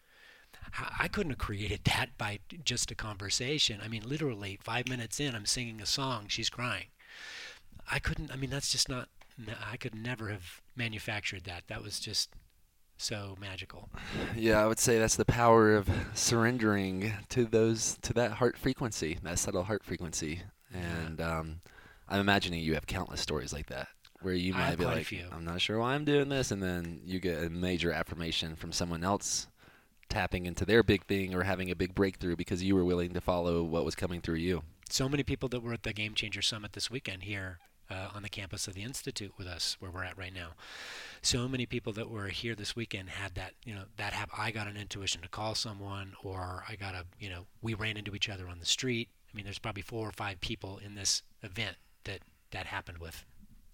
I 0.98 1.08
couldn't 1.08 1.32
have 1.32 1.38
created 1.38 1.80
that 1.84 2.16
by 2.16 2.38
just 2.64 2.92
a 2.92 2.94
conversation. 2.94 3.80
I 3.84 3.88
mean, 3.88 4.04
literally, 4.06 4.58
five 4.62 4.88
minutes 4.88 5.18
in, 5.18 5.34
I'm 5.34 5.46
singing 5.46 5.80
a 5.80 5.86
song, 5.86 6.26
she's 6.28 6.48
crying. 6.48 6.86
I 7.90 7.98
couldn't, 7.98 8.30
I 8.30 8.36
mean, 8.36 8.50
that's 8.50 8.70
just 8.70 8.88
not, 8.88 9.08
I 9.68 9.76
could 9.76 9.96
never 9.96 10.28
have 10.28 10.62
manufactured 10.76 11.42
that. 11.44 11.64
That 11.66 11.82
was 11.82 11.98
just 11.98 12.30
so 12.96 13.37
magical. 13.40 13.88
Yeah, 14.37 14.62
I 14.62 14.66
would 14.66 14.78
say 14.78 14.98
that's 14.98 15.16
the 15.16 15.24
power 15.24 15.74
of 15.74 15.88
surrendering 16.14 17.12
to 17.30 17.44
those 17.44 17.98
to 18.02 18.12
that 18.14 18.33
heart 18.33 18.57
frequency, 18.57 19.18
that 19.22 19.38
subtle 19.38 19.64
heart 19.64 19.85
frequency. 19.85 20.42
And 20.72 21.20
um, 21.20 21.61
I'm 22.09 22.20
imagining 22.20 22.61
you 22.62 22.74
have 22.74 22.87
countless 22.87 23.20
stories 23.20 23.52
like 23.52 23.66
that 23.66 23.88
where 24.22 24.35
you 24.35 24.54
might 24.54 24.76
be 24.78 24.85
like, 24.85 25.12
"I'm 25.33 25.44
not 25.44 25.61
sure 25.61 25.78
why 25.78 25.94
I'm 25.94 26.04
doing 26.04 26.28
this," 26.28 26.50
and 26.50 26.62
then 26.62 27.00
you 27.04 27.20
get 27.20 27.44
a 27.44 27.50
major 27.50 27.92
affirmation 27.92 28.57
from 28.57 28.72
someone 28.72 29.04
else 29.04 29.46
tapping 30.09 30.46
into 30.46 30.64
their 30.64 30.83
big 30.83 31.04
thing 31.07 31.35
or 31.35 31.42
having 31.42 31.70
a 31.70 31.76
big 31.76 31.94
breakthrough 31.94 32.37
because 32.37 32.62
you 32.62 32.74
were 32.74 32.85
willing 32.85 33.12
to 33.14 33.20
follow 33.20 33.62
what 33.62 33.85
was 33.85 33.94
coming 33.94 34.20
through 34.20 34.37
you. 34.37 34.62
So 34.88 35.09
many 35.09 35.22
people 35.22 35.48
that 35.48 35.61
were 35.61 35.72
at 35.72 35.83
the 35.83 35.92
Game 35.92 36.14
Changer 36.14 36.42
Summit 36.42 36.72
this 36.72 36.90
weekend 36.90 37.24
here 37.24 37.59
uh, 37.90 38.08
on 38.14 38.22
the 38.22 38.28
campus 38.28 38.66
of 38.66 38.74
the 38.74 38.82
Institute 38.82 39.32
with 39.36 39.46
us, 39.46 39.76
where 39.80 39.90
we're 39.90 40.04
at 40.04 40.18
right 40.18 40.34
now. 40.34 40.50
So 41.22 41.48
many 41.48 41.66
people 41.66 41.92
that 41.94 42.10
were 42.10 42.28
here 42.28 42.54
this 42.54 42.76
weekend 42.76 43.10
had 43.10 43.34
that, 43.34 43.52
you 43.64 43.74
know, 43.74 43.84
that 43.96 44.12
have 44.12 44.30
I 44.36 44.50
got 44.50 44.66
an 44.66 44.76
intuition 44.76 45.22
to 45.22 45.28
call 45.28 45.54
someone, 45.54 46.14
or 46.22 46.64
I 46.68 46.76
got 46.76 46.94
a, 46.94 47.04
you 47.18 47.30
know, 47.30 47.46
we 47.62 47.74
ran 47.74 47.96
into 47.96 48.14
each 48.14 48.28
other 48.28 48.48
on 48.48 48.58
the 48.58 48.66
street. 48.66 49.08
I 49.32 49.36
mean, 49.36 49.44
there's 49.44 49.58
probably 49.58 49.82
four 49.82 50.08
or 50.08 50.12
five 50.12 50.40
people 50.40 50.80
in 50.84 50.94
this 50.94 51.22
event 51.42 51.76
that 52.04 52.20
that 52.50 52.66
happened 52.66 52.98
with. 52.98 53.24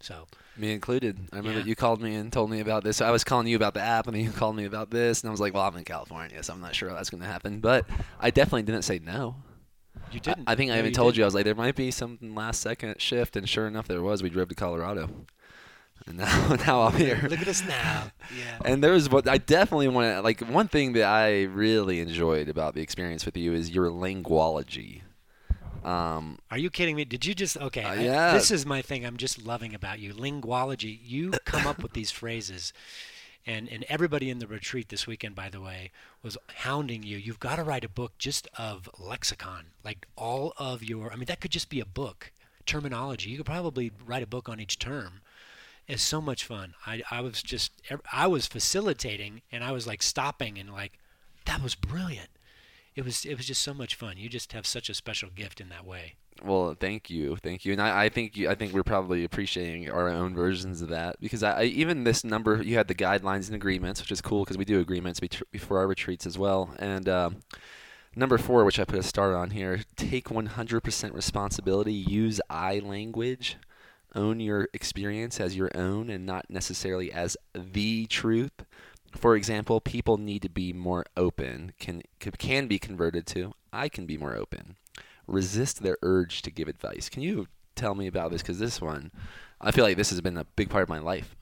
So 0.01 0.27
me 0.57 0.73
included. 0.73 1.19
I 1.33 1.37
remember 1.37 1.61
yeah. 1.61 1.67
you 1.67 1.77
called 1.77 2.01
me 2.01 2.15
and 2.15 2.33
told 2.33 2.51
me 2.51 2.61
about 2.61 2.85
this. 2.85 3.03
I 3.03 3.11
was 3.11 3.23
calling 3.23 3.47
you 3.47 3.57
about 3.57 3.75
the 3.75 3.83
app, 3.83 4.07
and 4.07 4.17
then 4.17 4.25
you 4.25 4.31
called 4.31 4.57
me 4.57 4.65
about 4.65 4.91
this, 4.91 5.23
and 5.23 5.29
I 5.29 5.31
was 5.31 5.41
like, 5.41 5.53
"Well, 5.53 5.63
I'm 5.63 5.77
in 5.77 5.85
California, 5.85 6.43
so 6.43 6.55
I'm 6.55 6.61
not 6.61 6.75
sure 6.75 6.91
that's 6.91 7.11
going 7.11 7.21
to 7.21 7.27
happen." 7.27 7.61
But 7.61 7.87
I 8.19 8.31
definitely 8.31 8.63
didn't 8.63 8.83
say 8.83 8.99
no. 8.99 9.37
You 10.11 10.21
didn't. 10.21 10.49
I, 10.49 10.53
I 10.53 10.55
think 10.55 10.71
I 10.71 10.75
even 10.79 10.87
you 10.87 10.93
told 10.93 11.15
didn't. 11.15 11.19
you 11.19 11.25
I 11.25 11.27
was 11.27 11.35
like, 11.35 11.45
there 11.45 11.55
might 11.55 11.77
be 11.77 11.91
some 11.91 12.19
last 12.21 12.61
second 12.61 13.01
shift, 13.01 13.37
and 13.37 13.49
sure 13.49 13.67
enough, 13.67 13.89
there 13.89 14.03
was. 14.03 14.23
We 14.23 14.31
drove 14.31 14.49
to 14.49 14.55
Colorado, 14.55 15.09
and 16.07 16.19
now 16.19 16.55
now 16.67 16.83
I'm 16.83 16.97
here. 16.97 17.21
Look 17.29 17.41
at 17.41 17.49
us 17.49 17.63
now. 17.67 18.11
Yeah. 18.37 18.59
And 18.65 18.83
there 18.83 18.93
was 18.93 19.09
what 19.09 19.29
I 19.29 19.39
definitely 19.39 19.89
want 19.89 20.17
to 20.17 20.23
like. 20.23 20.41
One 20.41 20.69
thing 20.69 20.93
that 20.95 21.05
I 21.05 21.45
really 21.45 22.01
enjoyed 22.01 22.49
about 22.49 22.75
the 22.75 22.83
experience 22.83 23.25
with 23.25 23.37
you 23.37 23.53
is 23.53 23.71
your 23.71 23.91
linguology. 23.91 25.03
Um, 25.85 26.39
Are 26.51 26.59
you 26.59 26.69
kidding 26.69 26.95
me? 26.95 27.07
Did 27.07 27.25
you 27.25 27.35
just 27.35 27.57
okay? 27.57 27.85
Uh, 27.85 27.95
yeah. 27.95 28.31
I, 28.31 28.35
this 28.35 28.51
is 28.51 28.67
my 28.67 28.83
thing. 28.83 29.07
I'm 29.07 29.17
just 29.17 29.43
loving 29.43 29.75
about 29.75 29.99
you. 29.99 30.13
Linguology. 30.13 30.99
You 31.03 31.31
come 31.45 31.67
up 31.67 31.83
with 31.83 31.93
these 31.93 32.11
phrases 32.11 32.73
and 33.47 33.69
and 33.69 33.85
everybody 33.89 34.31
in 34.31 34.39
the 34.39 34.47
retreat 34.47 34.89
this 34.89 35.07
weekend 35.07 35.35
by 35.35 35.49
the 35.49 35.61
way 35.61 35.91
was 36.23 36.37
hounding 36.57 37.03
you 37.03 37.17
you've 37.17 37.41
got 37.41 37.57
to 37.57 37.63
write 37.63 37.85
a 37.85 37.89
book 37.89 38.13
just 38.19 38.47
of 38.59 38.89
lexicon 38.99 39.67
like 39.85 40.07
all 40.17 40.53
of 40.59 40.83
your 40.85 41.13
i 41.13 41.17
mean 41.17 41.25
that 41.27 41.41
could 41.41 41.51
just 41.51 41.71
be 41.71 41.81
a 41.81 41.87
book 41.87 42.33
terminology 42.71 43.31
you 43.31 43.37
could 43.37 43.47
probably 43.47 43.91
write 44.07 44.23
a 44.23 44.27
book 44.27 44.49
on 44.49 44.61
each 44.61 44.79
term. 44.79 45.21
It's 45.89 46.03
so 46.03 46.21
much 46.21 46.45
fun. 46.45 46.75
I 46.87 47.03
i 47.11 47.21
was 47.21 47.43
just 47.43 47.73
i 48.13 48.27
was 48.27 48.47
facilitating 48.47 49.43
and 49.51 49.65
i 49.65 49.73
was 49.73 49.87
like 49.87 50.03
stopping 50.03 50.59
and 50.59 50.71
like 50.71 50.93
that 51.47 51.63
was 51.63 51.75
brilliant. 51.75 52.31
It 52.95 53.05
was 53.05 53.25
it 53.25 53.37
was 53.37 53.47
just 53.47 53.63
so 53.63 53.75
much 53.75 53.95
fun. 53.95 54.17
You 54.17 54.29
just 54.29 54.53
have 54.53 54.67
such 54.67 54.89
a 54.89 54.95
special 54.95 55.31
gift 55.31 55.61
in 55.61 55.69
that 55.71 55.85
way 55.85 56.15
well, 56.45 56.77
thank 56.79 57.11
you, 57.11 57.37
thank 57.37 57.65
you, 57.65 57.73
and 57.73 57.83
I, 57.83 58.05
I 58.05 58.09
think 58.09 58.37
you, 58.37 58.49
I 58.49 58.55
think 58.55 58.73
we're 58.73 58.83
probably 58.83 59.25
appreciating 59.25 59.91
our 59.91 60.09
own 60.09 60.35
versions 60.35 60.83
of 60.83 60.89
that 60.89 61.21
because 61.21 61.43
I, 61.43 61.61
I 61.61 61.63
even 61.65 62.05
this 62.05 62.25
number 62.25 62.63
you 62.63 62.77
had 62.77 62.89
the 62.89 62.95
guidelines 62.95 63.47
and 63.47 63.55
agreements, 63.55 64.01
which 64.01 64.13
is 64.13 64.21
cool 64.21 64.45
because 64.45 64.59
we 64.59 64.65
do 64.65 64.81
agreements 64.81 65.21
before 65.21 65.79
our 65.79 65.87
retreats 65.87 66.27
as 66.27 66.39
well, 66.39 66.75
and 66.79 67.09
um, 67.09 67.37
number 68.15 68.39
four, 68.39 68.65
which 68.65 68.79
I 68.79 68.85
put 68.85 68.99
a 68.99 69.03
star 69.03 69.35
on 69.37 69.51
here, 69.51 69.81
take 69.97 70.29
100% 70.29 71.15
responsibility, 71.15 71.93
use 71.93 72.41
I 72.49 72.79
language, 72.79 73.57
own 74.15 74.41
your 74.41 74.69
experience 74.73 75.41
as 75.41 75.57
your 75.57 75.71
own 75.75 76.11
and 76.11 76.27
not 76.27 76.47
necessarily 76.49 77.13
as 77.13 77.37
the 77.55 78.07
truth. 78.07 78.65
For 79.15 79.35
example, 79.37 79.81
people 79.81 80.19
need 80.19 80.43
to 80.43 80.49
be 80.49 80.73
more 80.73 81.05
open. 81.17 81.73
Can 81.81 82.03
can 82.21 82.69
be 82.69 82.79
converted 82.79 83.27
to 83.29 83.55
I 83.73 83.89
can 83.89 84.07
be 84.07 84.17
more 84.17 84.37
open 84.37 84.77
resist 85.31 85.83
their 85.83 85.97
urge 86.03 86.43
to 86.43 86.51
give 86.51 86.69
advice. 86.69 87.09
Can 87.09 87.23
you 87.23 87.47
tell 87.77 87.95
me 87.95 88.07
about 88.07 88.31
this? 88.31 88.43
Because 88.43 88.59
this 88.59 88.81
one, 88.81 89.11
I 89.61 89.71
feel 89.71 89.85
like 89.85 89.97
this 89.97 90.11
has 90.11 90.21
been 90.21 90.37
a 90.37 90.45
big 90.45 90.71
part 90.71 90.83
of 90.83 90.89
my 90.89 90.99
life. 90.99 91.37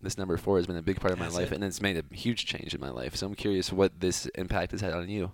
This 0.00 0.16
number 0.16 0.36
four 0.38 0.56
has 0.56 0.66
been 0.66 0.76
a 0.76 0.82
big 0.82 0.98
part 0.98 1.12
of 1.12 1.18
my 1.18 1.28
life, 1.28 1.52
it? 1.52 1.56
and 1.56 1.64
it's 1.64 1.82
made 1.82 1.96
a 1.98 2.14
huge 2.14 2.46
change 2.46 2.74
in 2.74 2.80
my 2.80 2.88
life. 2.88 3.16
So 3.16 3.26
I'm 3.26 3.34
curious 3.34 3.70
what 3.70 4.00
this 4.00 4.26
impact 4.34 4.72
has 4.72 4.80
had 4.80 4.94
on 4.94 5.10
you. 5.10 5.32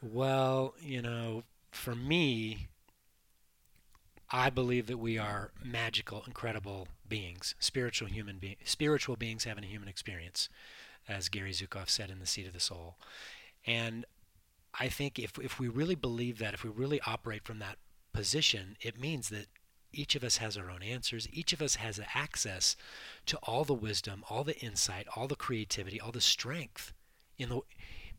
Well, 0.00 0.74
you 0.80 1.02
know, 1.02 1.42
for 1.70 1.94
me, 1.94 2.68
I 4.30 4.50
believe 4.50 4.86
that 4.86 4.98
we 4.98 5.18
are 5.18 5.50
magical, 5.62 6.24
incredible 6.26 6.88
beings, 7.08 7.54
spiritual 7.58 8.08
human 8.08 8.38
beings, 8.38 8.58
spiritual 8.64 9.16
beings 9.16 9.44
having 9.44 9.64
a 9.64 9.68
human 9.68 9.88
experience, 9.88 10.48
as 11.08 11.28
Gary 11.28 11.52
Zukav 11.52 11.90
said 11.90 12.10
in 12.10 12.18
The 12.18 12.26
Seat 12.26 12.46
of 12.46 12.52
the 12.52 12.60
Soul. 12.60 12.96
And 13.66 14.06
I 14.78 14.88
think 14.88 15.18
if 15.18 15.38
if 15.38 15.58
we 15.58 15.68
really 15.68 15.94
believe 15.94 16.38
that, 16.38 16.54
if 16.54 16.64
we 16.64 16.70
really 16.70 17.00
operate 17.06 17.44
from 17.44 17.58
that 17.60 17.78
position, 18.12 18.76
it 18.80 19.00
means 19.00 19.28
that 19.30 19.46
each 19.92 20.14
of 20.14 20.24
us 20.24 20.36
has 20.38 20.56
our 20.56 20.70
own 20.70 20.82
answers. 20.82 21.28
Each 21.32 21.52
of 21.52 21.62
us 21.62 21.76
has 21.76 22.00
access 22.14 22.76
to 23.26 23.38
all 23.42 23.64
the 23.64 23.74
wisdom, 23.74 24.24
all 24.28 24.44
the 24.44 24.58
insight, 24.58 25.06
all 25.16 25.26
the 25.26 25.36
creativity, 25.36 26.00
all 26.00 26.12
the 26.12 26.20
strength 26.20 26.92
in 27.38 27.48
the 27.48 27.60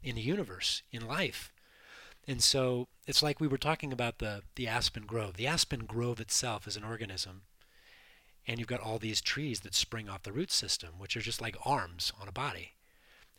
in 0.01 0.15
the 0.15 0.21
universe, 0.21 0.83
in 0.91 1.05
life. 1.05 1.51
And 2.27 2.43
so 2.43 2.87
it's 3.05 3.23
like 3.23 3.39
we 3.39 3.47
were 3.47 3.57
talking 3.57 3.93
about 3.93 4.19
the 4.19 4.43
the 4.55 4.67
aspen 4.67 5.05
grove. 5.05 5.37
The 5.37 5.47
aspen 5.47 5.85
grove 5.85 6.19
itself 6.19 6.67
is 6.67 6.77
an 6.77 6.83
organism. 6.83 7.43
And 8.47 8.59
you've 8.59 8.67
got 8.67 8.79
all 8.79 8.97
these 8.97 9.21
trees 9.21 9.59
that 9.61 9.75
spring 9.75 10.07
off 10.07 10.23
the 10.23 10.31
root 10.31 10.51
system, 10.51 10.93
which 10.97 11.17
are 11.17 11.21
just 11.21 11.41
like 11.41 11.57
arms 11.65 12.13
on 12.19 12.27
a 12.29 12.31
body. 12.31 12.75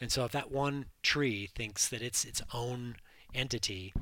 And 0.01 0.13
so 0.13 0.25
if 0.25 0.33
that 0.33 0.51
one 0.51 0.87
tree 1.03 1.47
thinks 1.47 1.89
that 1.89 2.03
it's 2.03 2.25
its 2.25 2.43
own 2.53 2.97
entity, 3.35 3.93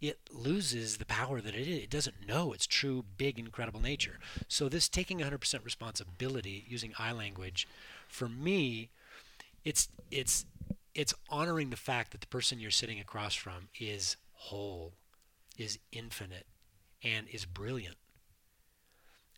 it 0.00 0.18
loses 0.32 0.98
the 0.98 1.06
power 1.06 1.40
that 1.40 1.54
it 1.54 1.66
is. 1.66 1.84
It 1.84 1.90
doesn't 1.90 2.26
know 2.26 2.52
its 2.52 2.66
true, 2.66 3.04
big, 3.16 3.38
incredible 3.38 3.80
nature. 3.80 4.18
So 4.48 4.68
this 4.68 4.88
taking 4.88 5.20
100% 5.20 5.64
responsibility, 5.64 6.64
using 6.68 6.92
I 6.98 7.12
language, 7.12 7.66
for 8.08 8.28
me, 8.28 8.90
it's 9.64 9.88
it's 10.10 10.46
it's 10.94 11.14
honoring 11.28 11.70
the 11.70 11.76
fact 11.76 12.12
that 12.12 12.20
the 12.20 12.26
person 12.28 12.58
you're 12.58 12.70
sitting 12.70 13.00
across 13.00 13.34
from 13.34 13.68
is 13.78 14.16
whole, 14.32 14.92
is 15.58 15.78
infinite, 15.92 16.46
and 17.02 17.26
is 17.28 17.44
brilliant. 17.44 17.96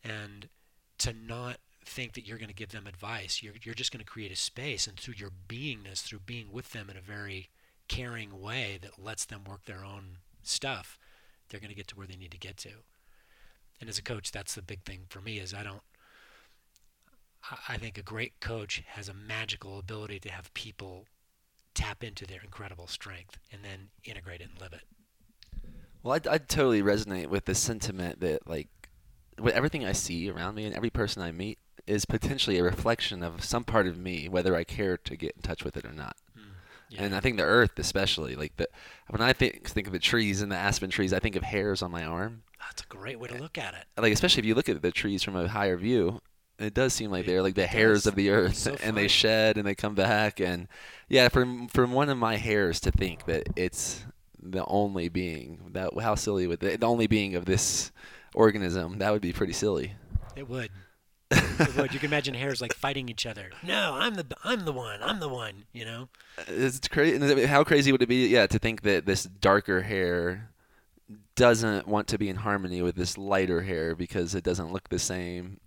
And 0.05 0.49
to 0.99 1.13
not 1.13 1.59
think 1.85 2.13
that 2.13 2.27
you're 2.27 2.39
going 2.39 2.49
to 2.49 2.55
give 2.55 2.71
them 2.71 2.87
advice, 2.87 3.43
you're, 3.43 3.55
you're 3.63 3.75
just 3.75 3.93
going 3.93 4.05
to 4.05 4.11
create 4.11 4.31
a 4.31 4.37
space, 4.37 4.87
and 4.87 4.97
through 4.97 5.15
your 5.17 5.31
beingness, 5.49 6.03
through 6.03 6.21
being 6.21 6.53
with 6.53 6.73
them 6.73 6.89
in 6.91 6.97
a 6.97 7.01
very 7.01 7.49
caring 7.89 8.41
way 8.41 8.79
that 8.83 9.03
lets 9.03 9.25
them 9.25 9.45
work 9.45 9.65
their 9.65 9.85
own 9.85 10.19
stuff, 10.43 10.99
they're 11.49 11.61
going 11.61 11.71
to 11.71 11.77
get 11.77 11.89
to 11.89 11.97
where 11.97 12.07
they 12.07 12.17
need 12.17 12.31
to 12.33 12.39
get 12.39 12.57
to. 12.59 12.71
And 13.81 13.89
as 13.89 13.99
a 13.99 14.03
coach, 14.03 14.33
that's 14.33 14.55
the 14.55 14.63
big 14.63 14.85
thing 14.85 15.03
for 15.09 15.21
me 15.21 15.39
is 15.39 15.55
I 15.55 15.63
don't 15.63 15.83
I 17.69 17.77
think 17.79 17.97
a 17.97 18.03
great 18.03 18.41
coach 18.41 18.83
has 18.89 19.09
a 19.09 19.15
magical 19.15 19.79
ability 19.79 20.21
to 20.21 20.31
have 20.31 20.53
people 20.55 21.07
tap 21.75 22.03
into 22.03 22.27
their 22.27 22.41
incredible 22.43 22.87
strength 22.87 23.39
and 23.53 23.63
then 23.65 23.89
integrate 24.05 24.41
it 24.41 24.51
and 24.51 24.61
live 24.61 24.73
it. 24.73 24.83
Well, 26.03 26.15
I 26.15 26.35
I 26.35 26.39
totally 26.39 26.83
resonate 26.83 27.29
with 27.29 27.45
the 27.45 27.55
sentiment 27.55 28.21
that 28.21 28.47
like 28.47 28.69
with 29.39 29.55
everything 29.55 29.85
I 29.85 29.93
see 29.93 30.29
around 30.29 30.57
me 30.57 30.65
and 30.65 30.75
every 30.75 30.91
person 30.91 31.23
I 31.23 31.33
meet 31.33 31.59
is 31.87 32.05
potentially 32.05 32.59
a 32.59 32.65
reflection 32.65 33.23
of 33.23 33.43
some 33.45 33.65
part 33.65 33.87
of 33.87 33.99
me, 33.99 34.29
whether 34.29 34.55
I 34.55 34.65
care 34.65 34.99
to 34.99 35.17
get 35.17 35.37
in 35.37 35.43
touch 35.43 35.65
with 35.65 35.77
it 35.77 35.85
or 35.85 35.93
not. 35.93 36.17
Yeah. 36.91 37.05
And 37.05 37.15
I 37.15 37.21
think 37.21 37.37
the 37.37 37.45
earth, 37.45 37.79
especially, 37.79 38.35
like 38.35 38.57
the 38.57 38.69
when 39.09 39.21
I 39.21 39.33
think 39.33 39.69
think 39.69 39.87
of 39.87 39.93
the 39.93 39.99
trees 39.99 40.41
and 40.41 40.51
the 40.51 40.57
aspen 40.57 40.91
trees, 40.91 41.13
I 41.13 41.19
think 41.19 41.37
of 41.37 41.43
hairs 41.43 41.83
on 41.83 41.91
my 41.91 42.05
arm. 42.05 42.43
That's 42.61 42.83
a 42.83 42.87
great 42.87 43.19
way 43.21 43.29
to 43.29 43.37
eh, 43.37 43.41
look 43.41 43.59
at 43.59 43.75
it. 43.75 43.85
Like 44.01 44.13
especially 44.13 44.41
if 44.41 44.47
you 44.47 44.55
look 44.55 44.69
at 44.69 44.81
the 44.81 44.91
trees 44.91 45.23
from 45.23 45.37
a 45.37 45.49
higher 45.49 45.77
view, 45.77 46.21
it 46.59 46.75
does 46.75 46.93
seem 46.93 47.11
like 47.11 47.27
they're 47.27 47.43
like 47.43 47.55
the 47.55 47.67
hairs 47.67 48.07
of 48.07 48.15
the 48.15 48.31
earth, 48.31 48.57
so 48.57 48.77
and 48.83 48.97
they 48.97 49.09
shed 49.09 49.59
and 49.59 49.67
they 49.67 49.75
come 49.75 49.95
back. 49.95 50.41
And 50.41 50.69
yeah, 51.09 51.29
from 51.29 51.69
from 51.69 51.93
one 51.93 52.09
of 52.09 52.19
my 52.19 52.37
hairs 52.37 52.81
to 52.81 52.91
think 52.91 53.27
that 53.27 53.49
it's 53.55 54.05
the 54.41 54.65
only 54.67 55.09
being 55.09 55.71
that 55.73 55.91
how 56.01 56.15
silly 56.15 56.47
would 56.47 56.61
the, 56.61 56.77
the 56.77 56.87
only 56.87 57.07
being 57.07 57.35
of 57.35 57.45
this 57.45 57.93
organism 58.35 58.99
that 58.99 59.13
would 59.13 59.23
be 59.23 59.33
pretty 59.33 59.53
silly. 59.53 59.95
It 60.37 60.49
would 60.49 60.71
You 61.31 61.99
can 61.99 62.05
imagine 62.05 62.35
hairs 62.35 62.61
like 62.61 62.75
fighting 62.75 63.09
each 63.09 63.27
other. 63.27 63.51
No, 63.63 63.95
I'm 63.95 64.15
the 64.15 64.27
I'm 64.45 64.65
the 64.65 64.73
one. 64.73 65.03
I'm 65.03 65.21
the 65.21 65.29
one. 65.29 65.65
You 65.73 65.85
know. 65.85 66.09
It's 66.47 66.87
crazy. 66.89 67.45
How 67.47 67.65
crazy 67.65 67.93
would 67.93 68.03
it 68.03 68.09
be? 68.09 68.29
Yeah, 68.29 68.47
to 68.47 68.59
think 68.59 68.83
that 68.83 69.07
this 69.07 69.25
darker 69.25 69.83
hair 69.83 70.51
doesn't 71.35 71.87
want 71.87 72.09
to 72.09 72.19
be 72.19 72.29
in 72.29 72.37
harmony 72.37 72.83
with 72.83 72.97
this 72.97 73.17
lighter 73.17 73.63
hair 73.63 73.95
because 73.95 74.35
it 74.35 74.45
doesn't 74.45 74.73
look 74.73 74.89
the 74.89 74.99
same. 74.99 75.61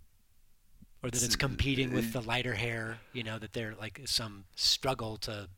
Or 1.02 1.10
that 1.10 1.22
it's 1.22 1.36
competing 1.36 1.92
with 1.92 2.12
the 2.12 2.20
lighter 2.20 2.54
hair. 2.54 2.98
You 3.12 3.24
know 3.24 3.38
that 3.38 3.52
they're 3.52 3.74
like 3.78 4.00
some 4.04 4.44
struggle 4.54 5.16
to 5.18 5.48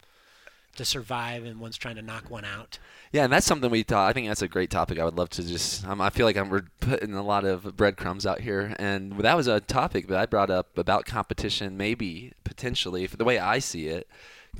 to 0.75 0.85
survive 0.85 1.45
and 1.45 1.61
one's 1.61 1.77
trying 1.77 1.97
to 1.97 2.03
knock 2.03 2.31
one 2.31 2.45
out. 2.45 2.79
Yeah, 3.12 3.25
and 3.25 3.33
that's 3.33 3.47
something 3.47 3.70
we 3.70 3.83
thought. 3.83 4.09
I 4.09 4.12
think 4.12 4.29
that's 4.29 4.43
a 4.43 4.49
great 4.49 4.70
topic. 4.70 4.99
I 4.99 5.05
would 5.05 5.16
love 5.16 5.31
to 5.31 5.43
just. 5.43 5.87
Um, 5.87 6.01
I 6.01 6.11
feel 6.11 6.27
like 6.27 6.37
I'm 6.37 6.51
we're 6.51 6.64
putting 6.81 7.14
a 7.14 7.22
lot 7.22 7.45
of 7.45 7.77
breadcrumbs 7.77 8.27
out 8.27 8.41
here, 8.41 8.75
and 8.79 9.18
that 9.18 9.37
was 9.37 9.47
a 9.47 9.61
topic 9.61 10.09
that 10.09 10.18
I 10.18 10.27
brought 10.27 10.51
up 10.51 10.77
about 10.77 11.07
competition. 11.07 11.77
Maybe 11.77 12.33
potentially, 12.43 13.07
the 13.07 13.25
way 13.25 13.39
I 13.39 13.61
see 13.61 13.87
it, 13.87 14.09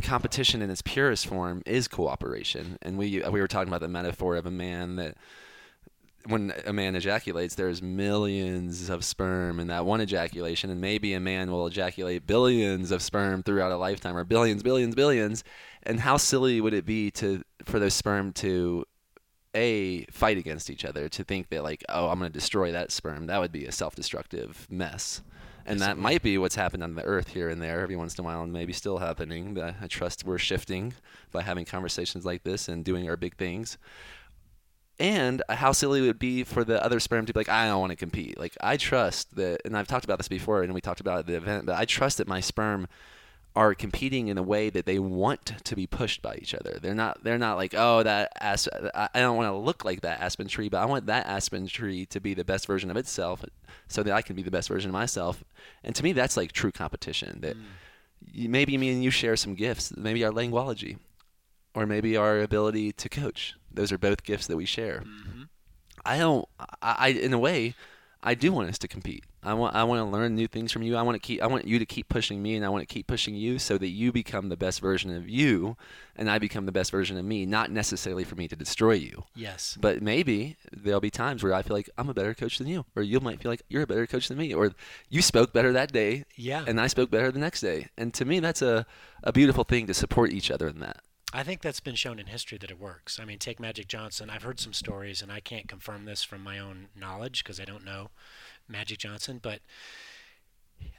competition 0.03 0.63
in 0.63 0.71
its 0.71 0.83
purest 0.83 1.27
form 1.27 1.63
is 1.67 1.89
cooperation. 1.89 2.79
And 2.83 2.97
we 2.97 3.23
we 3.29 3.41
were 3.41 3.49
talking 3.49 3.69
about 3.69 3.81
the 3.81 3.89
metaphor 3.89 4.37
of 4.37 4.47
a 4.47 4.51
man 4.51 4.97
that 4.97 5.17
when 6.27 6.53
a 6.67 6.73
man 6.73 6.97
ejaculates, 6.97 7.55
there's 7.55 7.83
millions 7.83 8.89
of 8.89 9.05
sperm 9.05 9.61
in 9.61 9.67
that 9.67 9.85
one 9.85 10.01
ejaculation, 10.01 10.71
and 10.71 10.81
maybe 10.81 11.13
a 11.13 11.21
man 11.21 11.51
will 11.51 11.67
ejaculate 11.67 12.27
billions 12.27 12.91
of 12.91 13.03
sperm 13.03 13.43
throughout 13.43 13.73
a 13.73 13.77
lifetime, 13.77 14.17
or 14.17 14.25
billions, 14.25 14.63
billions, 14.63 14.95
billions. 14.95 15.45
And 15.87 16.01
how 16.01 16.17
silly 16.17 16.61
would 16.61 16.75
it 16.75 16.87
be 16.87 17.11
to 17.13 17.43
for 17.65 17.79
those 17.79 17.95
sperm 17.95 18.33
to 18.35 18.85
a 19.55 20.05
fight 20.07 20.37
against 20.37 20.69
each 20.69 20.85
other 20.85 21.09
to 21.09 21.23
think 21.23 21.49
that 21.49 21.63
like 21.63 21.85
oh 21.89 22.09
I'm 22.09 22.19
going 22.19 22.31
to 22.31 22.39
destroy 22.39 22.73
that 22.73 22.91
sperm. 22.91 23.27
That 23.27 23.39
would 23.39 23.53
be 23.53 23.67
a 23.67 23.73
self-destructive 23.73 24.67
mess. 24.71 25.23
And 25.67 25.81
that 25.81 25.97
might 25.97 26.21
be 26.23 26.37
what's 26.37 26.57
happened 26.57 26.83
on 26.83 26.95
the 26.95 27.05
earth 27.05 27.29
here 27.29 27.49
and 27.49 27.63
there 27.63 27.81
every 27.81 27.97
once 27.97 28.19
in 28.19 28.25
a 28.25 28.27
while 28.27 28.43
and 28.43 28.53
maybe 28.53 28.75
still 28.75 28.99
happening 28.99 29.55
but 29.55 29.77
I 29.81 29.87
trust 29.87 30.25
we're 30.25 30.39
shifting 30.39 30.93
by 31.33 31.43
having 31.43 31.65
conversations 31.65 32.27
like 32.27 32.43
this 32.43 32.69
and 32.69 32.85
doing 32.85 33.09
our 33.09 33.17
big 33.17 33.37
things. 33.37 33.79
And 34.99 35.43
how 35.49 35.73
silly 35.73 36.01
would 36.01 36.07
it 36.07 36.09
would 36.11 36.19
be 36.21 36.45
for 36.45 36.63
the 36.65 36.85
other 36.85 37.01
sperm 37.01 37.27
to 37.27 37.33
be 37.33 37.41
like, 37.41 37.49
I 37.49 37.67
don't 37.67 37.81
want 37.81 37.91
to 37.91 37.97
compete. 37.97 38.39
Like 38.39 38.57
I 38.61 38.77
trust 38.77 39.35
that, 39.37 39.63
and 39.65 39.77
I've 39.77 39.89
talked 39.89 40.05
about 40.05 40.19
this 40.19 40.29
before, 40.29 40.63
and 40.63 40.73
we 40.73 40.81
talked 40.81 41.01
about 41.01 41.17
it 41.17 41.21
at 41.21 41.27
the 41.27 41.37
event, 41.37 41.67
but 41.67 41.75
I 41.75 41.85
trust 41.85 42.19
that 42.19 42.29
my 42.29 42.41
sperm 42.41 42.87
are 43.57 43.75
competing 43.75 44.29
in 44.29 44.37
a 44.37 44.43
way 44.43 44.69
that 44.69 44.85
they 44.85 44.99
want 44.99 45.53
to 45.63 45.77
be 45.77 45.87
pushed 45.87 46.23
by 46.23 46.37
each 46.37 46.55
other. 46.55 46.79
They're 46.83 46.95
not. 46.95 47.23
They're 47.23 47.39
not 47.39 47.57
like, 47.57 47.75
oh, 47.77 48.03
that 48.03 48.33
as 48.41 48.69
I 48.95 49.09
don't 49.15 49.37
want 49.37 49.53
to 49.53 49.57
look 49.57 49.85
like 49.85 50.01
that 50.01 50.21
aspen 50.21 50.49
tree, 50.49 50.69
but 50.69 50.79
I 50.79 50.87
want 50.87 51.07
that 51.07 51.27
aspen 51.27 51.67
tree 51.67 52.07
to 52.07 52.21
be 52.21 52.35
the 52.35 52.45
best 52.45 52.67
version 52.67 52.91
of 52.91 52.97
itself, 52.97 53.45
so 53.89 54.03
that 54.03 54.13
I 54.13 54.23
can 54.23 54.35
be 54.37 54.43
the 54.43 54.51
best 54.51 54.69
version 54.69 54.91
of 54.91 54.95
myself. 54.95 55.45
And 55.83 55.95
to 55.95 56.03
me, 56.03 56.13
that's 56.13 56.37
like 56.37 56.53
true 56.53 56.73
competition. 56.73 57.41
That 57.43 57.57
mm. 57.57 58.49
maybe 58.49 58.77
me 58.77 58.91
and 58.91 59.05
you 59.05 59.11
share 59.11 59.37
some 59.37 59.55
gifts. 59.55 59.97
Maybe 59.97 60.25
our 60.25 60.33
language, 60.33 60.97
or 61.75 61.87
maybe 61.87 62.17
our 62.17 62.41
ability 62.41 62.93
to 62.93 63.09
coach 63.09 63.55
those 63.75 63.93
are 63.93 63.99
both 63.99 64.23
gifts 64.23 64.47
that 64.47 64.57
we 64.57 64.65
share. 64.65 65.03
Mm-hmm. 65.05 65.43
I 66.05 66.19
don't. 66.19 66.49
I, 66.59 66.97
I 66.99 67.09
in 67.09 67.33
a 67.33 67.39
way, 67.39 67.75
I 68.23 68.35
do 68.35 68.53
want 68.53 68.69
us 68.69 68.79
to 68.79 68.89
compete. 68.89 69.25
I 69.45 69.55
want 69.55 69.75
I 69.75 69.85
want 69.85 70.01
to 70.01 70.05
learn 70.05 70.35
new 70.35 70.49
things 70.49 70.73
from 70.73 70.83
you. 70.83 70.97
I 70.97 71.03
want 71.03 71.17
to 71.17 71.19
keep 71.25 71.43
I 71.43 71.47
want 71.47 71.67
you 71.67 71.79
to 71.79 71.87
keep 71.87 72.09
pushing 72.09 72.43
me 72.43 72.57
and 72.57 72.65
I 72.65 72.69
want 72.71 72.83
to 72.83 72.93
keep 72.93 73.07
pushing 73.07 73.35
you 73.35 73.59
so 73.59 73.77
that 73.79 73.89
you 73.89 74.11
become 74.11 74.49
the 74.49 74.57
best 74.57 74.81
version 74.81 75.15
of 75.15 75.29
you 75.29 75.77
and 76.17 76.31
I 76.31 76.39
become 76.39 76.67
the 76.67 76.73
best 76.73 76.91
version 76.91 77.19
of 77.19 77.25
me, 77.25 77.45
not 77.45 77.71
necessarily 77.71 78.25
for 78.25 78.37
me 78.37 78.49
to 78.49 78.57
destroy 78.57 78.93
you. 78.93 79.25
Yes. 79.35 79.77
But 79.81 80.03
maybe 80.03 80.57
there'll 80.73 81.01
be 81.01 81.11
times 81.11 81.43
where 81.43 81.53
I 81.53 81.63
feel 81.63 81.77
like 81.77 81.91
I'm 81.99 82.09
a 82.09 82.15
better 82.15 82.35
coach 82.35 82.59
than 82.59 82.67
you 82.67 82.87
or 82.97 83.03
you 83.03 83.21
might 83.21 83.41
feel 83.41 83.51
like 83.51 83.63
you're 83.69 83.83
a 83.83 83.87
better 83.87 84.07
coach 84.07 84.29
than 84.29 84.39
me 84.39 84.55
or 84.55 84.73
you 85.09 85.21
spoke 85.21 85.53
better 85.53 85.73
that 85.73 85.93
day 85.93 86.25
yeah. 86.37 86.65
and 86.67 86.81
I 86.81 86.87
spoke 86.87 87.11
better 87.11 87.31
the 87.31 87.39
next 87.39 87.61
day. 87.61 87.89
And 87.99 88.15
to 88.15 88.25
me 88.25 88.41
that's 88.41 88.63
a 88.63 88.87
a 89.23 89.33
beautiful 89.33 89.65
thing 89.65 89.87
to 89.87 89.95
support 89.95 90.33
each 90.33 90.51
other 90.51 90.69
in 90.69 90.81
that. 90.81 91.01
I 91.33 91.43
think 91.43 91.63
that's 91.63 91.81
been 91.81 91.97
shown 91.97 92.21
in 92.21 92.27
history 92.27 92.59
that 92.59 92.71
it 92.71 92.79
works. 92.79 93.19
I 93.19 93.25
mean, 93.25 93.41
take 93.41 93.59
Magic 93.59 93.89
Johnson. 93.89 94.31
I've 94.31 94.45
heard 94.45 94.61
some 94.61 94.73
stories, 94.73 95.21
and 95.21 95.33
I 95.33 95.41
can't 95.41 95.67
confirm 95.67 96.05
this 96.05 96.23
from 96.23 96.45
my 96.45 96.61
own 96.61 96.87
knowledge 96.95 97.43
because 97.43 97.59
I 97.59 97.65
don't 97.65 97.85
know 97.85 98.11
Magic 98.69 98.99
Johnson, 98.99 99.39
but 99.43 99.61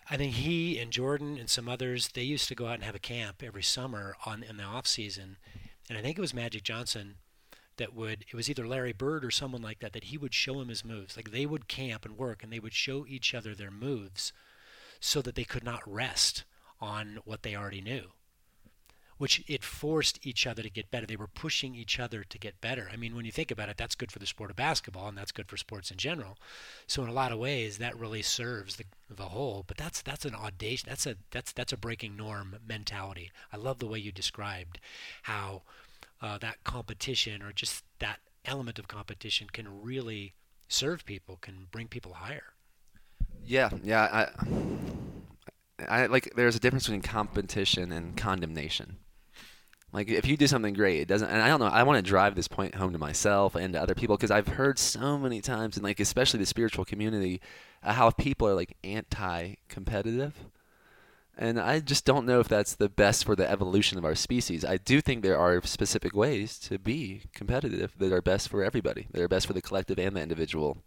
I 0.10 0.18
think 0.18 0.34
he 0.34 0.78
and 0.80 0.92
Jordan 0.92 1.38
and 1.38 1.50
some 1.50 1.68
others 1.68 2.10
they 2.10 2.24
used 2.24 2.48
to 2.48 2.56
go 2.56 2.68
out 2.68 2.76
and 2.76 2.84
have 2.84 2.96
a 2.96 3.00
camp 3.00 3.42
every 3.44 3.64
summer 3.64 4.16
on 4.26 4.44
in 4.44 4.58
the 4.58 4.64
off 4.64 4.88
season, 4.88 5.38
and 5.90 5.98
I 5.98 6.02
think 6.02 6.18
it 6.18 6.22
was 6.22 6.34
Magic 6.34 6.64
Johnson 6.64 7.16
that 7.78 7.94
would 7.94 8.26
it 8.32 8.36
was 8.36 8.50
either 8.50 8.68
Larry 8.68 8.94
Bird 8.94 9.26
or 9.26 9.32
someone 9.32 9.62
like 9.62 9.80
that 9.80 9.94
that 9.94 10.06
he 10.06 10.18
would 10.18 10.34
show 10.34 10.62
him 10.62 10.70
his 10.70 10.86
moves. 10.86 11.18
Like 11.18 11.32
they 11.32 11.46
would 11.46 11.68
camp 11.68 12.06
and 12.06 12.18
work, 12.18 12.44
and 12.44 12.52
they 12.52 12.60
would 12.60 12.74
show 12.74 13.06
each 13.08 13.34
other 13.34 13.54
their 13.54 13.72
moves, 13.72 14.32
so 15.00 15.22
that 15.22 15.36
they 15.36 15.44
could 15.44 15.64
not 15.64 15.82
rest 15.86 16.44
on 16.80 17.20
what 17.26 17.44
they 17.44 17.56
already 17.56 17.82
knew 17.82 18.12
which 19.18 19.44
it 19.48 19.64
forced 19.64 20.20
each 20.26 20.46
other 20.46 20.62
to 20.62 20.70
get 20.70 20.92
better. 20.92 21.06
They 21.06 21.16
were 21.16 21.28
pushing 21.28 21.76
each 21.76 22.00
other 22.00 22.24
to 22.24 22.38
get 22.38 22.60
better. 22.62 22.90
I 22.92 22.98
mean, 22.98 23.16
when 23.16 23.26
you 23.26 23.32
think 23.32 23.52
about 23.52 23.70
it, 23.70 23.78
that's 23.78 23.96
good 23.96 24.12
for 24.12 24.20
the 24.20 24.26
sport 24.26 24.50
of 24.50 24.56
basketball, 24.56 25.08
and 25.08 25.18
that's 25.18 25.32
good 25.32 25.48
for 25.48 25.58
sports 25.58 25.92
in 25.92 25.98
general. 25.98 26.38
So 26.88 27.04
in 27.04 27.10
a 27.10 27.14
lot 27.14 27.32
of 27.32 27.40
ways, 27.40 27.78
that 27.78 27.98
really 27.98 28.22
serves 28.22 28.76
the 28.76 28.86
the 29.10 29.30
whole. 29.30 29.64
But 29.68 29.78
that's 29.78 30.02
that's 30.02 30.26
an 30.26 30.36
audacious. 30.36 30.88
That's 30.88 31.06
a 31.06 31.16
that's 31.32 31.52
that's 31.52 31.74
a 31.74 31.78
breaking 31.78 32.16
norm 32.16 32.58
mentality. 32.68 33.32
I 33.54 33.58
love 33.58 33.80
the 33.80 33.88
way 33.88 34.00
you 34.00 34.12
described 34.12 34.80
how 35.24 35.62
uh, 36.22 36.38
that 36.40 36.64
competition 36.64 37.42
or 37.42 37.52
just 37.52 37.84
that 38.00 38.20
element 38.46 38.80
of 38.80 38.88
competition 38.88 39.48
can 39.52 39.82
really 39.82 40.34
serve 40.68 41.06
people 41.06 41.38
can 41.42 41.68
bring 41.72 41.88
people 41.88 42.14
higher. 42.14 42.54
Yeah, 43.44 43.70
yeah. 43.84 44.28
I, 45.80 45.86
I 45.88 46.06
like. 46.08 46.34
There's 46.36 46.56
a 46.56 46.60
difference 46.60 46.86
between 46.86 47.02
competition 47.02 47.92
and 47.92 48.18
condemnation. 48.18 48.98
Like 49.96 50.10
if 50.10 50.28
you 50.28 50.36
do 50.36 50.46
something 50.46 50.74
great, 50.74 51.00
it 51.00 51.08
doesn't. 51.08 51.30
And 51.30 51.42
I 51.42 51.48
don't 51.48 51.62
know. 51.62 51.68
I 51.68 51.84
want 51.84 52.04
to 52.04 52.10
drive 52.10 52.36
this 52.36 52.50
point 52.50 52.76
home 52.76 52.92
to 52.92 53.00
myself 53.00 53.56
and 53.56 53.74
to 53.74 53.82
other 53.82 53.96
people 53.96 54.18
because 54.18 54.30
I've 54.30 54.50
heard 54.50 54.78
so 54.78 55.18
many 55.18 55.40
times, 55.40 55.78
and 55.78 55.86
like 55.86 56.02
especially 56.02 56.42
the 56.42 56.46
spiritual 56.46 56.84
community, 56.84 57.40
uh, 57.82 57.94
how 57.94 58.10
people 58.10 58.46
are 58.46 58.54
like 58.54 58.76
anti-competitive. 58.84 60.34
And 61.38 61.58
I 61.58 61.80
just 61.80 62.04
don't 62.04 62.26
know 62.26 62.42
if 62.42 62.50
that's 62.50 62.76
the 62.76 62.90
best 62.90 63.24
for 63.24 63.38
the 63.38 63.50
evolution 63.50 63.98
of 63.98 64.04
our 64.04 64.16
species. 64.16 64.66
I 64.66 64.76
do 64.76 65.00
think 65.00 65.24
there 65.24 65.40
are 65.40 65.62
specific 65.66 66.14
ways 66.14 66.60
to 66.60 66.78
be 66.78 67.22
competitive 67.34 67.94
that 67.98 68.12
are 68.12 68.22
best 68.22 68.50
for 68.50 68.66
everybody, 68.66 69.08
that 69.12 69.22
are 69.22 69.30
best 69.30 69.48
for 69.48 69.54
the 69.54 69.62
collective 69.62 69.98
and 69.98 70.18
the 70.18 70.22
individual 70.22 70.78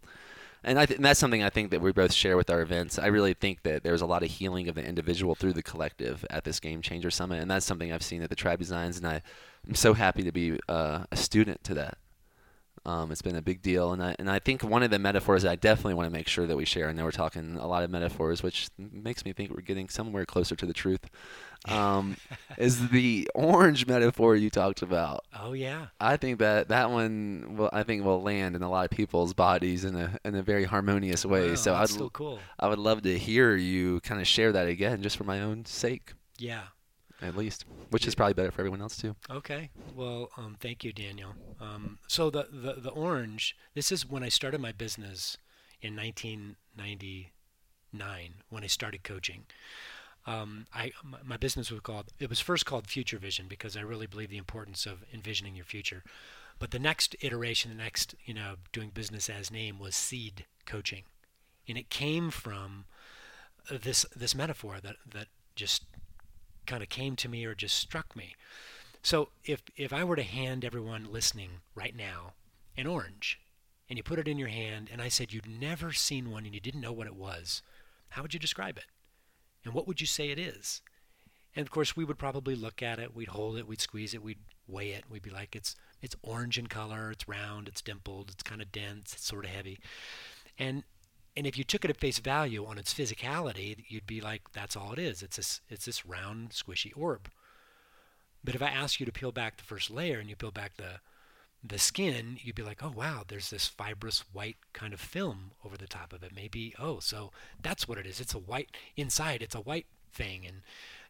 and 0.63 0.77
I 0.77 0.85
th- 0.85 0.97
and 0.97 1.05
that's 1.05 1.19
something 1.19 1.43
I 1.43 1.49
think 1.49 1.71
that 1.71 1.81
we 1.81 1.91
both 1.91 2.13
share 2.13 2.37
with 2.37 2.49
our 2.49 2.61
events. 2.61 2.99
I 2.99 3.07
really 3.07 3.33
think 3.33 3.63
that 3.63 3.83
there's 3.83 4.01
a 4.01 4.05
lot 4.05 4.23
of 4.23 4.29
healing 4.29 4.67
of 4.67 4.75
the 4.75 4.83
individual 4.85 5.35
through 5.35 5.53
the 5.53 5.63
collective 5.63 6.25
at 6.29 6.43
this 6.43 6.59
Game 6.59 6.81
Changer 6.81 7.11
Summit, 7.11 7.41
and 7.41 7.49
that's 7.49 7.65
something 7.65 7.91
I've 7.91 8.03
seen 8.03 8.21
at 8.21 8.29
the 8.29 8.35
Tribe 8.35 8.59
Designs, 8.59 8.97
and 8.97 9.07
I, 9.07 9.21
am 9.67 9.75
so 9.75 9.93
happy 9.93 10.23
to 10.23 10.31
be 10.31 10.59
uh, 10.67 11.05
a 11.11 11.17
student 11.17 11.63
to 11.65 11.73
that. 11.75 11.97
Um, 12.85 13.11
it's 13.11 13.21
been 13.21 13.35
a 13.35 13.41
big 13.41 13.61
deal, 13.61 13.91
and 13.91 14.01
I 14.01 14.15
and 14.19 14.29
I 14.29 14.39
think 14.39 14.63
one 14.63 14.83
of 14.83 14.89
the 14.89 14.99
metaphors 14.99 15.45
I 15.45 15.55
definitely 15.55 15.95
want 15.95 16.07
to 16.07 16.11
make 16.11 16.27
sure 16.27 16.47
that 16.47 16.55
we 16.55 16.65
share. 16.65 16.89
I 16.89 16.93
know 16.93 17.03
we're 17.03 17.11
talking 17.11 17.57
a 17.57 17.67
lot 17.67 17.83
of 17.83 17.89
metaphors, 17.89 18.41
which 18.41 18.69
makes 18.77 19.25
me 19.25 19.33
think 19.33 19.51
we're 19.51 19.61
getting 19.61 19.89
somewhere 19.89 20.25
closer 20.25 20.55
to 20.55 20.65
the 20.65 20.73
truth. 20.73 21.09
Um, 21.67 22.17
is 22.57 22.89
the 22.89 23.29
orange 23.35 23.85
metaphor 23.85 24.35
you 24.35 24.49
talked 24.49 24.81
about? 24.81 25.25
Oh 25.41 25.53
yeah. 25.53 25.87
I 25.99 26.17
think 26.17 26.39
that 26.39 26.67
that 26.69 26.89
one 26.91 27.55
will 27.57 27.69
I 27.71 27.83
think 27.83 28.03
will 28.03 28.21
land 28.21 28.55
in 28.55 28.61
a 28.63 28.69
lot 28.69 28.85
of 28.85 28.91
people's 28.91 29.33
bodies 29.33 29.85
in 29.85 29.95
a 29.95 30.17
in 30.25 30.35
a 30.35 30.41
very 30.43 30.65
harmonious 30.65 31.25
way. 31.25 31.49
Wow, 31.49 31.55
so 31.55 31.75
I'd 31.75 31.89
so 31.89 32.09
cool. 32.09 32.39
I 32.59 32.67
would 32.67 32.79
love 32.79 33.03
to 33.03 33.17
hear 33.17 33.55
you 33.55 33.99
kind 34.01 34.19
of 34.19 34.27
share 34.27 34.51
that 34.51 34.67
again, 34.67 35.01
just 35.01 35.15
for 35.17 35.23
my 35.23 35.39
own 35.41 35.65
sake, 35.65 36.13
Yeah. 36.37 36.63
at 37.21 37.35
least, 37.37 37.65
which 37.89 38.05
is 38.07 38.15
probably 38.15 38.33
better 38.33 38.51
for 38.51 38.61
everyone 38.61 38.81
else 38.81 38.97
too. 38.97 39.15
Okay. 39.29 39.69
Well, 39.95 40.29
um, 40.37 40.55
thank 40.59 40.83
you, 40.83 40.91
Daniel. 40.93 41.33
Um, 41.61 41.99
so 42.07 42.29
the, 42.29 42.47
the 42.51 42.73
the 42.81 42.89
orange. 42.91 43.55
This 43.75 43.91
is 43.91 44.09
when 44.09 44.23
I 44.23 44.29
started 44.29 44.59
my 44.61 44.71
business 44.71 45.37
in 45.81 45.95
1999 45.95 48.33
when 48.49 48.63
I 48.63 48.67
started 48.67 49.03
coaching. 49.03 49.45
Um, 50.29 50.67
I 50.71 50.91
my, 51.25 51.37
business 51.37 51.71
was 51.71 51.79
called. 51.79 52.13
It 52.19 52.29
was 52.29 52.39
first 52.39 52.63
called 52.63 52.85
Future 52.85 53.17
Vision 53.17 53.47
because 53.49 53.75
I 53.75 53.81
really 53.81 54.05
believe 54.05 54.29
the 54.29 54.37
importance 54.37 54.85
of 54.85 55.03
envisioning 55.11 55.55
your 55.55 55.65
future. 55.65 56.03
But 56.59 56.69
the 56.69 56.77
next 56.77 57.15
iteration, 57.21 57.71
the 57.71 57.83
next 57.83 58.13
you 58.25 58.35
know 58.35 58.55
doing 58.71 58.89
business 58.89 59.27
as 59.27 59.49
name 59.49 59.79
was 59.79 59.95
Seed 59.95 60.45
Coaching, 60.67 61.03
and 61.67 61.79
it 61.79 61.89
came 61.89 62.29
from 62.29 62.85
uh, 63.71 63.79
this 63.81 64.05
this 64.15 64.35
metaphor 64.35 64.77
that 64.83 64.97
that 65.11 65.29
just 65.55 65.83
kind 66.67 66.83
of 66.83 66.89
came 66.89 67.15
to 67.15 67.27
me 67.27 67.43
or 67.43 67.55
just 67.55 67.75
struck 67.75 68.15
me. 68.15 68.35
So 69.01 69.29
if 69.45 69.63
if 69.75 69.91
I 69.91 70.03
were 70.03 70.15
to 70.15 70.21
hand 70.21 70.63
everyone 70.63 71.11
listening 71.11 71.61
right 71.73 71.95
now 71.95 72.33
an 72.77 72.85
orange 72.85 73.39
and 73.89 73.97
you 73.97 74.03
put 74.03 74.19
it 74.19 74.27
in 74.27 74.37
your 74.37 74.49
hand 74.49 74.89
and 74.91 75.01
I 75.01 75.07
said 75.09 75.33
you'd 75.33 75.47
never 75.47 75.91
seen 75.91 76.29
one 76.29 76.45
and 76.45 76.53
you 76.53 76.61
didn't 76.61 76.81
know 76.81 76.93
what 76.93 77.07
it 77.07 77.15
was, 77.15 77.63
how 78.09 78.21
would 78.21 78.35
you 78.35 78.39
describe 78.39 78.77
it? 78.77 78.85
And 79.63 79.73
what 79.73 79.87
would 79.87 80.01
you 80.01 80.07
say 80.07 80.29
it 80.29 80.39
is? 80.39 80.81
And 81.55 81.65
of 81.65 81.71
course 81.71 81.95
we 81.95 82.05
would 82.05 82.17
probably 82.17 82.55
look 82.55 82.81
at 82.81 82.99
it, 82.99 83.15
we'd 83.15 83.29
hold 83.29 83.57
it, 83.57 83.67
we'd 83.67 83.81
squeeze 83.81 84.13
it, 84.13 84.23
we'd 84.23 84.39
weigh 84.67 84.91
it, 84.91 85.05
we'd 85.09 85.23
be 85.23 85.29
like 85.29 85.55
it's 85.55 85.75
it's 86.01 86.15
orange 86.21 86.57
in 86.57 86.67
color, 86.67 87.11
it's 87.11 87.27
round, 87.27 87.67
it's 87.67 87.81
dimpled, 87.81 88.29
it's 88.31 88.43
kind 88.43 88.61
of 88.61 88.71
dense, 88.71 89.13
it's 89.13 89.25
sort 89.25 89.45
of 89.45 89.51
heavy. 89.51 89.79
And 90.57 90.83
and 91.39 91.47
if 91.47 91.57
you 91.57 91.63
took 91.63 91.85
it 91.85 91.89
at 91.89 91.97
face 91.97 92.19
value 92.19 92.65
on 92.65 92.77
its 92.77 92.93
physicality, 92.93 93.85
you'd 93.87 94.07
be 94.07 94.19
like, 94.19 94.51
that's 94.51 94.75
all 94.75 94.91
it 94.91 94.99
is. 94.99 95.23
It's 95.23 95.37
this, 95.37 95.61
it's 95.69 95.85
this 95.85 96.05
round, 96.05 96.49
squishy 96.49 96.91
orb. 96.95 97.29
But 98.43 98.55
if 98.55 98.61
I 98.61 98.67
ask 98.67 98.99
you 98.99 99.05
to 99.05 99.11
peel 99.11 99.31
back 99.31 99.57
the 99.57 99.63
first 99.63 99.89
layer 99.89 100.19
and 100.19 100.29
you 100.29 100.35
peel 100.35 100.51
back 100.51 100.75
the 100.77 100.99
the 101.63 101.79
skin, 101.79 102.37
you'd 102.41 102.55
be 102.55 102.63
like, 102.63 102.83
oh 102.83 102.93
wow, 102.95 103.23
there's 103.27 103.49
this 103.49 103.67
fibrous 103.67 104.23
white 104.31 104.57
kind 104.73 104.93
of 104.93 104.99
film 104.99 105.51
over 105.65 105.77
the 105.77 105.87
top 105.87 106.13
of 106.13 106.23
it. 106.23 106.31
Maybe 106.33 106.73
oh, 106.79 106.99
so 106.99 107.31
that's 107.61 107.87
what 107.87 107.97
it 107.97 108.05
is. 108.05 108.19
It's 108.19 108.33
a 108.33 108.39
white 108.39 108.69
inside. 108.95 109.41
It's 109.41 109.55
a 109.55 109.61
white 109.61 109.87
thing, 110.11 110.45
and 110.45 110.61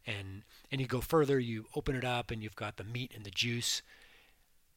and 0.05 0.43
and 0.71 0.81
you 0.81 0.87
go 0.87 1.01
further. 1.01 1.39
You 1.39 1.65
open 1.75 1.95
it 1.95 2.05
up, 2.05 2.31
and 2.31 2.41
you've 2.41 2.55
got 2.55 2.77
the 2.77 2.83
meat 2.83 3.11
and 3.15 3.23
the 3.23 3.31
juice. 3.31 3.81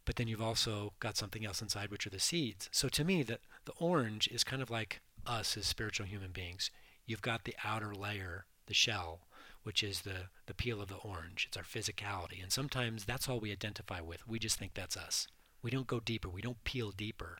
But 0.04 0.16
then 0.16 0.26
you've 0.26 0.42
also 0.42 0.94
got 0.98 1.16
something 1.16 1.46
else 1.46 1.62
inside, 1.62 1.90
which 1.90 2.06
are 2.06 2.10
the 2.10 2.18
seeds. 2.18 2.68
So 2.72 2.88
to 2.88 3.04
me, 3.04 3.22
the 3.22 3.38
the 3.64 3.72
orange 3.78 4.28
is 4.28 4.44
kind 4.44 4.60
of 4.60 4.70
like 4.70 5.00
us 5.26 5.56
as 5.56 5.66
spiritual 5.66 6.06
human 6.06 6.32
beings. 6.32 6.70
You've 7.06 7.22
got 7.22 7.44
the 7.44 7.54
outer 7.64 7.94
layer, 7.94 8.46
the 8.66 8.74
shell, 8.74 9.20
which 9.62 9.82
is 9.82 10.02
the, 10.02 10.28
the 10.46 10.54
peel 10.54 10.80
of 10.80 10.88
the 10.88 10.96
orange. 10.96 11.46
It's 11.48 11.56
our 11.56 11.62
physicality. 11.62 12.42
And 12.42 12.52
sometimes 12.52 13.04
that's 13.04 13.28
all 13.28 13.40
we 13.40 13.52
identify 13.52 14.00
with. 14.00 14.26
We 14.26 14.38
just 14.38 14.58
think 14.58 14.74
that's 14.74 14.96
us. 14.96 15.28
We 15.62 15.70
don't 15.70 15.86
go 15.86 16.00
deeper. 16.00 16.28
We 16.28 16.42
don't 16.42 16.62
peel 16.64 16.90
deeper. 16.90 17.38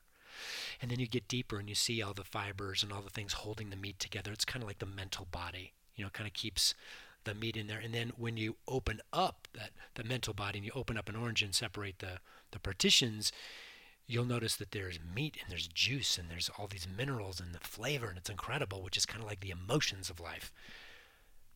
And 0.80 0.90
then 0.90 0.98
you 0.98 1.06
get 1.06 1.28
deeper 1.28 1.58
and 1.58 1.68
you 1.68 1.74
see 1.74 2.02
all 2.02 2.14
the 2.14 2.24
fibers 2.24 2.82
and 2.82 2.92
all 2.92 3.02
the 3.02 3.10
things 3.10 3.34
holding 3.34 3.70
the 3.70 3.76
meat 3.76 3.98
together. 3.98 4.32
It's 4.32 4.44
kind 4.44 4.62
of 4.62 4.68
like 4.68 4.78
the 4.78 4.86
mental 4.86 5.26
body. 5.30 5.72
You 5.94 6.04
know, 6.04 6.10
kind 6.10 6.26
of 6.26 6.32
keeps 6.32 6.74
the 7.24 7.34
meat 7.34 7.56
in 7.56 7.66
there. 7.66 7.78
And 7.78 7.94
then 7.94 8.12
when 8.16 8.36
you 8.36 8.56
open 8.66 9.00
up 9.12 9.48
that 9.54 9.70
the 9.94 10.04
mental 10.04 10.34
body 10.34 10.58
and 10.58 10.66
you 10.66 10.72
open 10.74 10.96
up 10.96 11.08
an 11.08 11.16
orange 11.16 11.42
and 11.42 11.54
separate 11.54 11.98
the, 11.98 12.18
the 12.50 12.58
partitions, 12.58 13.32
you'll 14.06 14.24
notice 14.24 14.56
that 14.56 14.72
there's 14.72 14.98
meat 15.14 15.36
and 15.40 15.50
there's 15.50 15.68
juice 15.68 16.18
and 16.18 16.30
there's 16.30 16.50
all 16.58 16.66
these 16.66 16.88
minerals 16.88 17.40
and 17.40 17.54
the 17.54 17.60
flavor 17.60 18.08
and 18.08 18.18
it's 18.18 18.30
incredible, 18.30 18.82
which 18.82 18.96
is 18.96 19.06
kind 19.06 19.22
of 19.22 19.28
like 19.28 19.40
the 19.40 19.50
emotions 19.50 20.10
of 20.10 20.20
life. 20.20 20.52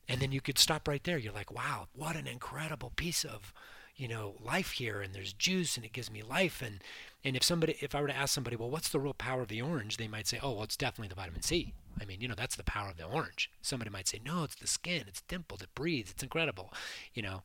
And 0.08 0.20
then 0.20 0.32
you 0.32 0.40
could 0.40 0.58
stop 0.58 0.86
right 0.86 1.02
there. 1.02 1.18
You're 1.18 1.32
like, 1.32 1.52
wow, 1.52 1.88
what 1.92 2.14
an 2.16 2.28
incredible 2.28 2.92
piece 2.94 3.24
of, 3.24 3.52
you 3.96 4.08
know, 4.08 4.34
life 4.44 4.72
here. 4.72 5.00
And 5.00 5.14
there's 5.14 5.32
juice 5.32 5.76
and 5.76 5.84
it 5.84 5.92
gives 5.92 6.10
me 6.10 6.22
life. 6.22 6.62
And 6.62 6.82
and 7.24 7.34
if 7.34 7.42
somebody, 7.42 7.76
if 7.80 7.94
I 7.94 8.00
were 8.00 8.08
to 8.08 8.16
ask 8.16 8.32
somebody, 8.32 8.56
well, 8.56 8.70
what's 8.70 8.88
the 8.88 9.00
real 9.00 9.14
power 9.14 9.42
of 9.42 9.48
the 9.48 9.60
orange? 9.62 9.96
They 9.96 10.06
might 10.06 10.28
say, 10.28 10.38
oh, 10.40 10.52
well, 10.52 10.62
it's 10.62 10.76
definitely 10.76 11.08
the 11.08 11.16
vitamin 11.16 11.42
C. 11.42 11.74
I 12.00 12.04
mean, 12.04 12.20
you 12.20 12.28
know, 12.28 12.34
that's 12.36 12.56
the 12.56 12.62
power 12.62 12.90
of 12.90 12.98
the 12.98 13.04
orange. 13.04 13.50
Somebody 13.62 13.90
might 13.90 14.06
say, 14.06 14.20
no, 14.24 14.44
it's 14.44 14.54
the 14.54 14.66
skin. 14.66 15.04
It's 15.08 15.22
dimpled. 15.22 15.62
It 15.62 15.74
breathes. 15.74 16.12
It's 16.12 16.22
incredible. 16.22 16.72
You 17.14 17.22
know. 17.22 17.42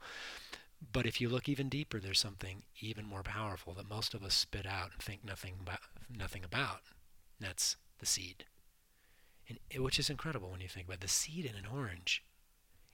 But 0.91 1.05
if 1.05 1.21
you 1.21 1.29
look 1.29 1.47
even 1.47 1.69
deeper, 1.69 1.99
there's 1.99 2.19
something 2.19 2.63
even 2.79 3.05
more 3.05 3.23
powerful 3.23 3.73
that 3.75 3.89
most 3.89 4.13
of 4.13 4.23
us 4.23 4.33
spit 4.33 4.65
out 4.65 4.91
and 4.91 5.01
think 5.01 5.23
nothing 5.23 5.53
about. 5.61 5.79
Nothing 6.15 6.43
about. 6.43 6.81
That's 7.39 7.75
the 7.99 8.05
seed. 8.05 8.45
And 9.47 9.83
which 9.83 9.99
is 9.99 10.09
incredible 10.09 10.49
when 10.49 10.61
you 10.61 10.67
think 10.67 10.87
about 10.87 10.95
it. 10.95 11.01
the 11.01 11.07
seed 11.07 11.45
in 11.45 11.55
an 11.55 11.65
orange. 11.71 12.23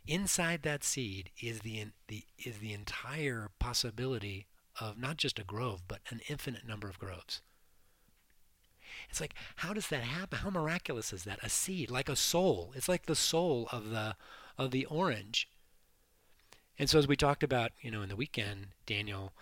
Inside 0.08 0.62
that 0.64 0.84
seed 0.84 1.32
is 1.42 1.60
the 1.60 1.88
the 2.08 2.24
is 2.38 2.60
the 2.60 2.74
entire 2.74 3.50
possibility 3.60 4.48
of 4.80 4.98
not 4.98 5.18
just 5.18 5.40
a 5.40 5.44
grove, 5.44 5.82
but 5.88 6.00
an 6.10 6.22
infinite 6.30 6.66
number 6.66 6.88
of 6.88 7.00
groves. 7.00 7.42
It's 9.10 9.20
like, 9.20 9.34
how 9.58 9.74
does 9.74 9.88
that 9.90 10.04
happen? 10.04 10.40
How 10.40 10.50
miraculous 10.50 11.12
is 11.12 11.24
that? 11.26 11.40
A 11.44 11.50
seed, 11.50 11.92
like 11.92 12.10
a 12.10 12.16
soul. 12.16 12.72
It's 12.76 12.88
like 12.88 13.06
the 13.06 13.16
soul 13.16 13.68
of 13.72 13.90
the 13.90 14.16
of 14.58 14.72
the 14.72 14.86
orange. 14.86 15.50
And 16.80 16.90
so 16.90 17.00
as 17.00 17.08
we 17.08 17.16
talked 17.16 17.44
about, 17.44 17.72
you 17.82 17.92
know, 17.92 18.02
in 18.02 18.10
the 18.10 18.16
weekend, 18.16 18.68
Daniel, 18.86 19.34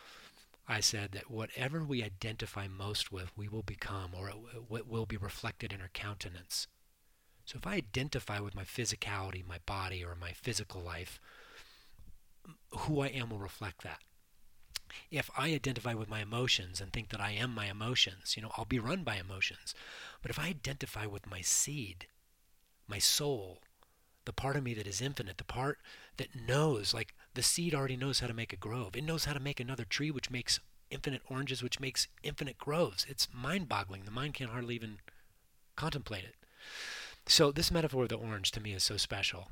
I 0.68 0.80
said 0.80 1.11
that 1.11 1.30
whatever 1.30 1.84
we 1.84 2.03
identify 2.03 2.68
most 2.68 3.11
with, 3.11 3.32
we 3.38 3.47
will 3.47 3.61
become, 3.61 4.11
or 4.18 4.30
it 4.30 4.88
will 4.88 5.05
be 5.05 5.18
reflected 5.18 5.74
in 5.74 5.82
our 5.82 5.89
countenance. 5.93 6.68
So 7.45 7.57
if 7.57 7.67
I 7.67 7.75
identify 7.75 8.39
with 8.39 8.55
my 8.55 8.63
physicality, 8.63 9.45
my 9.47 9.59
body, 9.65 10.03
or 10.03 10.15
my 10.15 10.31
physical 10.31 10.81
life, 10.81 11.19
who 12.71 13.01
I 13.01 13.07
am 13.07 13.29
will 13.29 13.39
reflect 13.39 13.83
that. 13.83 13.99
If 15.11 15.29
I 15.37 15.53
identify 15.53 15.93
with 15.93 16.09
my 16.09 16.21
emotions 16.21 16.81
and 16.81 16.91
think 16.91 17.09
that 17.09 17.21
I 17.21 17.31
am 17.31 17.53
my 17.53 17.67
emotions, 17.67 18.35
you 18.35 18.41
know, 18.41 18.51
I'll 18.57 18.65
be 18.65 18.79
run 18.79 19.03
by 19.03 19.17
emotions. 19.17 19.75
But 20.21 20.31
if 20.31 20.39
I 20.39 20.47
identify 20.47 21.05
with 21.05 21.29
my 21.29 21.41
seed, 21.41 22.07
my 22.87 22.99
soul, 22.99 23.59
the 24.25 24.33
part 24.33 24.55
of 24.55 24.63
me 24.63 24.73
that 24.73 24.87
is 24.87 25.01
infinite, 25.01 25.37
the 25.37 25.43
part 25.43 25.79
that 26.17 26.35
knows, 26.35 26.93
like 26.93 27.13
the 27.33 27.43
seed 27.43 27.75
already 27.75 27.97
knows 27.97 28.19
how 28.19 28.27
to 28.27 28.33
make 28.33 28.53
a 28.53 28.57
grove. 28.57 28.95
It 28.95 29.03
knows 29.03 29.25
how 29.25 29.33
to 29.33 29.39
make 29.39 29.59
another 29.59 29.85
tree, 29.85 30.11
which 30.11 30.31
makes 30.31 30.59
infinite 30.89 31.21
oranges, 31.29 31.61
which 31.61 31.79
makes 31.79 32.07
infinite 32.23 32.57
groves. 32.57 33.05
It's 33.07 33.27
mind 33.33 33.69
boggling. 33.69 34.05
The 34.05 34.11
mind 34.11 34.33
can't 34.33 34.51
hardly 34.51 34.75
even 34.75 34.97
contemplate 35.75 36.23
it. 36.23 36.35
So, 37.28 37.51
this 37.51 37.71
metaphor 37.71 38.03
of 38.03 38.09
the 38.09 38.15
orange 38.15 38.51
to 38.51 38.61
me 38.61 38.73
is 38.73 38.84
so 38.84 38.97
special 38.97 39.49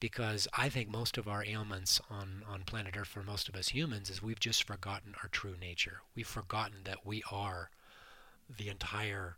because 0.00 0.48
I 0.56 0.70
think 0.70 0.88
most 0.88 1.18
of 1.18 1.28
our 1.28 1.44
ailments 1.44 2.00
on, 2.10 2.42
on 2.48 2.62
planet 2.62 2.96
Earth 2.96 3.08
for 3.08 3.22
most 3.22 3.48
of 3.48 3.54
us 3.54 3.68
humans 3.68 4.08
is 4.08 4.22
we've 4.22 4.40
just 4.40 4.64
forgotten 4.64 5.14
our 5.22 5.28
true 5.28 5.54
nature. 5.60 6.00
We've 6.16 6.26
forgotten 6.26 6.78
that 6.84 7.04
we 7.04 7.22
are 7.30 7.70
the 8.48 8.70
entire 8.70 9.36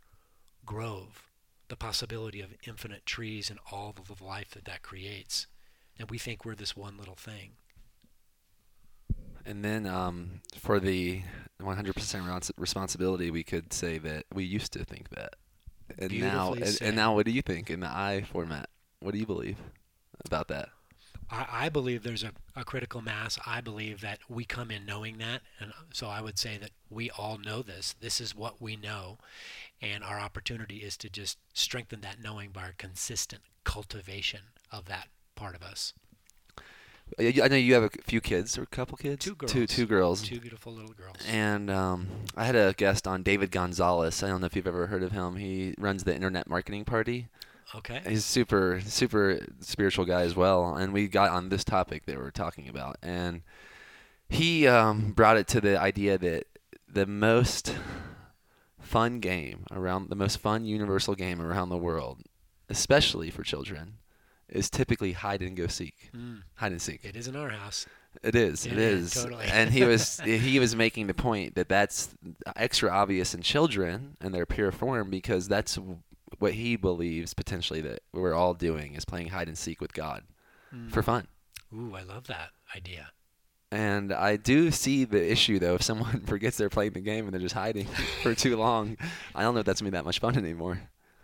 grove, 0.65 1.29
the 1.67 1.75
possibility 1.75 2.39
of 2.39 2.55
infinite 2.65 3.05
trees 3.05 3.49
and 3.49 3.59
all 3.71 3.93
of 3.97 4.17
the 4.17 4.23
life 4.23 4.51
that 4.51 4.65
that 4.65 4.81
creates. 4.81 5.47
And 5.99 6.09
we 6.09 6.17
think 6.17 6.45
we're 6.45 6.55
this 6.55 6.77
one 6.77 6.97
little 6.97 7.15
thing. 7.15 7.51
And 9.45 9.63
then 9.63 9.85
um, 9.85 10.39
for 10.57 10.79
the 10.79 11.21
100% 11.61 12.51
responsibility, 12.57 13.29
we 13.29 13.43
could 13.43 13.73
say 13.73 13.97
that 13.97 14.25
we 14.33 14.45
used 14.45 14.71
to 14.73 14.85
think 14.85 15.09
that. 15.09 15.35
And 15.97 16.19
now, 16.19 16.53
and, 16.53 16.77
and 16.81 16.95
now, 16.95 17.13
what 17.13 17.25
do 17.25 17.31
you 17.31 17.41
think 17.41 17.69
in 17.69 17.81
the 17.81 17.87
I 17.87 18.25
format? 18.31 18.69
What 18.99 19.11
do 19.11 19.19
you 19.19 19.25
believe 19.25 19.57
about 20.25 20.47
that? 20.47 20.69
I, 21.29 21.47
I 21.51 21.69
believe 21.69 22.03
there's 22.03 22.23
a, 22.23 22.31
a 22.55 22.63
critical 22.63 23.01
mass. 23.01 23.37
I 23.45 23.61
believe 23.61 24.01
that 24.01 24.19
we 24.29 24.45
come 24.45 24.71
in 24.71 24.85
knowing 24.85 25.17
that. 25.17 25.41
And 25.59 25.73
so 25.93 26.07
I 26.07 26.21
would 26.21 26.37
say 26.37 26.57
that 26.57 26.71
we 26.89 27.09
all 27.11 27.37
know 27.37 27.61
this. 27.61 27.95
This 27.99 28.21
is 28.21 28.35
what 28.35 28.61
we 28.61 28.75
know. 28.75 29.17
And 29.81 30.03
our 30.03 30.19
opportunity 30.19 30.77
is 30.77 30.95
to 30.97 31.09
just 31.09 31.37
strengthen 31.53 32.01
that 32.01 32.21
knowing 32.21 32.51
by 32.51 32.63
our 32.63 32.73
consistent 32.77 33.41
cultivation 33.63 34.41
of 34.71 34.85
that 34.85 35.07
part 35.35 35.55
of 35.55 35.63
us. 35.63 35.93
I 37.19 37.47
know 37.47 37.55
you 37.55 37.73
have 37.73 37.83
a 37.83 37.89
few 38.03 38.21
kids 38.21 38.57
or 38.57 38.63
a 38.63 38.67
couple 38.67 38.97
kids. 38.97 39.23
Two 39.23 39.35
girls. 39.35 39.51
Two 39.51 39.67
two 39.67 39.85
girls. 39.85 40.21
Two 40.21 40.39
beautiful 40.39 40.73
little 40.73 40.93
girls. 40.93 41.17
And 41.27 41.69
um, 41.69 42.07
I 42.35 42.45
had 42.45 42.55
a 42.55 42.73
guest 42.73 43.07
on 43.07 43.23
David 43.23 43.51
Gonzalez. 43.51 44.23
I 44.23 44.27
don't 44.27 44.41
know 44.41 44.47
if 44.47 44.55
you've 44.55 44.67
ever 44.67 44.87
heard 44.87 45.03
of 45.03 45.11
him. 45.11 45.35
He 45.35 45.75
runs 45.77 46.03
the 46.03 46.15
Internet 46.15 46.47
Marketing 46.47 46.85
Party. 46.85 47.27
Okay. 47.75 48.01
He's 48.07 48.23
super 48.25 48.81
super 48.85 49.39
spiritual 49.59 50.05
guy 50.05 50.21
as 50.21 50.35
well. 50.35 50.75
And 50.75 50.93
we 50.93 51.07
got 51.07 51.31
on 51.31 51.49
this 51.49 51.63
topic 51.63 52.05
that 52.05 52.17
we 52.17 52.21
are 52.21 52.31
talking 52.31 52.69
about, 52.69 52.97
and 53.01 53.41
he 54.29 54.67
um, 54.67 55.11
brought 55.11 55.37
it 55.37 55.47
to 55.49 55.61
the 55.61 55.79
idea 55.79 56.17
that 56.17 56.47
the 56.87 57.05
most 57.05 57.75
fun 58.79 59.19
game 59.19 59.65
around 59.71 60.09
the 60.09 60.15
most 60.15 60.37
fun 60.37 60.65
universal 60.65 61.15
game 61.15 61.41
around 61.41 61.69
the 61.69 61.77
world, 61.77 62.21
especially 62.69 63.31
for 63.31 63.43
children, 63.43 63.97
is 64.53 64.69
typically 64.69 65.11
hide 65.11 65.41
and 65.41 65.57
go 65.57 65.67
seek. 65.67 66.09
Mm, 66.15 66.43
Hide 66.55 66.71
and 66.71 66.81
seek. 66.81 67.03
it 67.03 67.15
is 67.17 67.27
in 67.27 67.35
our 67.35 67.49
house. 67.49 67.85
It 68.21 68.35
is. 68.35 68.65
it 68.65 68.73
Yeah, 68.73 68.79
is. 68.79 69.13
totally. 69.13 69.45
and 69.51 69.71
he 69.71 69.83
was 69.83 70.19
he 70.23 70.59
was 70.59 70.75
making 70.75 71.07
the 71.07 71.13
point 71.13 71.55
that 71.55 71.67
that's 71.67 72.15
extra 72.55 72.89
obvious 72.91 73.33
in 73.33 73.41
children 73.41 74.15
and 74.21 74.33
their 74.33 74.45
pure 74.45 74.71
form 74.71 75.09
because 75.09 75.47
that's 75.47 75.77
what 76.39 76.53
he 76.53 76.75
believes 76.75 77.33
potentially 77.33 77.81
that 77.81 77.99
we're 78.13 78.33
all 78.33 78.53
doing 78.53 78.93
is 78.95 79.03
playing 79.05 79.27
hide 79.29 79.47
and 79.47 79.57
seek 79.57 79.81
with 79.81 79.93
God 79.93 80.23
Mm. 80.73 80.91
for 80.91 81.03
fun. 81.03 81.27
Ooh, 81.73 81.93
I 81.95 82.01
love 82.03 82.25
that 82.27 82.49
idea. 82.75 83.11
And 83.71 84.11
I 84.13 84.37
do 84.37 84.69
see 84.71 85.03
the 85.05 85.31
issue 85.31 85.57
though 85.59 85.75
if 85.75 85.81
someone 85.81 86.21
forgets 86.27 86.57
they're 86.57 86.69
playing 86.69 86.93
the 86.93 86.99
game 87.01 87.25
and 87.25 87.33
they're 87.33 87.41
just 87.41 87.55
hiding 87.55 87.85
for 88.23 88.33
too 88.35 88.55
long. 88.57 88.97
I 89.33 89.41
don't 89.41 89.53
know 89.55 89.59
if 89.61 89.65
that's 89.65 89.81
gonna 89.81 89.91
be 89.91 89.97
that 89.97 90.05
much 90.05 90.19
fun 90.19 90.37
anymore. 90.37 90.79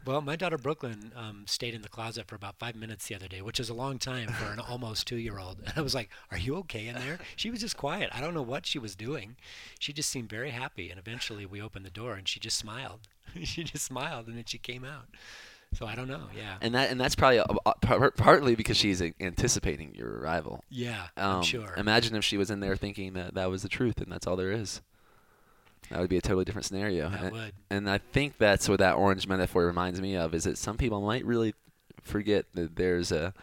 Well, 0.06 0.22
my 0.22 0.36
daughter 0.36 0.58
Brooklyn 0.58 1.12
um, 1.16 1.43
stayed 1.45 1.74
in 1.74 1.82
the 1.82 1.89
closet 1.89 2.28
for 2.28 2.36
about 2.36 2.58
five 2.58 2.76
minutes 2.76 3.08
the 3.08 3.16
other 3.16 3.28
day, 3.28 3.41
which 3.41 3.60
is 3.60 3.70
a 3.70 3.74
long 3.74 4.00
time 4.00 4.30
for 4.30 4.52
an 4.52 4.60
almost 4.60 5.08
two-year-old. 5.08 5.60
And 5.66 5.74
I 5.78 5.82
was 5.82 5.93
like, 5.93 6.10
"Are 6.32 6.38
you 6.38 6.56
okay 6.58 6.88
in 6.88 6.95
there?" 6.95 7.20
She 7.36 7.50
was 7.52 7.60
just 7.60 7.78
quiet. 7.78 8.10
I 8.14 8.22
don't 8.22 8.34
know 8.34 8.41
what 8.41 8.66
she 8.66 8.80
was 8.80 8.95
doing. 8.95 9.36
She 9.78 9.93
just 9.93 10.10
seemed 10.10 10.30
very 10.30 10.52
happy. 10.52 10.89
And 10.89 11.00
eventually, 11.00 11.45
we 11.45 11.62
opened 11.62 11.86
the 11.86 11.91
door, 11.91 12.14
and 12.16 12.28
she 12.28 12.39
just 12.39 12.58
smiled. 12.58 13.02
she 13.43 13.64
just 13.64 13.86
smiled, 13.86 14.28
and 14.28 14.38
then 14.38 14.45
she 14.45 14.58
came 14.58 14.84
out. 14.84 15.08
So 15.74 15.86
I 15.86 15.93
don't 15.95 16.08
know. 16.08 16.24
Yeah. 16.36 16.56
And 16.62 16.74
that 16.74 16.89
and 16.89 17.00
that's 17.00 17.16
probably 17.16 17.38
a, 17.38 17.45
a- 17.66 17.76
par- 17.76 18.12
partly 18.12 18.56
because 18.56 18.78
she's 18.78 19.02
uh, 19.02 19.10
anticipating 19.20 19.93
your 19.93 20.20
arrival. 20.20 20.64
Yeah. 20.70 21.08
Um, 21.16 21.38
I'm 21.38 21.43
sure. 21.43 21.74
Imagine 21.78 22.16
if 22.16 22.24
she 22.26 22.38
was 22.38 22.50
in 22.50 22.60
there 22.60 22.76
thinking 22.76 23.14
that 23.14 23.36
that 23.36 23.50
was 23.52 23.62
the 23.62 23.70
truth 23.70 24.00
and 24.02 24.12
that's 24.12 24.26
all 24.26 24.36
there 24.36 24.52
is. 24.52 24.82
That 25.90 26.00
would 26.00 26.10
be 26.10 26.18
a 26.18 26.22
totally 26.22 26.46
different 26.46 26.66
scenario. 26.66 27.10
that 27.10 27.22
And- 27.24 27.32
would. 27.32 27.54
And 27.70 27.90
I 27.90 27.98
think 27.98 28.38
that's 28.38 28.70
what 28.70 28.80
that 28.80 28.94
orange 28.96 29.28
metaphor 29.28 29.66
reminds 29.66 30.00
me 30.02 30.16
of 30.16 30.34
is 30.36 30.44
that 30.44 30.58
some 30.58 30.78
people 30.78 31.02
might 31.02 31.26
really 31.26 31.54
forget 32.04 32.46
that 32.54 32.76
there's 32.76 33.12
a, 33.12 33.34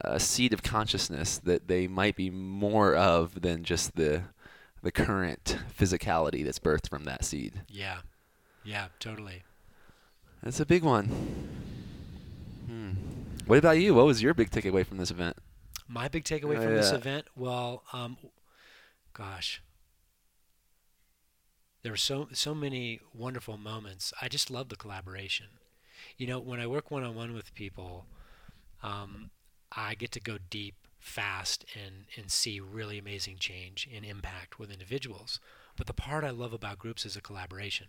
a 0.00 0.18
seed 0.18 0.52
of 0.52 0.62
consciousness 0.62 1.38
that 1.38 1.68
they 1.68 1.86
might 1.86 2.16
be 2.16 2.30
more 2.30 2.94
of 2.94 3.40
than 3.42 3.64
just 3.64 3.96
the 3.96 4.22
the 4.82 4.92
current 4.92 5.56
physicality 5.78 6.44
that's 6.44 6.58
birthed 6.58 6.90
from 6.90 7.04
that 7.04 7.24
seed. 7.24 7.62
Yeah. 7.68 7.98
Yeah. 8.64 8.88
Totally. 8.98 9.42
That's 10.42 10.60
a 10.60 10.66
big 10.66 10.82
one. 10.82 11.06
Hmm. 12.66 12.90
What 13.46 13.58
about 13.58 13.78
you? 13.78 13.94
What 13.94 14.06
was 14.06 14.22
your 14.22 14.34
big 14.34 14.50
takeaway 14.50 14.84
from 14.86 14.98
this 14.98 15.10
event? 15.10 15.36
My 15.88 16.08
big 16.08 16.24
takeaway 16.24 16.58
Oh, 16.58 16.62
from 16.62 16.74
this 16.74 16.92
event, 16.92 17.26
well, 17.36 17.82
um, 17.92 18.16
gosh, 19.12 19.62
there 21.84 21.92
were 21.92 21.98
so 21.98 22.28
so 22.32 22.54
many 22.54 22.98
wonderful 23.12 23.58
moments. 23.58 24.12
I 24.20 24.28
just 24.28 24.50
love 24.50 24.70
the 24.70 24.76
collaboration. 24.76 25.46
You 26.16 26.26
know, 26.26 26.40
when 26.40 26.58
I 26.58 26.66
work 26.66 26.90
one 26.90 27.04
on 27.04 27.14
one 27.14 27.34
with 27.34 27.54
people, 27.54 28.06
um, 28.82 29.30
I 29.70 29.94
get 29.94 30.10
to 30.12 30.20
go 30.20 30.38
deep, 30.48 30.74
fast, 30.98 31.66
and 31.74 32.06
and 32.16 32.32
see 32.32 32.58
really 32.58 32.98
amazing 32.98 33.36
change 33.36 33.86
and 33.94 34.02
impact 34.02 34.58
with 34.58 34.72
individuals. 34.72 35.40
But 35.76 35.86
the 35.86 35.92
part 35.92 36.24
I 36.24 36.30
love 36.30 36.54
about 36.54 36.78
groups 36.78 37.04
is 37.04 37.16
a 37.16 37.20
collaboration 37.20 37.88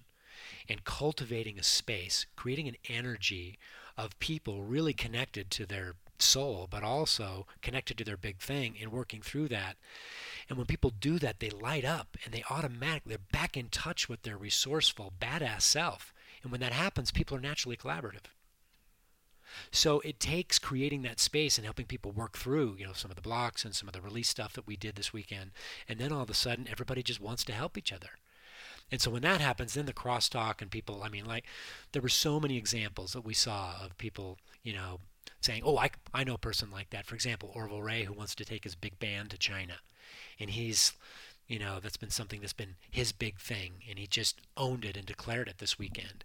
and 0.68 0.84
cultivating 0.84 1.58
a 1.58 1.64
space, 1.64 2.26
creating 2.36 2.68
an 2.68 2.76
energy 2.90 3.58
of 3.98 4.20
people 4.20 4.64
really 4.64 4.94
connected 4.94 5.50
to 5.52 5.66
their 5.66 5.96
soul, 6.22 6.68
but 6.70 6.84
also 6.84 7.46
connected 7.62 7.98
to 7.98 8.04
their 8.04 8.18
big 8.18 8.40
thing 8.40 8.76
and 8.82 8.92
working 8.92 9.22
through 9.22 9.48
that. 9.50 9.76
And 10.50 10.58
when 10.58 10.68
people 10.68 10.92
do 10.92 11.18
that, 11.20 11.40
they 11.40 11.50
light 11.50 11.86
up 11.86 12.18
and 12.24 12.34
they 12.34 12.44
automatically, 12.50 13.10
they're 13.10 13.40
back 13.40 13.58
in 13.58 13.70
touch 13.70 14.08
with 14.08 14.24
their 14.24 14.38
resourceful, 14.38 15.14
badass 15.20 15.62
self. 15.62 16.14
And 16.44 16.52
when 16.52 16.62
that 16.62 16.74
happens, 16.74 17.12
people 17.12 17.36
are 17.38 17.42
naturally 17.42 17.78
collaborative. 17.78 18.30
So 19.72 20.00
it 20.02 20.20
takes 20.20 20.60
creating 20.60 21.04
that 21.04 21.20
space 21.20 21.58
and 21.58 21.66
helping 21.66 21.86
people 21.86 22.12
work 22.12 22.38
through, 22.38 22.76
you 22.78 22.86
know, 22.86 22.94
some 22.94 23.12
of 23.12 23.16
the 23.16 23.22
blocks 23.22 23.64
and 23.64 23.74
some 23.74 23.88
of 23.88 23.94
the 23.94 24.02
release 24.02 24.30
stuff 24.30 24.54
that 24.54 24.68
we 24.68 24.76
did 24.76 24.96
this 24.96 25.14
weekend. 25.14 25.52
And 25.88 26.00
then 26.00 26.12
all 26.12 26.24
of 26.24 26.30
a 26.30 26.34
sudden, 26.34 26.68
everybody 26.70 27.04
just 27.04 27.22
wants 27.22 27.44
to 27.46 27.54
help 27.54 27.78
each 27.78 27.94
other. 27.94 28.10
And 28.92 29.02
so 29.02 29.10
when 29.10 29.24
that 29.24 29.42
happens, 29.42 29.74
then 29.74 29.86
the 29.86 29.94
crosstalk 29.94 30.62
and 30.62 30.70
people, 30.70 31.02
I 31.04 31.10
mean, 31.10 31.26
like, 31.26 31.46
there 31.92 32.02
were 32.02 32.10
so 32.10 32.40
many 32.40 32.58
examples 32.58 33.14
that 33.14 33.26
we 33.26 33.34
saw 33.34 33.76
of 33.84 33.98
people, 33.98 34.38
you 34.62 34.74
know, 34.74 35.00
saying, 35.42 35.62
oh, 35.66 35.78
I, 35.78 35.90
I 36.14 36.24
know 36.24 36.36
a 36.36 36.40
person 36.40 36.72
like 36.72 36.90
that. 36.92 37.06
For 37.06 37.16
example, 37.16 37.52
Orville 37.54 37.82
Ray, 37.82 38.04
who 38.04 38.14
wants 38.14 38.36
to 38.36 38.46
take 38.46 38.64
his 38.64 38.76
big 38.76 39.00
band 39.00 39.30
to 39.32 39.38
China. 39.38 39.76
And 40.40 40.50
he's, 40.50 40.94
you 41.48 41.60
know, 41.60 41.80
that's 41.82 41.98
been 41.98 42.10
something 42.10 42.42
that's 42.42 42.54
been 42.54 42.76
his 42.90 43.12
big 43.12 43.40
thing. 43.40 43.84
And 43.90 44.00
he 44.00 44.08
just 44.08 44.42
owned 44.58 44.86
it 44.86 44.98
and 44.98 45.06
declared 45.06 45.48
it 45.48 45.60
this 45.60 45.78
weekend. 45.80 46.24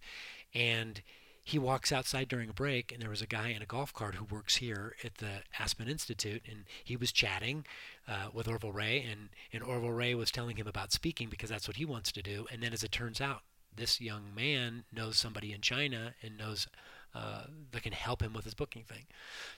And 0.54 1.02
he 1.42 1.58
walks 1.58 1.90
outside 1.90 2.28
during 2.28 2.50
a 2.50 2.54
break, 2.54 2.92
and 2.92 3.02
there 3.02 3.10
was 3.10 3.22
a 3.22 3.26
guy 3.26 3.48
in 3.48 3.62
a 3.62 3.66
golf 3.66 3.92
cart 3.92 4.14
who 4.14 4.24
works 4.24 4.56
here 4.56 4.94
at 5.02 5.16
the 5.16 5.42
Aspen 5.58 5.88
Institute, 5.88 6.42
and 6.48 6.64
he 6.84 6.96
was 6.96 7.12
chatting 7.12 7.66
uh, 8.06 8.28
with 8.32 8.46
Orville 8.46 8.72
Ray, 8.72 9.04
and, 9.10 9.30
and 9.52 9.62
Orville 9.62 9.90
Ray 9.90 10.14
was 10.14 10.30
telling 10.30 10.56
him 10.56 10.66
about 10.66 10.92
speaking 10.92 11.28
because 11.28 11.50
that's 11.50 11.66
what 11.66 11.78
he 11.78 11.84
wants 11.84 12.12
to 12.12 12.22
do. 12.22 12.46
And 12.52 12.62
then, 12.62 12.72
as 12.72 12.84
it 12.84 12.92
turns 12.92 13.20
out, 13.20 13.40
this 13.74 14.00
young 14.00 14.34
man 14.34 14.84
knows 14.92 15.16
somebody 15.16 15.52
in 15.52 15.60
China 15.60 16.14
and 16.22 16.36
knows 16.36 16.68
uh, 17.14 17.44
that 17.72 17.82
can 17.82 17.92
help 17.92 18.22
him 18.22 18.32
with 18.32 18.44
his 18.44 18.54
booking 18.54 18.84
thing. 18.84 19.06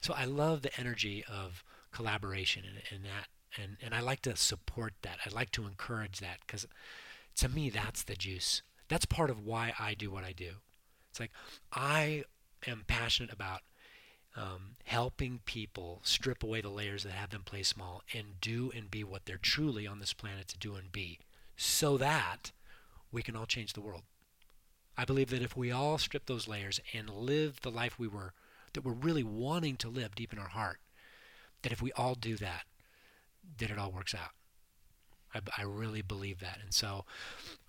So 0.00 0.14
I 0.14 0.24
love 0.24 0.62
the 0.62 0.78
energy 0.80 1.24
of 1.30 1.64
collaboration 1.92 2.64
and, 2.66 2.82
and 2.90 3.04
that, 3.04 3.28
and, 3.60 3.76
and 3.82 3.94
I 3.94 4.00
like 4.00 4.22
to 4.22 4.36
support 4.36 4.94
that. 5.02 5.18
I 5.26 5.30
like 5.34 5.50
to 5.52 5.66
encourage 5.66 6.20
that 6.20 6.38
because 6.46 6.66
to 7.36 7.48
me, 7.48 7.70
that's 7.70 8.02
the 8.02 8.14
juice. 8.14 8.62
That's 8.88 9.04
part 9.04 9.30
of 9.30 9.44
why 9.44 9.72
I 9.78 9.94
do 9.94 10.10
what 10.10 10.24
I 10.24 10.32
do. 10.32 10.52
It's 11.10 11.20
like 11.20 11.32
I 11.72 12.24
am 12.66 12.84
passionate 12.86 13.32
about 13.32 13.60
um, 14.36 14.76
helping 14.84 15.40
people 15.44 16.00
strip 16.02 16.42
away 16.42 16.62
the 16.62 16.70
layers 16.70 17.02
that 17.04 17.12
have 17.12 17.30
them 17.30 17.42
play 17.44 17.62
small 17.62 18.02
and 18.14 18.40
do 18.40 18.72
and 18.74 18.90
be 18.90 19.04
what 19.04 19.26
they're 19.26 19.36
truly 19.36 19.86
on 19.86 19.98
this 19.98 20.14
planet 20.14 20.48
to 20.48 20.58
do 20.58 20.74
and 20.74 20.90
be, 20.90 21.18
so 21.56 21.98
that 21.98 22.52
we 23.10 23.22
can 23.22 23.36
all 23.36 23.46
change 23.46 23.74
the 23.74 23.82
world. 23.82 24.02
I 24.96 25.04
believe 25.04 25.30
that 25.30 25.42
if 25.42 25.56
we 25.56 25.70
all 25.70 25.98
strip 25.98 26.26
those 26.26 26.48
layers 26.48 26.80
and 26.92 27.08
live 27.08 27.60
the 27.62 27.70
life 27.70 27.98
we 27.98 28.08
were 28.08 28.34
that 28.74 28.84
we're 28.84 28.92
really 28.92 29.22
wanting 29.22 29.76
to 29.76 29.88
live 29.88 30.14
deep 30.14 30.32
in 30.32 30.38
our 30.38 30.48
heart, 30.48 30.78
that 31.62 31.72
if 31.72 31.82
we 31.82 31.92
all 31.92 32.14
do 32.14 32.36
that, 32.36 32.64
that 33.58 33.70
it 33.70 33.78
all 33.78 33.92
works 33.92 34.14
out. 34.14 34.30
I, 35.34 35.40
I 35.58 35.64
really 35.64 36.02
believe 36.02 36.40
that, 36.40 36.58
and 36.62 36.72
so, 36.74 37.04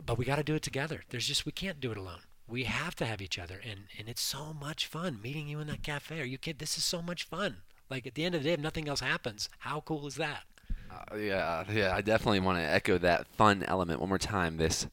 but 0.04 0.18
we 0.18 0.26
got 0.26 0.36
to 0.36 0.44
do 0.44 0.56
it 0.56 0.62
together. 0.62 1.04
There's 1.10 1.28
just 1.28 1.46
we 1.46 1.52
can't 1.52 1.80
do 1.80 1.92
it 1.92 1.98
alone. 1.98 2.22
We 2.48 2.66
have 2.66 2.96
to 2.98 3.06
have 3.06 3.22
each 3.22 3.40
other, 3.40 3.60
and 3.64 3.82
and 3.98 4.10
it's 4.10 4.22
so 4.22 4.54
much 4.54 4.88
fun 4.88 5.22
meeting 5.22 5.48
you 5.48 5.60
in 5.60 5.68
that 5.68 5.84
cafe. 5.84 6.20
Are 6.20 6.26
you 6.26 6.38
kidding? 6.38 6.60
This 6.60 6.78
is 6.78 6.84
so 6.84 7.02
much 7.02 7.24
fun. 7.24 7.58
Like 7.90 8.06
at 8.06 8.16
the 8.16 8.26
end 8.26 8.36
of 8.36 8.44
the 8.44 8.50
day, 8.50 8.54
if 8.54 8.60
nothing 8.60 8.90
else 8.90 9.00
happens, 9.00 9.50
how 9.60 9.82
cool 9.82 10.08
is 10.08 10.16
that? 10.16 10.44
Uh, 10.92 11.16
yeah, 11.16 11.64
yeah, 11.72 11.94
I 11.96 12.02
definitely 12.02 12.40
want 12.42 12.58
to 12.60 12.64
echo 12.64 12.98
that 12.98 13.28
fun 13.28 13.64
element 13.64 14.00
one 14.00 14.10
more 14.10 14.18
time. 14.18 14.58
This 14.58 14.88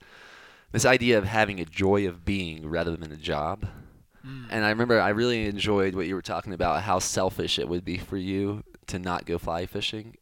this 0.73 0.85
idea 0.85 1.19
of 1.19 1.25
having 1.25 1.61
a 1.61 1.65
joy 1.65 2.07
of 2.07 2.25
being 2.25 2.69
rather 2.69 2.97
than 2.97 3.13
a 3.13 3.17
job. 3.17 3.67
Mm. 4.27 4.47
And 4.51 4.65
I 4.65 4.69
remember 4.71 5.01
I 5.01 5.11
really 5.11 5.47
enjoyed 5.47 5.95
what 5.95 6.07
you 6.07 6.15
were 6.15 6.23
talking 6.23 6.53
about 6.53 6.83
how 6.83 6.99
selfish 6.99 7.59
it 7.59 7.69
would 7.69 7.85
be 7.85 7.97
for 7.97 8.17
you 8.17 8.63
to 8.89 8.99
not 8.99 9.25
go 9.25 9.39
fly 9.39 9.67
fishing 9.67 10.17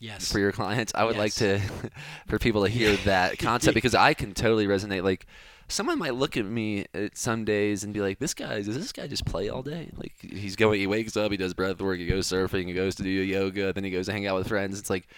Yes. 0.00 0.30
for 0.30 0.38
your 0.38 0.52
clients. 0.52 0.92
I 0.94 1.04
would 1.04 1.16
like 1.16 1.34
to 1.34 1.60
for 2.28 2.38
people 2.38 2.64
to 2.64 2.70
hear 2.70 2.96
that 2.98 3.38
concept 3.38 3.74
because 3.80 3.94
I 3.94 4.14
can 4.14 4.32
totally 4.32 4.66
resonate 4.66 5.02
like 5.02 5.26
someone 5.68 5.98
might 5.98 6.14
look 6.14 6.36
at 6.36 6.46
me 6.46 6.86
at 6.94 7.16
some 7.18 7.44
days 7.44 7.84
and 7.84 7.92
be 7.92 8.00
like, 8.00 8.18
"This 8.18 8.32
guy 8.32 8.62
does 8.62 8.74
this 8.74 8.92
guy 8.92 9.06
just 9.06 9.26
play 9.26 9.48
all 9.48 9.62
day? 9.62 9.90
Like 9.96 10.14
he's 10.20 10.56
going, 10.56 10.80
he 10.80 10.86
wakes 10.86 11.16
up, 11.16 11.30
he 11.30 11.36
does 11.36 11.52
breath 11.52 11.80
work, 11.80 11.98
he 11.98 12.06
goes 12.06 12.26
surfing, 12.26 12.66
he 12.66 12.72
goes 12.72 12.94
to 12.94 13.02
do 13.02 13.08
yoga, 13.10 13.72
then 13.72 13.84
he 13.84 13.90
goes 13.90 14.06
to 14.06 14.12
hang 14.12 14.26
out 14.26 14.36
with 14.36 14.48
friends." 14.48 14.78
It's 14.78 14.88
like, 14.90 15.08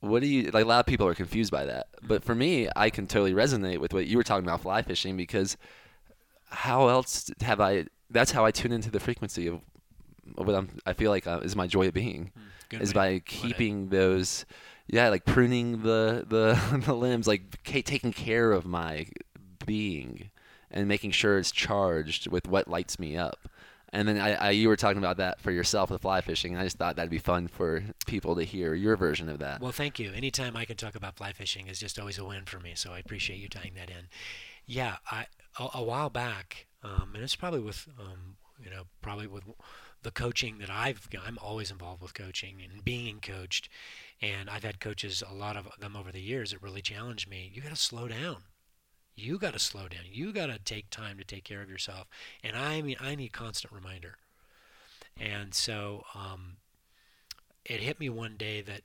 what 0.00 0.22
do 0.22 0.28
you 0.28 0.50
like? 0.50 0.64
A 0.64 0.68
lot 0.68 0.80
of 0.80 0.86
people 0.86 1.06
are 1.06 1.14
confused 1.14 1.52
by 1.52 1.64
that, 1.66 1.88
but 2.02 2.24
for 2.24 2.34
me, 2.34 2.68
I 2.74 2.90
can 2.90 3.06
totally 3.06 3.32
resonate 3.32 3.78
with 3.78 3.92
what 3.92 4.06
you 4.06 4.16
were 4.16 4.22
talking 4.22 4.44
about 4.44 4.62
fly 4.62 4.82
fishing 4.82 5.16
because 5.16 5.56
how 6.48 6.88
else 6.88 7.30
have 7.42 7.60
I? 7.60 7.86
That's 8.10 8.32
how 8.32 8.44
I 8.44 8.50
tune 8.50 8.72
into 8.72 8.90
the 8.90 9.00
frequency 9.00 9.46
of 9.46 9.60
of 10.38 10.46
what 10.46 10.56
I'm. 10.56 10.80
I 10.86 10.94
feel 10.94 11.10
like 11.10 11.26
uh, 11.26 11.40
is 11.42 11.54
my 11.54 11.66
joy 11.66 11.88
of 11.88 11.94
being 11.94 12.32
Good 12.70 12.82
is 12.82 12.92
by 12.92 13.20
keeping 13.20 13.88
those. 13.90 14.46
Yeah, 14.86 15.08
like 15.10 15.24
pruning 15.24 15.82
the 15.82 16.24
the 16.26 16.78
the 16.86 16.94
limbs, 16.94 17.26
like 17.26 17.62
taking 17.62 18.12
care 18.12 18.52
of 18.52 18.64
my 18.64 19.06
being 19.66 20.30
and 20.70 20.88
making 20.88 21.10
sure 21.10 21.38
it's 21.38 21.50
charged 21.50 22.28
with 22.28 22.48
what 22.48 22.68
lights 22.68 22.98
me 22.98 23.16
up. 23.16 23.48
And 23.92 24.06
then 24.06 24.18
I, 24.18 24.34
I, 24.34 24.50
you 24.50 24.68
were 24.68 24.76
talking 24.76 24.98
about 24.98 25.16
that 25.16 25.40
for 25.40 25.50
yourself 25.50 25.90
with 25.90 26.02
fly 26.02 26.20
fishing. 26.20 26.52
And 26.52 26.60
I 26.60 26.64
just 26.64 26.78
thought 26.78 26.96
that'd 26.96 27.10
be 27.10 27.18
fun 27.18 27.48
for 27.48 27.82
people 28.06 28.36
to 28.36 28.44
hear 28.44 28.74
your 28.74 28.96
version 28.96 29.28
of 29.28 29.40
that. 29.40 29.60
Well, 29.60 29.72
thank 29.72 29.98
you. 29.98 30.12
Anytime 30.12 30.56
I 30.56 30.64
can 30.64 30.76
talk 30.76 30.94
about 30.94 31.16
fly 31.16 31.32
fishing 31.32 31.66
is 31.66 31.80
just 31.80 31.98
always 31.98 32.18
a 32.18 32.24
win 32.24 32.44
for 32.44 32.60
me. 32.60 32.74
So 32.76 32.92
I 32.92 32.98
appreciate 32.98 33.40
you 33.40 33.48
tying 33.48 33.74
that 33.74 33.90
in. 33.90 34.08
Yeah, 34.66 34.96
I 35.10 35.26
a, 35.58 35.68
a 35.74 35.82
while 35.82 36.10
back, 36.10 36.66
um, 36.82 37.12
and 37.14 37.22
it's 37.22 37.36
probably 37.36 37.60
with 37.60 37.88
um, 37.98 38.36
you 38.62 38.70
know 38.70 38.84
probably 39.02 39.26
with 39.26 39.44
the 40.02 40.10
coaching 40.10 40.58
that 40.58 40.70
I've 40.70 41.08
I'm 41.26 41.38
always 41.42 41.70
involved 41.70 42.02
with 42.02 42.14
coaching 42.14 42.60
and 42.62 42.84
being 42.84 43.20
coached, 43.20 43.68
and 44.22 44.48
I've 44.48 44.64
had 44.64 44.80
coaches 44.80 45.22
a 45.28 45.34
lot 45.34 45.56
of 45.56 45.68
them 45.78 45.96
over 45.96 46.12
the 46.12 46.20
years 46.20 46.52
that 46.52 46.62
really 46.62 46.82
challenged 46.82 47.28
me. 47.28 47.50
You 47.52 47.62
got 47.62 47.70
to 47.70 47.76
slow 47.76 48.08
down. 48.08 48.44
You 49.20 49.38
got 49.38 49.52
to 49.52 49.58
slow 49.58 49.88
down. 49.88 50.02
You 50.10 50.32
got 50.32 50.46
to 50.46 50.58
take 50.58 50.90
time 50.90 51.18
to 51.18 51.24
take 51.24 51.44
care 51.44 51.62
of 51.62 51.70
yourself. 51.70 52.08
And 52.42 52.56
I 52.56 52.82
mean, 52.82 52.96
I 53.00 53.14
need 53.14 53.32
constant 53.32 53.72
reminder. 53.72 54.16
And 55.18 55.54
so 55.54 56.04
um, 56.14 56.56
it 57.64 57.80
hit 57.80 58.00
me 58.00 58.08
one 58.08 58.36
day 58.36 58.62
that 58.62 58.82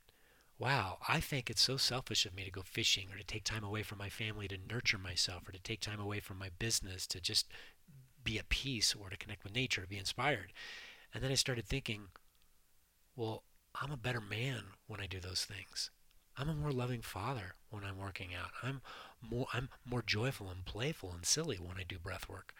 wow, 0.57 0.97
I 1.07 1.19
think 1.19 1.49
it's 1.49 1.61
so 1.61 1.77
selfish 1.77 2.25
of 2.25 2.35
me 2.35 2.43
to 2.45 2.51
go 2.51 2.61
fishing 2.61 3.07
or 3.11 3.17
to 3.17 3.23
take 3.23 3.43
time 3.43 3.63
away 3.63 3.83
from 3.83 3.97
my 3.97 4.09
family 4.09 4.47
to 4.47 4.57
nurture 4.69 4.97
myself 4.97 5.47
or 5.47 5.51
to 5.51 5.59
take 5.59 5.81
time 5.81 5.99
away 5.99 6.19
from 6.19 6.39
my 6.39 6.49
business 6.59 7.05
to 7.07 7.19
just 7.19 7.47
be 8.23 8.39
at 8.39 8.49
peace 8.49 8.95
or 8.95 9.09
to 9.09 9.17
connect 9.17 9.43
with 9.43 9.53
nature, 9.53 9.85
be 9.87 9.97
inspired. 9.97 10.53
And 11.13 11.23
then 11.23 11.31
I 11.31 11.35
started 11.35 11.65
thinking, 11.65 12.07
well, 13.15 13.43
I'm 13.81 13.91
a 13.91 13.97
better 13.97 14.21
man 14.21 14.63
when 14.87 15.01
I 15.01 15.07
do 15.07 15.19
those 15.19 15.45
things. 15.45 15.91
I'm 16.37 16.49
a 16.49 16.53
more 16.53 16.71
loving 16.71 17.01
father 17.01 17.55
when 17.69 17.83
I'm 17.83 17.97
working 17.97 18.29
out. 18.39 18.51
I'm 18.61 18.81
more 19.21 19.47
I'm 19.53 19.69
more 19.85 20.03
joyful 20.05 20.49
and 20.49 20.65
playful 20.65 21.11
and 21.13 21.25
silly 21.25 21.57
when 21.57 21.77
I 21.77 21.83
do 21.87 21.97
breath 21.97 22.27
work. 22.29 22.53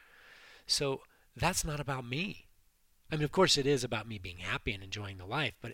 So 0.65 1.01
that's 1.35 1.65
not 1.65 1.79
about 1.79 2.05
me. 2.05 2.45
I 3.11 3.15
mean, 3.15 3.23
of 3.23 3.31
course, 3.31 3.57
it 3.57 3.67
is 3.67 3.83
about 3.83 4.07
me 4.07 4.17
being 4.17 4.39
happy 4.39 4.71
and 4.73 4.83
enjoying 4.83 5.17
the 5.17 5.25
life, 5.25 5.53
but 5.61 5.73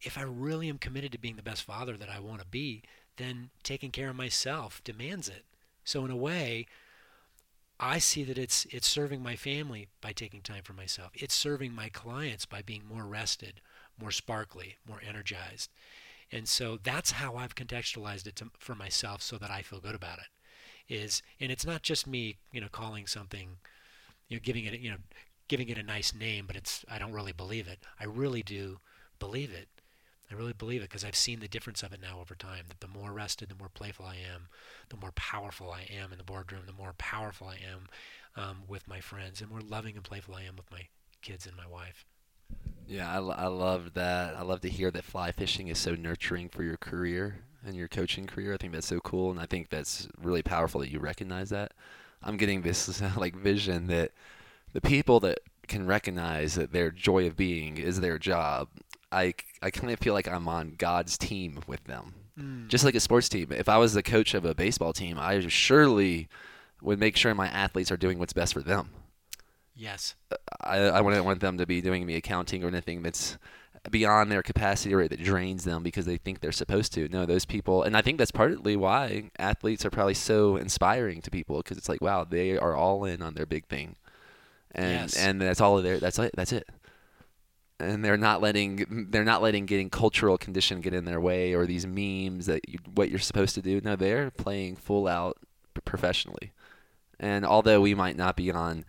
if 0.00 0.16
I 0.16 0.22
really 0.22 0.68
am 0.68 0.78
committed 0.78 1.12
to 1.12 1.18
being 1.18 1.36
the 1.36 1.42
best 1.42 1.62
father 1.62 1.96
that 1.96 2.08
I 2.08 2.20
want 2.20 2.40
to 2.40 2.46
be, 2.46 2.82
then 3.16 3.50
taking 3.62 3.90
care 3.90 4.10
of 4.10 4.16
myself 4.16 4.82
demands 4.84 5.28
it. 5.28 5.44
So 5.84 6.04
in 6.04 6.10
a 6.10 6.16
way, 6.16 6.66
I 7.78 7.98
see 7.98 8.24
that 8.24 8.38
it's 8.38 8.66
it's 8.70 8.88
serving 8.88 9.22
my 9.22 9.36
family 9.36 9.88
by 10.00 10.12
taking 10.12 10.40
time 10.40 10.62
for 10.62 10.72
myself. 10.72 11.10
It's 11.14 11.34
serving 11.34 11.74
my 11.74 11.88
clients 11.88 12.46
by 12.46 12.62
being 12.62 12.82
more 12.86 13.04
rested, 13.04 13.60
more 14.00 14.10
sparkly, 14.10 14.76
more 14.88 15.00
energized. 15.06 15.70
And 16.32 16.48
so 16.48 16.78
that's 16.82 17.12
how 17.12 17.36
I've 17.36 17.54
contextualized 17.54 18.26
it 18.26 18.36
to, 18.36 18.50
for 18.58 18.74
myself 18.74 19.22
so 19.22 19.38
that 19.38 19.50
I 19.50 19.62
feel 19.62 19.80
good 19.80 19.94
about 19.94 20.18
it. 20.18 20.26
Is 20.86 21.22
and 21.40 21.50
it's 21.50 21.64
not 21.64 21.82
just 21.82 22.06
me, 22.06 22.36
you 22.52 22.60
know, 22.60 22.68
calling 22.70 23.06
something, 23.06 23.56
you 24.28 24.36
know, 24.36 24.40
giving 24.42 24.66
it, 24.66 24.78
you 24.80 24.90
know, 24.90 24.98
giving 25.48 25.68
it 25.68 25.78
a 25.78 25.82
nice 25.82 26.14
name, 26.14 26.46
but 26.46 26.56
it's 26.56 26.84
I 26.90 26.98
don't 26.98 27.12
really 27.12 27.32
believe 27.32 27.66
it. 27.68 27.78
I 27.98 28.04
really 28.04 28.42
do 28.42 28.80
believe 29.18 29.50
it. 29.50 29.68
I 30.30 30.34
really 30.34 30.52
believe 30.52 30.80
it 30.80 30.88
because 30.88 31.04
I've 31.04 31.16
seen 31.16 31.40
the 31.40 31.48
difference 31.48 31.82
of 31.82 31.92
it 31.92 32.00
now 32.00 32.20
over 32.20 32.34
time. 32.34 32.64
That 32.68 32.80
the 32.80 32.88
more 32.88 33.12
rested, 33.12 33.48
the 33.48 33.54
more 33.54 33.68
playful 33.68 34.06
I 34.06 34.16
am, 34.16 34.48
the 34.88 34.96
more 34.96 35.12
powerful 35.12 35.70
I 35.70 35.86
am 35.94 36.12
in 36.12 36.18
the 36.18 36.24
boardroom, 36.24 36.62
the 36.66 36.72
more 36.72 36.94
powerful 36.98 37.48
I 37.48 37.56
am 37.56 37.88
um, 38.36 38.62
with 38.66 38.88
my 38.88 39.00
friends, 39.00 39.40
and 39.40 39.50
more 39.50 39.60
loving 39.60 39.96
and 39.96 40.04
playful 40.04 40.34
I 40.34 40.42
am 40.42 40.56
with 40.56 40.70
my 40.70 40.88
kids 41.22 41.46
and 41.46 41.56
my 41.56 41.66
wife. 41.66 42.04
Yeah, 42.86 43.10
I, 43.10 43.16
I 43.16 43.46
love 43.46 43.94
that. 43.94 44.36
I 44.36 44.42
love 44.42 44.60
to 44.62 44.68
hear 44.68 44.90
that 44.90 45.04
fly 45.04 45.32
fishing 45.32 45.68
is 45.68 45.78
so 45.78 45.94
nurturing 45.94 46.48
for 46.48 46.62
your 46.62 46.76
career 46.76 47.40
and 47.66 47.74
your 47.74 47.88
coaching 47.88 48.26
career. 48.26 48.54
I 48.54 48.56
think 48.56 48.72
that's 48.72 48.86
so 48.86 49.00
cool, 49.00 49.30
and 49.30 49.40
I 49.40 49.46
think 49.46 49.70
that's 49.70 50.08
really 50.20 50.42
powerful 50.42 50.80
that 50.80 50.90
you 50.90 50.98
recognize 50.98 51.50
that. 51.50 51.72
I'm 52.22 52.36
getting 52.36 52.62
this 52.62 53.02
like 53.16 53.36
vision 53.36 53.86
that 53.88 54.12
the 54.72 54.80
people 54.80 55.20
that 55.20 55.38
can 55.66 55.86
recognize 55.86 56.54
that 56.54 56.72
their 56.72 56.90
joy 56.90 57.26
of 57.26 57.36
being 57.36 57.78
is 57.78 58.00
their 58.00 58.18
job. 58.18 58.68
I, 59.10 59.34
I 59.62 59.70
kind 59.70 59.92
of 59.92 59.98
feel 59.98 60.14
like 60.14 60.28
I'm 60.28 60.48
on 60.48 60.74
God's 60.76 61.16
team 61.16 61.60
with 61.66 61.84
them. 61.84 62.14
Mm. 62.38 62.68
Just 62.68 62.84
like 62.84 62.96
a 62.96 63.00
sports 63.00 63.28
team. 63.28 63.52
If 63.52 63.68
I 63.68 63.78
was 63.78 63.94
the 63.94 64.02
coach 64.02 64.34
of 64.34 64.44
a 64.44 64.54
baseball 64.54 64.92
team, 64.92 65.18
I 65.18 65.40
surely 65.46 66.28
would 66.82 66.98
make 66.98 67.16
sure 67.16 67.34
my 67.34 67.46
athletes 67.46 67.92
are 67.92 67.96
doing 67.96 68.18
what's 68.18 68.32
best 68.32 68.52
for 68.52 68.60
them. 68.60 68.90
Yes. 69.74 70.14
I, 70.60 70.78
I 70.78 71.00
wouldn't 71.00 71.24
want 71.24 71.40
them 71.40 71.58
to 71.58 71.66
be 71.66 71.80
doing 71.80 72.06
the 72.06 72.14
accounting 72.14 72.62
or 72.64 72.68
anything 72.68 73.02
that's 73.02 73.36
beyond 73.90 74.30
their 74.32 74.42
capacity 74.42 74.94
or 74.94 75.06
that 75.06 75.22
drains 75.22 75.64
them 75.64 75.82
because 75.82 76.06
they 76.06 76.16
think 76.16 76.40
they're 76.40 76.52
supposed 76.52 76.92
to. 76.94 77.08
No, 77.08 77.26
those 77.26 77.44
people, 77.44 77.82
and 77.82 77.96
I 77.96 78.02
think 78.02 78.18
that's 78.18 78.30
partly 78.30 78.76
why 78.76 79.30
athletes 79.38 79.84
are 79.84 79.90
probably 79.90 80.14
so 80.14 80.56
inspiring 80.56 81.20
to 81.22 81.30
people 81.30 81.58
because 81.58 81.76
it's 81.76 81.88
like, 81.88 82.00
wow, 82.00 82.24
they 82.24 82.56
are 82.56 82.74
all 82.74 83.04
in 83.04 83.20
on 83.20 83.34
their 83.34 83.46
big 83.46 83.66
thing, 83.66 83.96
and 84.72 85.02
Yes. 85.02 85.16
and 85.16 85.40
that's 85.40 85.60
all 85.60 85.82
there. 85.82 85.98
That's 85.98 86.18
it. 86.18 86.32
That's 86.36 86.52
it. 86.52 86.68
And 87.80 88.04
they're 88.04 88.16
not 88.16 88.40
letting 88.40 89.08
they're 89.10 89.24
not 89.24 89.42
letting 89.42 89.66
getting 89.66 89.90
cultural 89.90 90.38
condition 90.38 90.80
get 90.80 90.94
in 90.94 91.04
their 91.04 91.20
way 91.20 91.52
or 91.54 91.66
these 91.66 91.86
memes 91.86 92.46
that 92.46 92.68
you, 92.68 92.78
what 92.94 93.10
you're 93.10 93.18
supposed 93.18 93.54
to 93.56 93.62
do. 93.62 93.80
No, 93.82 93.96
they're 93.96 94.30
playing 94.30 94.76
full 94.76 95.08
out 95.08 95.36
professionally. 95.84 96.52
And 97.18 97.44
although 97.44 97.80
we 97.80 97.94
might 97.94 98.16
not 98.16 98.36
be 98.36 98.50
on 98.52 98.84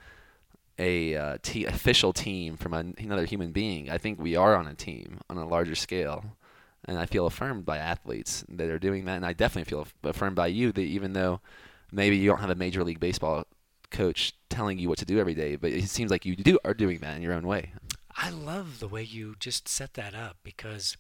a 0.78 1.16
uh, 1.16 1.38
official 1.68 2.14
team 2.14 2.58
from 2.58 2.74
an, 2.74 2.96
another 2.98 3.26
human 3.26 3.52
being. 3.52 3.90
I 3.90 3.98
think 3.98 4.20
we 4.20 4.36
are 4.36 4.56
on 4.56 4.68
a 4.68 4.74
team 4.74 5.20
on 5.30 5.38
a 5.38 5.48
larger 5.48 5.76
scale, 5.76 6.38
and 6.86 7.00
I 7.00 7.06
feel 7.06 7.26
affirmed 7.26 7.66
by 7.66 7.78
athletes 7.78 8.44
that 8.50 8.70
are 8.70 8.80
doing 8.80 9.06
that, 9.06 9.16
and 9.16 9.26
I 9.26 9.34
definitely 9.34 9.70
feel 9.70 9.88
affirmed 10.04 10.36
by 10.36 10.48
you 10.48 10.72
that 10.72 10.82
even 10.82 11.14
though 11.14 11.40
maybe 11.92 12.18
you 12.18 12.30
don't 12.30 12.42
have 12.42 12.50
a 12.50 12.56
major 12.56 12.84
league 12.84 13.00
baseball 13.00 13.46
coach 13.90 14.34
telling 14.50 14.78
you 14.78 14.90
what 14.90 14.98
to 15.00 15.06
do 15.06 15.20
every 15.20 15.34
day, 15.34 15.56
but 15.56 15.72
it 15.72 15.90
seems 15.90 16.12
like 16.12 16.26
you 16.26 16.36
do 16.36 16.60
are 16.66 16.74
doing 16.74 17.00
that 17.00 17.16
in 17.16 17.22
your 17.22 17.34
own 17.34 17.48
way. 17.48 17.72
I 18.18 18.30
love 18.30 18.80
the 18.80 18.88
way 18.88 19.04
you 19.04 19.36
just 19.40 19.68
set 19.68 19.94
that 19.96 20.16
up 20.16 20.38
because 20.44 20.98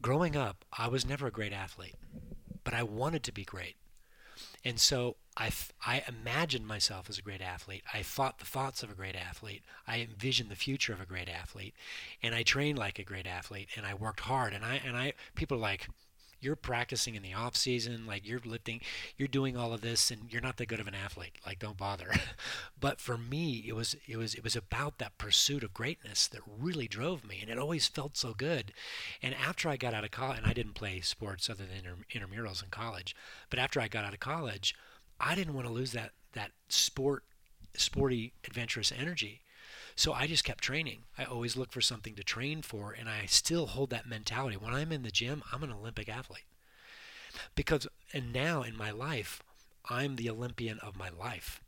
growing 0.00 0.36
up, 0.36 0.64
I 0.76 0.88
was 0.88 1.06
never 1.06 1.26
a 1.26 1.32
great 1.32 1.52
athlete, 1.52 1.94
but 2.64 2.74
I 2.74 2.82
wanted 2.82 3.22
to 3.24 3.32
be 3.32 3.44
great. 3.44 3.76
And 4.64 4.78
so 4.78 5.16
I, 5.36 5.48
f- 5.48 5.72
I 5.84 6.04
imagined 6.06 6.66
myself 6.66 7.08
as 7.08 7.18
a 7.18 7.22
great 7.22 7.40
athlete. 7.40 7.82
I 7.92 8.02
thought 8.02 8.38
the 8.38 8.44
thoughts 8.44 8.82
of 8.82 8.90
a 8.90 8.94
great 8.94 9.16
athlete. 9.16 9.62
I 9.86 10.00
envisioned 10.00 10.50
the 10.50 10.56
future 10.56 10.92
of 10.92 11.00
a 11.00 11.06
great 11.06 11.28
athlete. 11.28 11.74
And 12.22 12.34
I 12.34 12.42
trained 12.42 12.78
like 12.78 12.98
a 12.98 13.04
great 13.04 13.26
athlete 13.26 13.68
and 13.76 13.84
I 13.84 13.94
worked 13.94 14.20
hard. 14.20 14.52
And 14.52 14.64
I, 14.64 14.80
and 14.84 14.96
I, 14.96 15.14
people 15.34 15.56
are 15.56 15.60
like, 15.60 15.88
you're 16.42 16.56
practicing 16.56 17.14
in 17.14 17.22
the 17.22 17.34
off 17.34 17.56
season, 17.56 18.06
like 18.06 18.26
you're 18.26 18.40
lifting, 18.44 18.80
you're 19.16 19.28
doing 19.28 19.56
all 19.56 19.72
of 19.72 19.80
this, 19.80 20.10
and 20.10 20.32
you're 20.32 20.42
not 20.42 20.56
that 20.56 20.66
good 20.66 20.80
of 20.80 20.86
an 20.86 20.94
athlete. 20.94 21.38
Like, 21.46 21.58
don't 21.58 21.76
bother. 21.76 22.12
but 22.80 23.00
for 23.00 23.16
me, 23.16 23.64
it 23.66 23.74
was 23.74 23.96
it 24.06 24.16
was 24.16 24.34
it 24.34 24.44
was 24.44 24.56
about 24.56 24.98
that 24.98 25.18
pursuit 25.18 25.62
of 25.62 25.74
greatness 25.74 26.26
that 26.28 26.40
really 26.46 26.88
drove 26.88 27.24
me, 27.24 27.38
and 27.40 27.50
it 27.50 27.58
always 27.58 27.86
felt 27.86 28.16
so 28.16 28.34
good. 28.34 28.72
And 29.22 29.34
after 29.34 29.68
I 29.68 29.76
got 29.76 29.94
out 29.94 30.04
of 30.04 30.10
college, 30.10 30.38
and 30.38 30.46
I 30.46 30.52
didn't 30.52 30.74
play 30.74 31.00
sports 31.00 31.48
other 31.48 31.64
than 31.64 31.78
inter- 31.78 32.26
intramurals 32.26 32.62
in 32.62 32.70
college, 32.70 33.14
but 33.50 33.58
after 33.58 33.80
I 33.80 33.88
got 33.88 34.04
out 34.04 34.14
of 34.14 34.20
college, 34.20 34.74
I 35.20 35.34
didn't 35.34 35.54
want 35.54 35.66
to 35.66 35.72
lose 35.72 35.92
that 35.92 36.12
that 36.32 36.52
sport, 36.68 37.24
sporty, 37.74 38.32
adventurous 38.44 38.92
energy. 38.92 39.42
So 39.96 40.12
I 40.12 40.26
just 40.26 40.44
kept 40.44 40.64
training. 40.64 41.00
I 41.18 41.24
always 41.24 41.56
look 41.56 41.72
for 41.72 41.80
something 41.80 42.14
to 42.14 42.24
train 42.24 42.62
for, 42.62 42.92
and 42.92 43.08
I 43.08 43.26
still 43.26 43.66
hold 43.66 43.90
that 43.90 44.06
mentality. 44.06 44.56
When 44.56 44.74
I'm 44.74 44.92
in 44.92 45.02
the 45.02 45.10
gym, 45.10 45.42
I'm 45.52 45.62
an 45.62 45.72
Olympic 45.72 46.08
athlete. 46.08 46.44
Because, 47.54 47.86
and 48.12 48.32
now 48.32 48.62
in 48.62 48.76
my 48.76 48.90
life, 48.90 49.42
I'm 49.88 50.16
the 50.16 50.30
Olympian 50.30 50.78
of 50.78 50.96
my 50.96 51.08
life. 51.10 51.60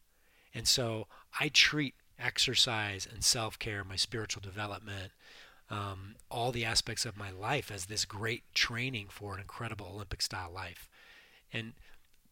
And 0.55 0.69
so 0.69 1.07
I 1.41 1.49
treat 1.49 1.95
exercise 2.19 3.09
and 3.11 3.25
self 3.25 3.59
care, 3.59 3.85
my 3.85 3.97
spiritual 3.97 4.41
development, 4.43 5.13
um, 5.71 6.15
all 6.31 6.53
the 6.53 6.65
aspects 6.65 7.05
of 7.05 7.17
my 7.17 7.31
life 7.31 7.71
as 7.71 7.87
this 7.87 8.05
great 8.05 8.43
training 8.55 9.07
for 9.11 9.35
an 9.35 9.41
incredible 9.41 9.91
Olympic 9.93 10.23
style 10.23 10.51
life. 10.53 10.89
And 11.53 11.73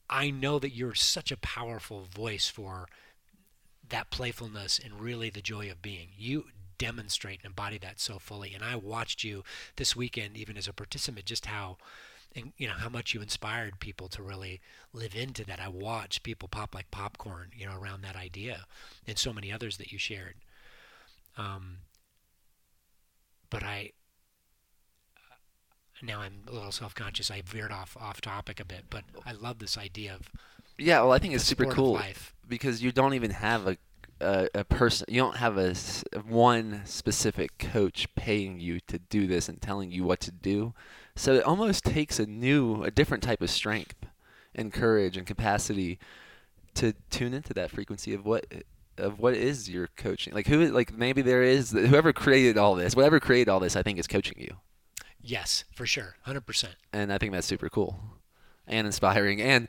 I 0.09 0.31
know 0.31 0.59
that 0.59 0.75
you're 0.75 0.95
such 0.95 1.33
a 1.33 1.37
powerful 1.37 2.03
voice 2.03 2.49
for 2.49 2.87
that 3.93 4.11
playfulness 4.11 4.81
and 4.83 5.01
really 5.01 5.31
the 5.31 5.43
joy 5.43 5.71
of 5.71 5.83
being. 5.83 6.09
You 6.17 6.47
demonstrate 6.79 7.41
and 7.43 7.51
embody 7.51 7.79
that 7.79 8.01
so 8.01 8.19
fully. 8.19 8.55
And 8.55 8.65
I 8.65 8.75
watched 8.75 9.23
you 9.23 9.45
this 9.77 9.95
weekend, 9.95 10.37
even 10.37 10.57
as 10.57 10.67
a 10.67 10.73
participant, 10.73 11.27
just 11.27 11.47
how 11.47 11.77
and 12.35 12.55
you 12.57 12.67
know 12.67 12.73
how 12.73 12.89
much 12.89 13.13
you 13.13 13.21
inspired 13.21 13.79
people 13.79 14.09
to 14.09 14.23
really 14.23 14.61
live 14.93 15.15
into 15.15 15.45
that. 15.45 15.61
I 15.61 15.69
watched 15.69 16.23
people 16.23 16.49
pop 16.49 16.75
like 16.75 16.91
popcorn, 16.91 17.51
you 17.55 17.67
know, 17.67 17.77
around 17.79 18.03
that 18.03 18.17
idea, 18.17 18.65
and 19.07 19.19
so 19.19 19.33
many 19.33 19.53
others 19.53 19.77
that 19.77 19.93
you 19.93 19.99
shared. 19.99 20.37
Um, 21.37 21.79
but 23.51 23.63
I 23.63 23.93
now 26.03 26.21
I'm 26.21 26.43
a 26.49 26.53
little 26.53 26.73
self-conscious. 26.73 27.31
I 27.31 27.43
veered 27.43 27.71
off 27.71 27.97
off 28.01 28.21
topic 28.21 28.59
a 28.61 28.65
bit, 28.65 28.87
but 28.91 29.05
I 29.27 29.33
love 29.33 29.59
this 29.59 29.77
idea 29.79 30.15
of 30.15 30.31
Yeah, 30.79 31.01
well, 31.01 31.13
I 31.13 31.19
think 31.19 31.35
it's 31.35 31.45
super 31.45 31.67
cool 31.67 31.93
life. 31.95 32.35
because 32.49 32.83
you 32.83 32.93
don't 32.93 33.15
even 33.15 33.31
have 33.31 33.67
a 33.67 33.77
a, 34.21 34.49
a 34.55 34.65
person. 34.65 35.07
You 35.11 35.21
don't 35.21 35.37
have 35.39 35.59
a 35.59 35.75
one 36.29 36.83
specific 36.85 37.59
coach 37.59 38.07
paying 38.15 38.61
you 38.61 38.79
to 38.87 38.99
do 38.99 39.27
this 39.27 39.49
and 39.49 39.61
telling 39.61 39.91
you 39.91 40.05
what 40.05 40.21
to 40.21 40.31
do. 40.31 40.75
So 41.17 41.35
it 41.35 41.43
almost 41.45 41.85
takes 41.85 42.21
a 42.21 42.27
new, 42.27 42.85
a 42.85 42.91
different 42.93 43.23
type 43.25 43.43
of 43.43 43.51
strength 43.51 43.97
and 44.55 44.73
courage 44.73 45.17
and 45.17 45.27
capacity 45.27 45.99
to 46.75 46.95
tune 47.11 47.35
into 47.35 47.53
that 47.55 47.71
frequency 47.73 48.15
of 48.15 48.25
what 48.25 48.47
of 48.97 49.19
what 49.19 49.35
is 49.35 49.69
your 49.69 49.89
coaching. 49.97 50.33
Like 50.35 50.47
who, 50.47 50.67
like 50.71 50.93
maybe 50.93 51.21
there 51.21 51.43
is 51.43 51.73
whoever 51.73 52.13
created 52.13 52.57
all 52.57 52.77
this, 52.77 52.95
whatever 52.95 53.19
created 53.19 53.49
all 53.51 53.59
this. 53.61 53.75
I 53.75 53.83
think 53.83 53.99
is 53.99 54.07
coaching 54.07 54.39
you, 54.39 54.57
Yes, 55.21 55.65
for 55.75 55.85
sure, 55.85 56.15
hundred 56.23 56.47
percent. 56.47 56.77
and 56.93 57.13
I 57.13 57.19
think 57.19 57.33
that's 57.33 57.47
super 57.47 57.69
cool 57.69 57.99
and 58.69 58.87
inspiring. 58.87 59.43
And 59.43 59.67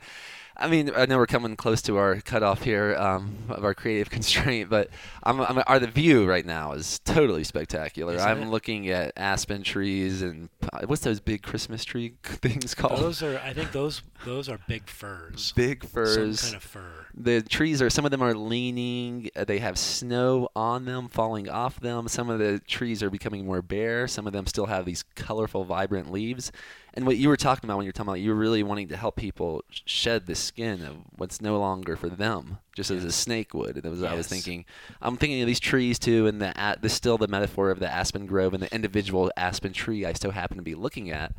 I 0.56 0.68
mean, 0.68 0.92
I 0.94 1.06
know 1.06 1.16
we're 1.18 1.26
coming 1.26 1.56
close 1.56 1.82
to 1.82 1.96
our 1.96 2.20
cutoff 2.20 2.62
here 2.62 2.94
um, 2.96 3.36
of 3.48 3.64
our 3.64 3.74
creative 3.74 4.08
constraint, 4.10 4.70
but 4.70 4.88
I'm, 5.22 5.40
I'm, 5.40 5.62
our 5.66 5.78
the 5.80 5.88
view 5.88 6.26
right 6.26 6.46
now 6.46 6.72
is 6.72 7.00
totally 7.00 7.44
spectacular. 7.44 8.14
Isn't 8.14 8.28
I'm 8.28 8.42
it? 8.44 8.48
looking 8.50 8.88
at 8.88 9.12
aspen 9.16 9.62
trees 9.62 10.22
and 10.22 10.48
what's 10.86 11.02
those 11.02 11.20
big 11.20 11.42
Christmas 11.42 11.84
tree 11.84 12.14
things 12.22 12.74
called? 12.74 13.00
Those 13.00 13.22
are, 13.22 13.38
I 13.38 13.52
think 13.52 13.72
those 13.72 14.02
those 14.24 14.48
are 14.48 14.58
big 14.68 14.88
firs. 14.88 15.52
big 15.52 15.84
firs. 15.84 16.40
Some 16.40 16.50
kind 16.52 16.56
of 16.56 16.62
fir. 16.62 17.06
the 17.14 17.42
trees 17.42 17.82
are 17.82 17.90
some 17.90 18.04
of 18.04 18.10
them 18.10 18.22
are 18.22 18.34
leaning 18.34 19.28
uh, 19.36 19.44
they 19.44 19.58
have 19.58 19.76
snow 19.76 20.48
on 20.56 20.84
them 20.86 21.08
falling 21.08 21.48
off 21.48 21.78
them 21.80 22.08
some 22.08 22.30
of 22.30 22.38
the 22.38 22.58
trees 22.60 23.02
are 23.02 23.10
becoming 23.10 23.44
more 23.44 23.60
bare 23.60 24.08
some 24.08 24.26
of 24.26 24.32
them 24.32 24.46
still 24.46 24.66
have 24.66 24.86
these 24.86 25.04
colorful 25.14 25.64
vibrant 25.64 26.10
leaves 26.10 26.50
and 26.94 27.06
what 27.06 27.16
you 27.16 27.28
were 27.28 27.36
talking 27.36 27.68
about 27.68 27.76
when 27.76 27.84
you 27.84 27.88
were 27.88 27.92
talking 27.92 28.08
about 28.08 28.20
you 28.20 28.30
were 28.30 28.36
really 28.36 28.62
wanting 28.62 28.88
to 28.88 28.96
help 28.96 29.16
people 29.16 29.62
shed 29.70 30.26
the 30.26 30.34
skin 30.34 30.82
of 30.82 30.96
what's 31.16 31.40
no 31.40 31.58
longer 31.58 31.96
for 31.96 32.08
them 32.08 32.58
just 32.74 32.90
as 32.90 33.04
a 33.04 33.12
snake 33.12 33.52
would 33.52 33.74
and 33.74 33.82
that 33.82 33.90
was 33.90 34.00
what 34.00 34.10
i 34.10 34.14
was 34.14 34.26
thinking 34.26 34.64
i'm 35.02 35.16
thinking 35.16 35.40
of 35.40 35.46
these 35.46 35.60
trees 35.60 35.98
too 35.98 36.26
and 36.26 36.40
the 36.40 36.88
still 36.88 37.18
the 37.18 37.28
metaphor 37.28 37.70
of 37.70 37.80
the 37.80 37.92
aspen 37.92 38.26
grove 38.26 38.54
and 38.54 38.62
the 38.62 38.74
individual 38.74 39.30
aspen 39.36 39.72
tree 39.72 40.06
i 40.06 40.12
still 40.12 40.30
happen 40.30 40.56
to 40.56 40.62
be 40.62 40.74
looking 40.74 41.10
at 41.10 41.32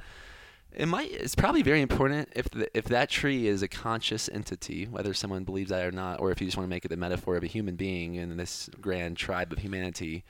it 0.77 0.87
might. 0.87 1.11
It's 1.11 1.35
probably 1.35 1.61
very 1.61 1.81
important 1.81 2.29
if 2.35 2.49
the, 2.49 2.67
if 2.77 2.85
that 2.85 3.09
tree 3.09 3.47
is 3.47 3.63
a 3.63 3.67
conscious 3.69 4.27
entity, 4.27 4.85
whether 4.85 5.13
someone 5.13 5.45
believes 5.45 5.69
that 5.69 5.85
or 5.85 5.91
not, 5.91 6.19
or 6.19 6.31
if 6.31 6.41
you 6.41 6.47
just 6.47 6.57
want 6.57 6.67
to 6.67 6.69
make 6.69 6.83
it 6.83 6.89
the 6.89 6.97
metaphor 6.97 7.37
of 7.37 7.43
a 7.43 7.47
human 7.47 7.77
being 7.77 8.15
in 8.15 8.35
this 8.35 8.69
grand 8.81 9.15
tribe 9.15 9.53
of 9.53 9.59
humanity. 9.59 10.25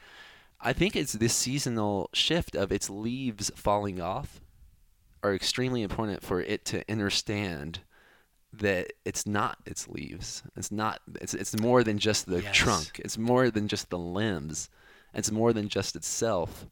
I 0.61 0.71
think 0.71 0.95
it's 0.95 1.13
this 1.13 1.33
seasonal 1.33 2.09
shift 2.13 2.55
of 2.55 2.71
its 2.71 2.89
leaves 2.89 3.51
falling 3.55 3.99
off 3.99 4.39
are 5.25 5.33
extremely 5.33 5.81
important 5.81 6.21
for 6.21 6.41
it 6.41 6.65
to 6.65 6.83
understand 6.91 7.79
that 8.53 8.93
it's 9.03 9.25
not 9.25 9.57
its 9.65 9.87
leaves. 9.87 10.43
It's 10.55 10.71
not. 10.71 11.01
It's 11.19 11.33
it's 11.33 11.59
more 11.59 11.83
than 11.83 11.97
just 11.97 12.25
the 12.27 12.41
Yes. 12.41 12.55
trunk. 12.55 13.01
It's 13.03 13.17
more 13.17 13.49
than 13.49 13.67
just 13.67 13.89
the 13.89 13.97
limbs. 13.97 14.69
It's 15.13 15.31
more 15.31 15.51
than 15.51 15.67
just 15.67 15.95
itself. 15.95 16.67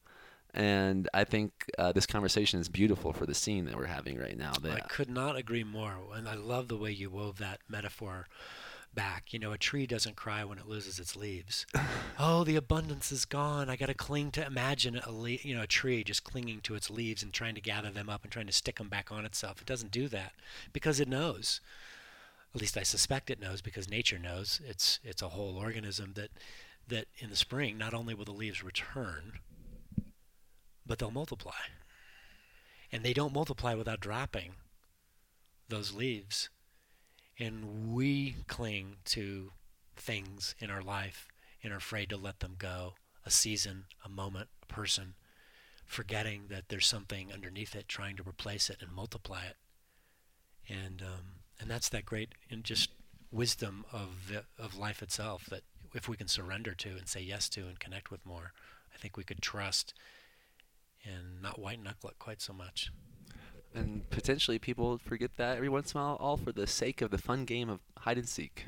And 0.54 1.10
I 1.14 1.24
think 1.24 1.52
uh, 1.80 1.92
this 1.94 2.06
conversation 2.06 2.60
is 2.60 2.70
beautiful 2.70 3.12
for 3.12 3.26
the 3.26 3.34
scene 3.34 3.66
that 3.66 3.76
we're 3.76 3.88
having 3.88 4.20
right 4.20 4.38
now. 4.38 4.54
I 4.64 4.82
could 4.82 5.10
not 5.10 5.36
agree 5.36 5.64
more, 5.64 5.96
and 6.14 6.30
I 6.30 6.36
love 6.36 6.68
the 6.68 6.78
way 6.78 6.92
you 6.92 7.10
wove 7.10 7.40
that 7.40 7.60
metaphor 7.68 8.28
back. 8.96 9.34
You 9.34 9.40
know, 9.40 9.52
a 9.52 9.58
tree 9.58 9.86
doesn't 9.86 10.16
cry 10.16 10.44
when 10.44 10.58
it 10.58 10.68
loses 10.68 11.00
its 11.00 11.16
leaves. 11.16 11.66
oh, 12.20 12.44
the 12.44 12.56
abundance 12.56 13.12
is 13.12 13.26
gone. 13.26 13.70
I 13.70 13.76
got 13.76 13.88
to 13.88 13.94
cling 13.94 14.32
to 14.32 14.46
imagine 14.46 15.00
a 15.04 15.12
le- 15.12 15.30
you 15.30 15.56
know 15.56 15.64
a 15.64 15.68
tree 15.68 16.04
just 16.04 16.24
clinging 16.24 16.62
to 16.62 16.76
its 16.76 16.90
leaves 16.90 17.24
and 17.24 17.34
trying 17.34 17.56
to 17.56 17.62
gather 17.62 17.90
them 17.90 18.10
up 18.10 18.24
and 18.24 18.32
trying 18.32 18.48
to 18.48 18.52
stick 18.54 18.78
them 18.78 18.90
back 18.90 19.12
on 19.12 19.26
itself. 19.26 19.62
It 19.62 19.68
doesn't 19.68 19.92
do 19.92 20.08
that 20.10 20.34
because 20.72 21.00
it 21.00 21.08
knows. 21.08 21.62
At 22.56 22.62
least 22.62 22.78
I 22.78 22.84
suspect 22.84 23.30
it 23.30 23.42
knows 23.42 23.62
because 23.62 23.90
nature 23.90 24.20
knows. 24.20 24.62
It's 24.68 25.00
it's 25.04 25.22
a 25.22 25.30
whole 25.30 25.58
organism 25.58 26.14
that 26.16 26.32
that 26.88 27.08
in 27.18 27.30
the 27.30 27.36
spring 27.36 27.78
not 27.78 27.94
only 27.94 28.14
will 28.14 28.26
the 28.26 28.32
leaves 28.32 28.64
return, 28.64 29.40
but 30.86 31.00
they'll 31.00 31.12
multiply. 31.12 31.52
And 32.92 33.04
they 33.04 33.14
don't 33.14 33.34
multiply 33.34 33.74
without 33.74 34.00
dropping 34.00 34.52
those 35.68 35.94
leaves. 35.94 36.50
And 37.40 37.94
we 37.94 38.36
cling 38.48 38.98
to 39.06 39.52
things 39.96 40.56
in 40.60 40.70
our 40.70 40.82
life 40.82 41.28
and 41.64 41.74
are 41.74 41.78
afraid 41.78 42.10
to 42.10 42.18
let 42.18 42.40
them 42.40 42.56
go 42.58 42.94
a 43.26 43.32
season, 43.32 43.86
a 44.04 44.10
moment, 44.10 44.50
a 44.62 44.66
person, 44.66 45.16
forgetting 45.86 46.44
that 46.50 46.70
there's 46.70 46.88
something 46.88 47.32
underneath 47.32 47.76
it 47.76 47.88
trying 47.88 48.16
to 48.18 48.28
replace 48.28 48.70
it 48.70 48.78
and 48.82 48.92
multiply 48.92 49.44
it. 49.46 49.56
And, 50.68 51.02
um, 51.02 51.26
and 51.60 51.70
that's 51.70 51.90
that 51.90 52.06
great 52.06 52.30
and 52.50 52.64
just 52.64 52.90
wisdom 53.32 53.86
of, 53.92 54.28
the, 54.30 54.44
of 54.62 54.78
life 54.78 55.02
itself 55.02 55.46
that 55.48 55.62
if 55.94 56.08
we 56.08 56.18
can 56.18 56.28
surrender 56.28 56.74
to 56.74 56.90
and 56.90 57.08
say 57.08 57.22
yes 57.22 57.50
to 57.50 57.62
and 57.68 57.80
connect 57.80 58.12
with 58.12 58.26
more, 58.26 58.54
I 58.94 58.98
think 58.98 59.18
we 59.18 59.24
could 59.24 59.42
trust 59.42 59.94
and 61.04 61.42
not 61.42 61.60
white 61.60 61.82
knuckle 61.82 62.10
it 62.10 62.20
quite 62.20 62.42
so 62.42 62.54
much. 62.54 62.92
And 63.76 64.10
potentially 64.10 64.60
people 64.60 64.98
forget 64.98 65.32
that 65.38 65.58
every 65.58 65.70
once 65.70 65.94
in 65.94 66.00
a 66.00 66.04
while, 66.04 66.18
all 66.20 66.38
for 66.38 66.52
the 66.52 66.68
sake 66.68 67.02
of 67.02 67.12
the 67.12 67.18
fun 67.18 67.46
game 67.46 67.70
of 67.70 67.80
hide 68.00 68.18
and 68.18 68.28
seek. 68.28 68.66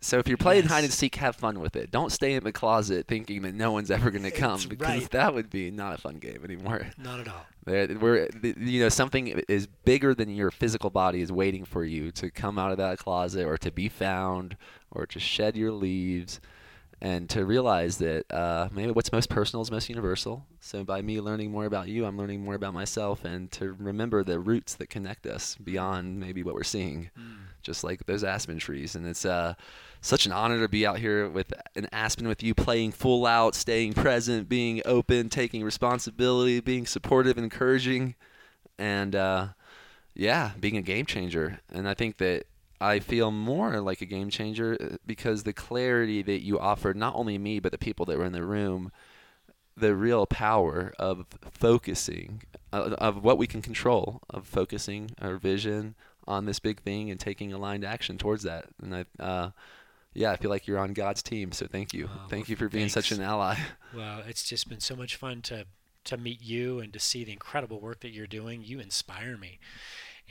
So 0.00 0.18
if 0.18 0.26
you're 0.26 0.36
playing 0.36 0.64
hide 0.64 0.82
and 0.82 0.92
seek, 0.92 1.14
have 1.16 1.36
fun 1.36 1.60
with 1.60 1.76
it. 1.76 1.92
Don't 1.92 2.10
stay 2.10 2.32
in 2.32 2.42
the 2.42 2.50
closet 2.50 3.06
thinking 3.06 3.42
that 3.42 3.54
no 3.54 3.70
one's 3.70 3.88
ever 3.88 4.10
going 4.10 4.24
to 4.30 4.32
come 4.32 4.56
It's 4.56 4.66
because 4.66 5.02
right. 5.02 5.10
that 5.12 5.32
would 5.32 5.48
be 5.48 5.70
not 5.70 5.94
a 5.94 5.98
fun 5.98 6.16
game 6.16 6.40
anymore. 6.44 6.88
Not 6.98 7.20
at 7.20 7.28
all. 7.28 7.46
There, 7.64 7.86
we're, 8.00 8.28
you 8.42 8.80
know, 8.80 8.88
something 8.88 9.28
is 9.48 9.68
bigger 9.84 10.12
than 10.12 10.34
your 10.34 10.50
physical 10.50 10.90
body 10.90 11.20
is 11.20 11.30
waiting 11.30 11.64
for 11.64 11.84
you 11.84 12.10
to 12.12 12.30
come 12.32 12.58
out 12.58 12.72
of 12.72 12.78
that 12.78 12.98
closet 12.98 13.46
or 13.46 13.56
to 13.58 13.70
be 13.70 13.88
found 13.88 14.56
or 14.90 15.06
to 15.06 15.20
shed 15.20 15.56
your 15.56 15.70
leaves 15.70 16.40
and 17.02 17.28
to 17.28 17.44
realize 17.44 17.98
that 17.98 18.32
uh, 18.32 18.68
maybe 18.70 18.92
what's 18.92 19.10
most 19.10 19.28
personal 19.28 19.60
is 19.60 19.72
most 19.72 19.88
universal. 19.88 20.46
So 20.60 20.84
by 20.84 21.02
me 21.02 21.20
learning 21.20 21.50
more 21.50 21.64
about 21.64 21.88
you, 21.88 22.06
I'm 22.06 22.16
learning 22.16 22.44
more 22.44 22.54
about 22.54 22.74
myself 22.74 23.24
and 23.24 23.50
to 23.52 23.72
remember 23.72 24.22
the 24.22 24.38
roots 24.38 24.76
that 24.76 24.88
connect 24.88 25.26
us 25.26 25.56
beyond 25.56 26.20
maybe 26.20 26.44
what 26.44 26.54
we're 26.54 26.62
seeing, 26.62 27.10
just 27.60 27.82
like 27.82 28.06
those 28.06 28.22
aspen 28.22 28.60
trees. 28.60 28.94
And 28.94 29.04
it's 29.04 29.24
uh, 29.24 29.54
such 30.00 30.26
an 30.26 30.32
honor 30.32 30.60
to 30.60 30.68
be 30.68 30.86
out 30.86 31.00
here 31.00 31.28
with 31.28 31.52
an 31.74 31.88
aspen 31.90 32.28
with 32.28 32.40
you, 32.40 32.54
playing 32.54 32.92
full 32.92 33.26
out, 33.26 33.56
staying 33.56 33.94
present, 33.94 34.48
being 34.48 34.80
open, 34.84 35.28
taking 35.28 35.64
responsibility, 35.64 36.60
being 36.60 36.86
supportive, 36.86 37.36
encouraging, 37.36 38.14
and 38.78 39.16
uh, 39.16 39.48
yeah, 40.14 40.52
being 40.60 40.76
a 40.76 40.82
game 40.82 41.06
changer. 41.06 41.58
And 41.68 41.88
I 41.88 41.94
think 41.94 42.18
that 42.18 42.44
I 42.82 42.98
feel 42.98 43.30
more 43.30 43.80
like 43.80 44.00
a 44.00 44.06
game 44.06 44.28
changer 44.28 44.76
uh, 44.80 44.96
because 45.06 45.44
the 45.44 45.52
clarity 45.52 46.22
that 46.22 46.42
you 46.42 46.58
offered, 46.58 46.96
not 46.96 47.14
only 47.14 47.38
me, 47.38 47.60
but 47.60 47.72
the 47.72 47.78
people 47.78 48.04
that 48.06 48.18
were 48.18 48.24
in 48.24 48.32
the 48.32 48.44
room, 48.44 48.90
the 49.76 49.94
real 49.94 50.26
power 50.26 50.92
of 50.98 51.26
focusing, 51.50 52.42
uh, 52.72 52.96
of 52.98 53.22
what 53.22 53.38
we 53.38 53.46
can 53.46 53.62
control, 53.62 54.20
of 54.28 54.46
focusing 54.46 55.10
our 55.20 55.36
vision 55.36 55.94
on 56.26 56.44
this 56.44 56.58
big 56.58 56.80
thing 56.80 57.10
and 57.10 57.18
taking 57.18 57.52
aligned 57.52 57.84
action 57.84 58.18
towards 58.18 58.42
that. 58.42 58.66
And 58.82 58.94
I, 58.94 59.04
uh, 59.22 59.50
yeah, 60.14 60.32
I 60.32 60.36
feel 60.36 60.50
like 60.50 60.66
you're 60.66 60.78
on 60.78 60.92
God's 60.92 61.22
team. 61.22 61.52
So 61.52 61.66
thank 61.66 61.94
you. 61.94 62.10
Thank 62.28 62.48
you 62.48 62.56
for 62.56 62.68
being 62.68 62.88
such 62.88 63.12
an 63.12 63.20
ally. 63.22 63.56
Well, 63.94 64.22
it's 64.26 64.42
just 64.44 64.70
been 64.70 64.80
so 64.80 64.96
much 64.96 65.16
fun 65.16 65.42
to 65.42 65.66
to 66.04 66.16
meet 66.16 66.40
you 66.40 66.80
and 66.80 66.94
to 66.94 66.98
see 66.98 67.24
the 67.24 67.32
incredible 67.32 67.78
work 67.78 68.00
that 68.00 68.10
you're 68.10 68.26
doing. 68.26 68.62
You 68.64 68.80
inspire 68.80 69.36
me. 69.36 69.58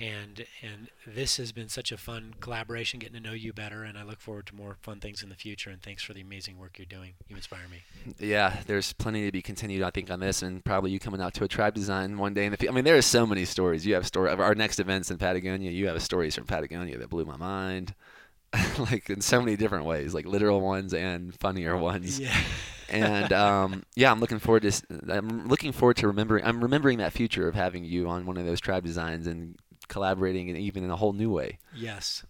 And 0.01 0.47
and 0.63 0.87
this 1.05 1.37
has 1.37 1.51
been 1.51 1.69
such 1.69 1.91
a 1.91 1.97
fun 1.97 2.33
collaboration 2.39 2.99
getting 2.99 3.21
to 3.21 3.21
know 3.21 3.33
you 3.33 3.53
better 3.53 3.83
and 3.83 3.99
I 3.99 4.03
look 4.03 4.19
forward 4.19 4.47
to 4.47 4.55
more 4.55 4.77
fun 4.81 4.99
things 4.99 5.21
in 5.21 5.29
the 5.29 5.35
future 5.35 5.69
and 5.69 5.79
thanks 5.79 6.01
for 6.01 6.13
the 6.13 6.21
amazing 6.21 6.57
work 6.57 6.79
you're 6.79 6.87
doing. 6.87 7.13
You 7.29 7.35
inspire 7.35 7.67
me. 7.69 7.83
Yeah, 8.17 8.61
there's 8.65 8.93
plenty 8.93 9.25
to 9.27 9.31
be 9.31 9.43
continued, 9.43 9.83
I 9.83 9.91
think, 9.91 10.09
on 10.09 10.19
this, 10.19 10.41
and 10.41 10.65
probably 10.65 10.89
you 10.89 10.99
coming 10.99 11.21
out 11.21 11.35
to 11.35 11.43
a 11.43 11.47
tribe 11.47 11.75
design 11.75 12.17
one 12.17 12.33
day 12.33 12.45
in 12.45 12.51
the 12.51 12.57
future. 12.57 12.71
I 12.71 12.75
mean, 12.75 12.83
there 12.83 12.97
are 12.97 13.03
so 13.03 13.27
many 13.27 13.45
stories. 13.45 13.85
You 13.85 13.93
have 13.93 14.07
story 14.07 14.31
of 14.31 14.39
our 14.39 14.55
next 14.55 14.79
events 14.79 15.11
in 15.11 15.19
Patagonia. 15.19 15.69
You 15.69 15.87
have 15.87 16.01
stories 16.01 16.33
from 16.33 16.45
Patagonia 16.45 16.97
that 16.97 17.09
blew 17.11 17.25
my 17.25 17.37
mind, 17.37 17.93
like 18.79 19.07
in 19.07 19.21
so 19.21 19.39
many 19.39 19.55
different 19.55 19.85
ways, 19.85 20.15
like 20.15 20.25
literal 20.25 20.61
ones 20.61 20.95
and 20.95 21.39
funnier 21.39 21.77
ones. 21.77 22.19
Yeah. 22.19 22.35
and 22.89 23.31
um, 23.31 23.83
yeah, 23.95 24.11
I'm 24.11 24.19
looking 24.19 24.39
forward 24.39 24.63
to. 24.63 24.81
I'm 25.09 25.47
looking 25.47 25.71
forward 25.71 25.97
to 25.97 26.07
remembering. 26.07 26.43
I'm 26.43 26.61
remembering 26.61 26.97
that 26.97 27.13
future 27.13 27.47
of 27.47 27.53
having 27.53 27.85
you 27.85 28.09
on 28.09 28.25
one 28.25 28.37
of 28.37 28.45
those 28.45 28.59
tribe 28.59 28.83
designs 28.83 29.27
and 29.27 29.57
collaborating, 29.91 30.49
and 30.49 30.57
even 30.57 30.83
in 30.83 30.89
a 30.89 30.95
whole 30.95 31.13
new 31.13 31.29
way. 31.29 31.59
Yes, 31.75 32.23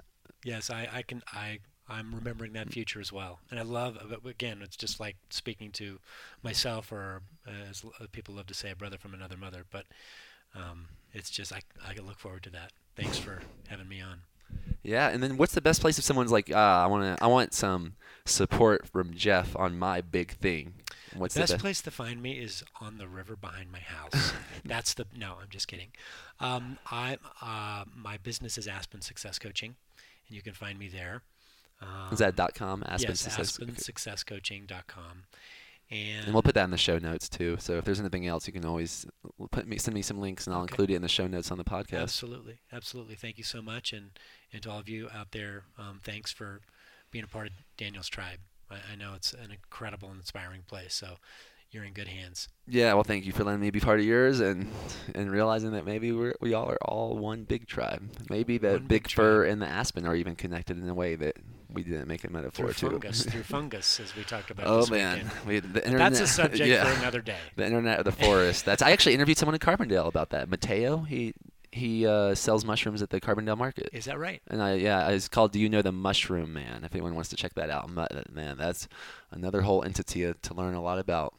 yes, 0.43 0.70
I, 0.70 0.89
I 0.91 1.01
can 1.03 1.22
I 1.32 1.59
I'm 1.88 2.16
remembering 2.16 2.53
that 2.53 2.72
future 2.72 2.99
as 2.99 3.12
well, 3.12 3.39
and 3.49 3.59
I 3.59 3.64
love. 3.64 3.97
Again, 4.26 4.62
it's 4.62 4.76
just 4.76 4.99
like 4.99 5.18
speaking 5.30 5.72
to 5.74 5.99
myself, 6.41 6.91
or 6.91 7.22
uh, 7.47 7.70
as 7.70 7.86
people 8.12 8.36
love 8.36 8.47
to 8.47 8.53
say, 8.53 8.72
a 8.72 8.76
brother 8.76 8.97
from 8.97 9.14
another 9.14 9.38
mother. 9.38 9.66
But 9.70 9.86
um, 10.55 10.88
it's 11.14 11.30
just 11.30 11.53
I 11.53 11.62
I 11.86 11.93
can 11.93 12.07
look 12.07 12.20
forward 12.20 12.43
to 12.43 12.49
that. 12.51 12.72
Thanks 12.95 13.18
for 13.18 13.41
having 13.68 13.88
me 13.88 14.01
on. 14.01 14.22
Yeah, 14.84 15.09
and 15.09 15.22
then 15.22 15.38
what's 15.38 15.53
the 15.53 15.62
best 15.62 15.82
place 15.82 15.97
if 15.99 16.03
someone's 16.03 16.32
like, 16.32 16.51
ah, 16.53 16.84
I 16.84 16.88
want 16.88 17.18
to, 17.18 17.24
I 17.24 17.28
want 17.28 17.53
some 17.53 17.93
support 18.26 18.88
from 18.88 19.14
Jeff 19.14 19.55
on 19.55 19.78
my 19.78 20.01
big 20.01 20.32
thing. 20.32 20.74
What's 21.16 21.36
Best 21.36 21.47
the 21.49 21.53
best? 21.55 21.62
place 21.62 21.82
to 21.84 21.91
find 21.91 22.22
me 22.22 22.34
is 22.39 22.64
on 22.80 22.97
the 22.97 23.07
river 23.07 23.36
behind 23.36 23.72
my 23.72 23.80
house. 23.80 24.34
That's 24.66 24.93
the 24.93 25.05
no. 25.18 25.36
I'm 25.41 25.49
just 25.49 25.68
kidding. 25.68 25.89
Um, 26.39 26.78
I 26.89 27.18
uh, 27.41 27.86
my 27.95 28.18
business 28.18 28.57
is 28.57 28.68
Aspen 28.68 29.01
Success 29.01 29.38
Coaching, 29.39 29.76
and 30.28 30.36
you 30.36 30.41
can 30.41 30.53
find 30.53 30.80
me 30.80 30.88
there. 30.88 31.22
Um, 31.82 32.14
Is 32.14 32.20
that 32.20 32.36
dot 32.36 32.53
.com? 32.53 32.84
Aspen 32.88 33.09
yes, 33.12 33.22
Success. 33.22 33.57
aspensuccesscoaching.com. 33.57 35.24
And, 35.89 36.24
And 36.26 36.34
we'll 36.34 36.43
put 36.43 36.55
that 36.55 36.64
in 36.64 36.72
the 36.72 36.78
show 36.78 36.99
notes 36.99 37.28
too. 37.28 37.57
So 37.59 37.74
if 37.78 37.84
there's 37.86 37.99
anything 37.99 38.26
else, 38.26 38.47
you 38.47 38.53
can 38.53 38.64
always 38.66 39.05
put 39.51 39.68
me 39.68 39.78
send 39.78 39.93
me 39.95 40.01
some 40.01 40.20
links, 40.22 40.47
and 40.47 40.55
I'll 40.55 40.62
Okay. 40.62 40.72
include 40.74 40.91
it 40.91 40.95
in 40.95 41.01
the 41.01 41.09
show 41.09 41.28
notes 41.28 41.51
on 41.51 41.57
the 41.57 41.64
podcast. 41.66 42.01
Absolutely, 42.03 42.59
absolutely. 42.72 43.16
Thank 43.16 43.38
you 43.38 43.43
so 43.43 43.62
much, 43.62 43.91
and 43.91 44.12
and 44.53 44.62
to 44.64 44.72
all 44.72 44.80
of 44.80 44.88
you 44.88 45.09
out 45.14 45.32
there, 45.32 45.64
um, 45.78 45.99
thanks 46.03 46.32
for 46.32 46.62
being 47.09 47.26
a 47.26 47.28
part 47.28 47.47
of 47.47 47.53
Daniel's 47.78 48.07
tribe. 48.07 48.39
I, 48.72 48.93
I 48.93 48.95
know 48.95 49.13
it's 49.15 49.34
an 49.34 49.51
incredible 49.51 50.09
and 50.09 50.17
inspiring 50.19 50.61
place, 50.67 50.93
so 50.93 51.17
you're 51.72 51.84
in 51.86 51.93
good 51.93 52.07
hands. 52.09 52.49
Yeah, 52.67 52.93
well, 52.93 53.03
thank 53.03 53.26
you 53.26 53.32
for 53.32 53.43
letting 53.45 53.61
me 53.61 53.69
be 53.69 53.80
part 53.80 53.99
of 53.99 54.05
yours, 54.05 54.39
and 54.39 54.67
and 55.15 55.32
realizing 55.32 55.72
that 55.72 55.86
maybe 55.86 56.11
we 56.11 56.34
we 56.41 56.53
all 56.53 56.69
are 56.69 56.78
all 56.82 57.17
one 57.17 57.43
big 57.43 57.67
tribe. 57.67 58.03
Maybe 58.30 58.57
the 58.57 58.72
One 58.72 58.80
big 58.88 59.03
big 59.03 59.11
fir 59.11 59.45
and 59.45 59.61
the 59.61 59.67
aspen 59.67 60.05
are 60.05 60.15
even 60.15 60.36
connected 60.36 60.78
in 60.78 60.88
a 60.89 60.93
way 60.93 61.15
that 61.15 61.38
we 61.74 61.84
didn't 61.84 62.07
make 62.09 62.26
a 62.26 62.30
metaphor 62.30 62.74
Through 62.74 62.89
to. 62.89 62.95
fungus, 62.99 63.26
through 63.26 63.43
fungus, 63.55 63.99
as 64.01 64.13
we 64.15 64.24
talked 64.24 64.51
about. 64.51 64.67
oh 64.67 64.82
this 64.82 64.91
man, 64.91 65.32
we, 65.47 65.59
the 65.59 65.84
internet. 65.86 66.11
That's 66.11 66.19
a 66.19 66.28
subject 66.28 66.69
yeah. 66.69 66.84
for 66.84 66.99
another 66.99 67.22
day. 67.22 67.38
The 67.55 67.65
internet 67.65 67.99
of 67.99 68.05
the 68.05 68.11
forest. 68.11 68.65
That's 68.65 68.82
I 68.82 68.91
actually 68.91 69.15
interviewed 69.15 69.38
someone 69.38 69.55
in 69.55 69.59
Carbondale 69.59 70.07
about 70.07 70.32
that. 70.32 70.49
Mateo, 70.49 70.97
he 70.99 71.34
he 71.72 72.05
uh, 72.05 72.36
sells 72.36 72.65
mushrooms 72.65 73.01
at 73.01 73.09
the 73.09 73.22
Carbondale 73.22 73.57
market. 73.57 73.89
Is 73.93 74.05
that 74.05 74.19
right? 74.19 74.41
And 74.47 74.61
I 74.61 74.74
yeah, 74.76 75.09
it's 75.09 75.28
called 75.28 75.51
Do 75.51 75.59
You 75.59 75.69
Know 75.69 75.82
the 75.82 75.91
Mushroom 75.91 76.53
Man? 76.53 76.84
If 76.84 76.93
anyone 76.93 77.15
wants 77.15 77.30
to 77.30 77.36
check 77.36 77.53
that 77.55 77.69
out, 77.69 77.89
man, 77.89 78.57
that's 78.57 78.88
another 79.32 79.61
whole 79.61 79.84
entity 79.84 80.22
to- 80.22 80.34
to 80.34 80.53
learn 80.53 80.74
a 80.74 80.82
lot 80.82 80.99
about. 80.99 81.34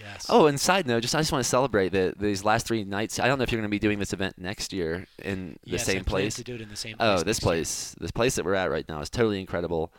Yes. 0.00 0.26
Oh, 0.28 0.46
and 0.46 0.58
side 0.58 0.86
note, 0.86 1.02
just 1.02 1.14
I 1.14 1.18
just 1.20 1.30
want 1.30 1.44
to 1.44 1.48
celebrate 1.48 1.90
that 1.90 2.18
these 2.18 2.42
last 2.42 2.66
three 2.66 2.84
nights. 2.84 3.18
I 3.18 3.28
don't 3.28 3.38
know 3.38 3.44
if 3.44 3.52
you're 3.52 3.60
going 3.60 3.68
to 3.68 3.74
be 3.74 3.78
doing 3.78 3.98
this 3.98 4.12
event 4.12 4.38
next 4.38 4.72
year 4.72 5.06
in 5.22 5.58
the 5.64 5.72
yes, 5.72 5.84
same 5.84 6.04
plan 6.04 6.22
place. 6.22 6.34
to 6.36 6.44
do 6.44 6.54
it 6.54 6.60
in 6.60 6.68
the 6.70 6.76
same 6.76 6.96
place. 6.96 7.06
Oh, 7.06 7.16
this 7.18 7.26
next 7.26 7.42
year. 7.42 7.48
place, 7.48 7.96
this 8.00 8.10
place 8.10 8.34
that 8.36 8.44
we're 8.44 8.54
at 8.54 8.70
right 8.70 8.88
now 8.88 9.00
is 9.00 9.10
totally 9.10 9.40
incredible. 9.40 9.92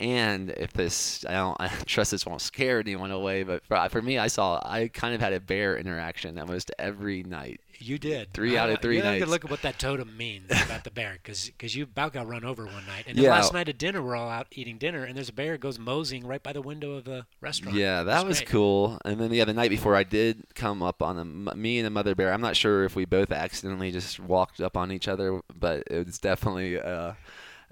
And 0.00 0.50
if 0.50 0.72
this, 0.72 1.24
I 1.28 1.32
don't, 1.32 1.56
I 1.60 1.68
trust 1.86 2.12
this 2.12 2.24
won't 2.24 2.40
scare 2.40 2.78
anyone 2.78 3.10
away, 3.10 3.42
but 3.42 3.64
for, 3.64 3.88
for 3.88 4.00
me, 4.00 4.16
I 4.18 4.28
saw, 4.28 4.60
I 4.64 4.88
kind 4.88 5.14
of 5.14 5.20
had 5.20 5.32
a 5.32 5.40
bear 5.40 5.76
interaction 5.76 6.38
almost 6.38 6.70
every 6.78 7.24
night. 7.24 7.60
You 7.80 7.98
did. 7.98 8.32
Three 8.32 8.56
out 8.56 8.70
of 8.70 8.80
three 8.82 8.96
you 8.96 9.02
nights. 9.02 9.26
look 9.28 9.44
at 9.44 9.50
what 9.50 9.62
that 9.62 9.78
totem 9.78 10.16
means 10.16 10.46
about 10.50 10.84
the 10.84 10.90
bear, 10.90 11.16
because 11.22 11.76
you 11.76 11.84
about 11.84 12.12
got 12.12 12.26
run 12.26 12.44
over 12.44 12.64
one 12.64 12.86
night. 12.86 13.04
And 13.06 13.16
then 13.16 13.24
Yeah. 13.24 13.30
last 13.30 13.52
night 13.52 13.68
at 13.68 13.78
dinner, 13.78 14.02
we're 14.02 14.16
all 14.16 14.28
out 14.28 14.48
eating 14.50 14.78
dinner, 14.78 15.04
and 15.04 15.16
there's 15.16 15.28
a 15.28 15.32
bear 15.32 15.56
goes 15.58 15.78
moseying 15.78 16.26
right 16.26 16.42
by 16.42 16.52
the 16.52 16.60
window 16.62 16.92
of 16.92 17.04
the 17.04 17.26
restaurant. 17.40 17.76
Yeah, 17.76 18.02
that 18.02 18.26
was 18.26 18.38
great. 18.40 18.48
cool. 18.48 18.98
And 19.04 19.20
then 19.20 19.32
yeah, 19.32 19.44
the 19.44 19.54
night 19.54 19.70
before, 19.70 19.94
I 19.94 20.02
did 20.02 20.44
come 20.54 20.82
up 20.82 21.02
on 21.02 21.18
a 21.18 21.24
me 21.54 21.78
and 21.78 21.86
a 21.86 21.90
mother 21.90 22.14
bear. 22.14 22.32
I'm 22.32 22.40
not 22.40 22.56
sure 22.56 22.84
if 22.84 22.96
we 22.96 23.04
both 23.04 23.30
accidentally 23.30 23.92
just 23.92 24.18
walked 24.18 24.60
up 24.60 24.76
on 24.76 24.90
each 24.90 25.06
other, 25.08 25.40
but 25.56 25.84
it 25.88 26.04
was 26.06 26.18
definitely 26.18 26.80
uh, 26.80 27.12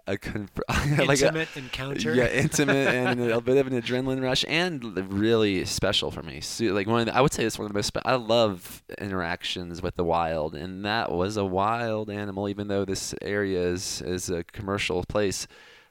a 0.07 0.17
conf- 0.17 0.51
like 0.69 1.21
a, 1.21 1.27
Intimate 1.27 1.57
encounter. 1.57 2.15
Yeah, 2.15 2.29
intimate 2.29 2.89
and 2.95 3.21
a 3.31 3.41
bit 3.41 3.57
of 3.57 3.67
an 3.67 3.81
adrenaline 3.81 4.23
rush, 4.23 4.45
and 4.49 4.97
really 5.13 5.65
special 5.65 6.11
for 6.11 6.23
me. 6.23 6.41
So, 6.41 6.67
like 6.67 6.87
one 6.87 7.07
the, 7.07 7.17
I 7.17 7.21
would 7.21 7.33
say 7.33 7.45
it's 7.45 7.59
one 7.59 7.67
of 7.67 7.73
the 7.73 7.79
most. 7.79 7.87
Spe- 7.89 8.05
I 8.05 8.15
love 8.15 8.83
interactions 8.99 9.83
with 9.83 9.97
the 9.97 10.05
wild, 10.05 10.55
and 10.55 10.85
that 10.85 11.11
was 11.13 11.37
a 11.37 11.45
wild 11.45 12.11
animal. 12.11 12.49
Even 12.49 12.69
though 12.69 12.85
this 12.85 13.15
area 13.23 13.61
is 13.61 14.03
is 14.03 14.31
a 14.31 14.45
commercial 14.45 15.05
place, 15.05 15.47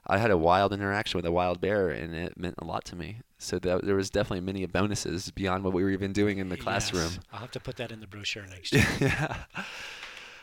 I 0.07 0.17
had 0.17 0.31
a 0.31 0.37
wild 0.37 0.71
interaction 0.73 1.17
with 1.17 1.25
a 1.25 1.31
wild 1.31 1.59
bear, 1.59 1.89
and 1.89 2.13
it 2.13 2.37
meant 2.37 2.55
a 2.59 2.65
lot 2.65 2.85
to 2.85 2.95
me. 2.95 3.17
So 3.37 3.59
that, 3.59 3.85
there 3.85 3.95
was 3.95 4.09
definitely 4.09 4.41
many 4.41 4.65
bonuses 4.65 5.29
beyond 5.31 5.63
what 5.65 5.73
we 5.73 5.83
were 5.83 5.89
even 5.91 6.13
doing 6.13 6.37
in 6.37 6.49
the 6.49 6.57
classroom. 6.57 7.03
Yes. 7.03 7.19
I'll 7.33 7.39
have 7.41 7.51
to 7.51 7.59
put 7.59 7.75
that 7.77 7.91
in 7.91 7.99
the 7.99 8.07
brochure 8.07 8.45
next 8.47 8.71
year. 8.73 8.85
yeah. 8.99 9.35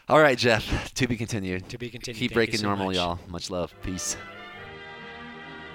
All 0.09 0.20
right, 0.20 0.36
Jeff. 0.36 0.92
To 0.94 1.07
be 1.07 1.16
continued. 1.16 1.68
To 1.68 1.78
be 1.78 1.88
continued. 1.88 2.18
Keep 2.18 2.30
Thank 2.30 2.34
breaking 2.34 2.59
so 2.59 2.66
normal, 2.66 2.86
much. 2.86 2.96
y'all. 2.96 3.18
Much 3.28 3.50
love. 3.50 3.72
Peace. 3.82 4.16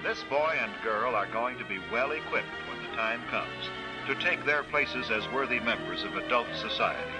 This 0.02 0.22
boy 0.30 0.54
and 0.60 0.72
girl 0.82 1.14
are 1.14 1.26
going 1.32 1.58
to 1.58 1.64
be 1.64 1.78
well 1.90 2.12
equipped 2.12 2.46
when 2.68 2.82
the 2.82 2.96
time 2.96 3.20
comes 3.30 3.68
to 4.06 4.14
take 4.24 4.44
their 4.46 4.62
places 4.64 5.10
as 5.10 5.26
worthy 5.32 5.60
members 5.60 6.04
of 6.04 6.14
adult 6.16 6.46
society. 6.60 7.10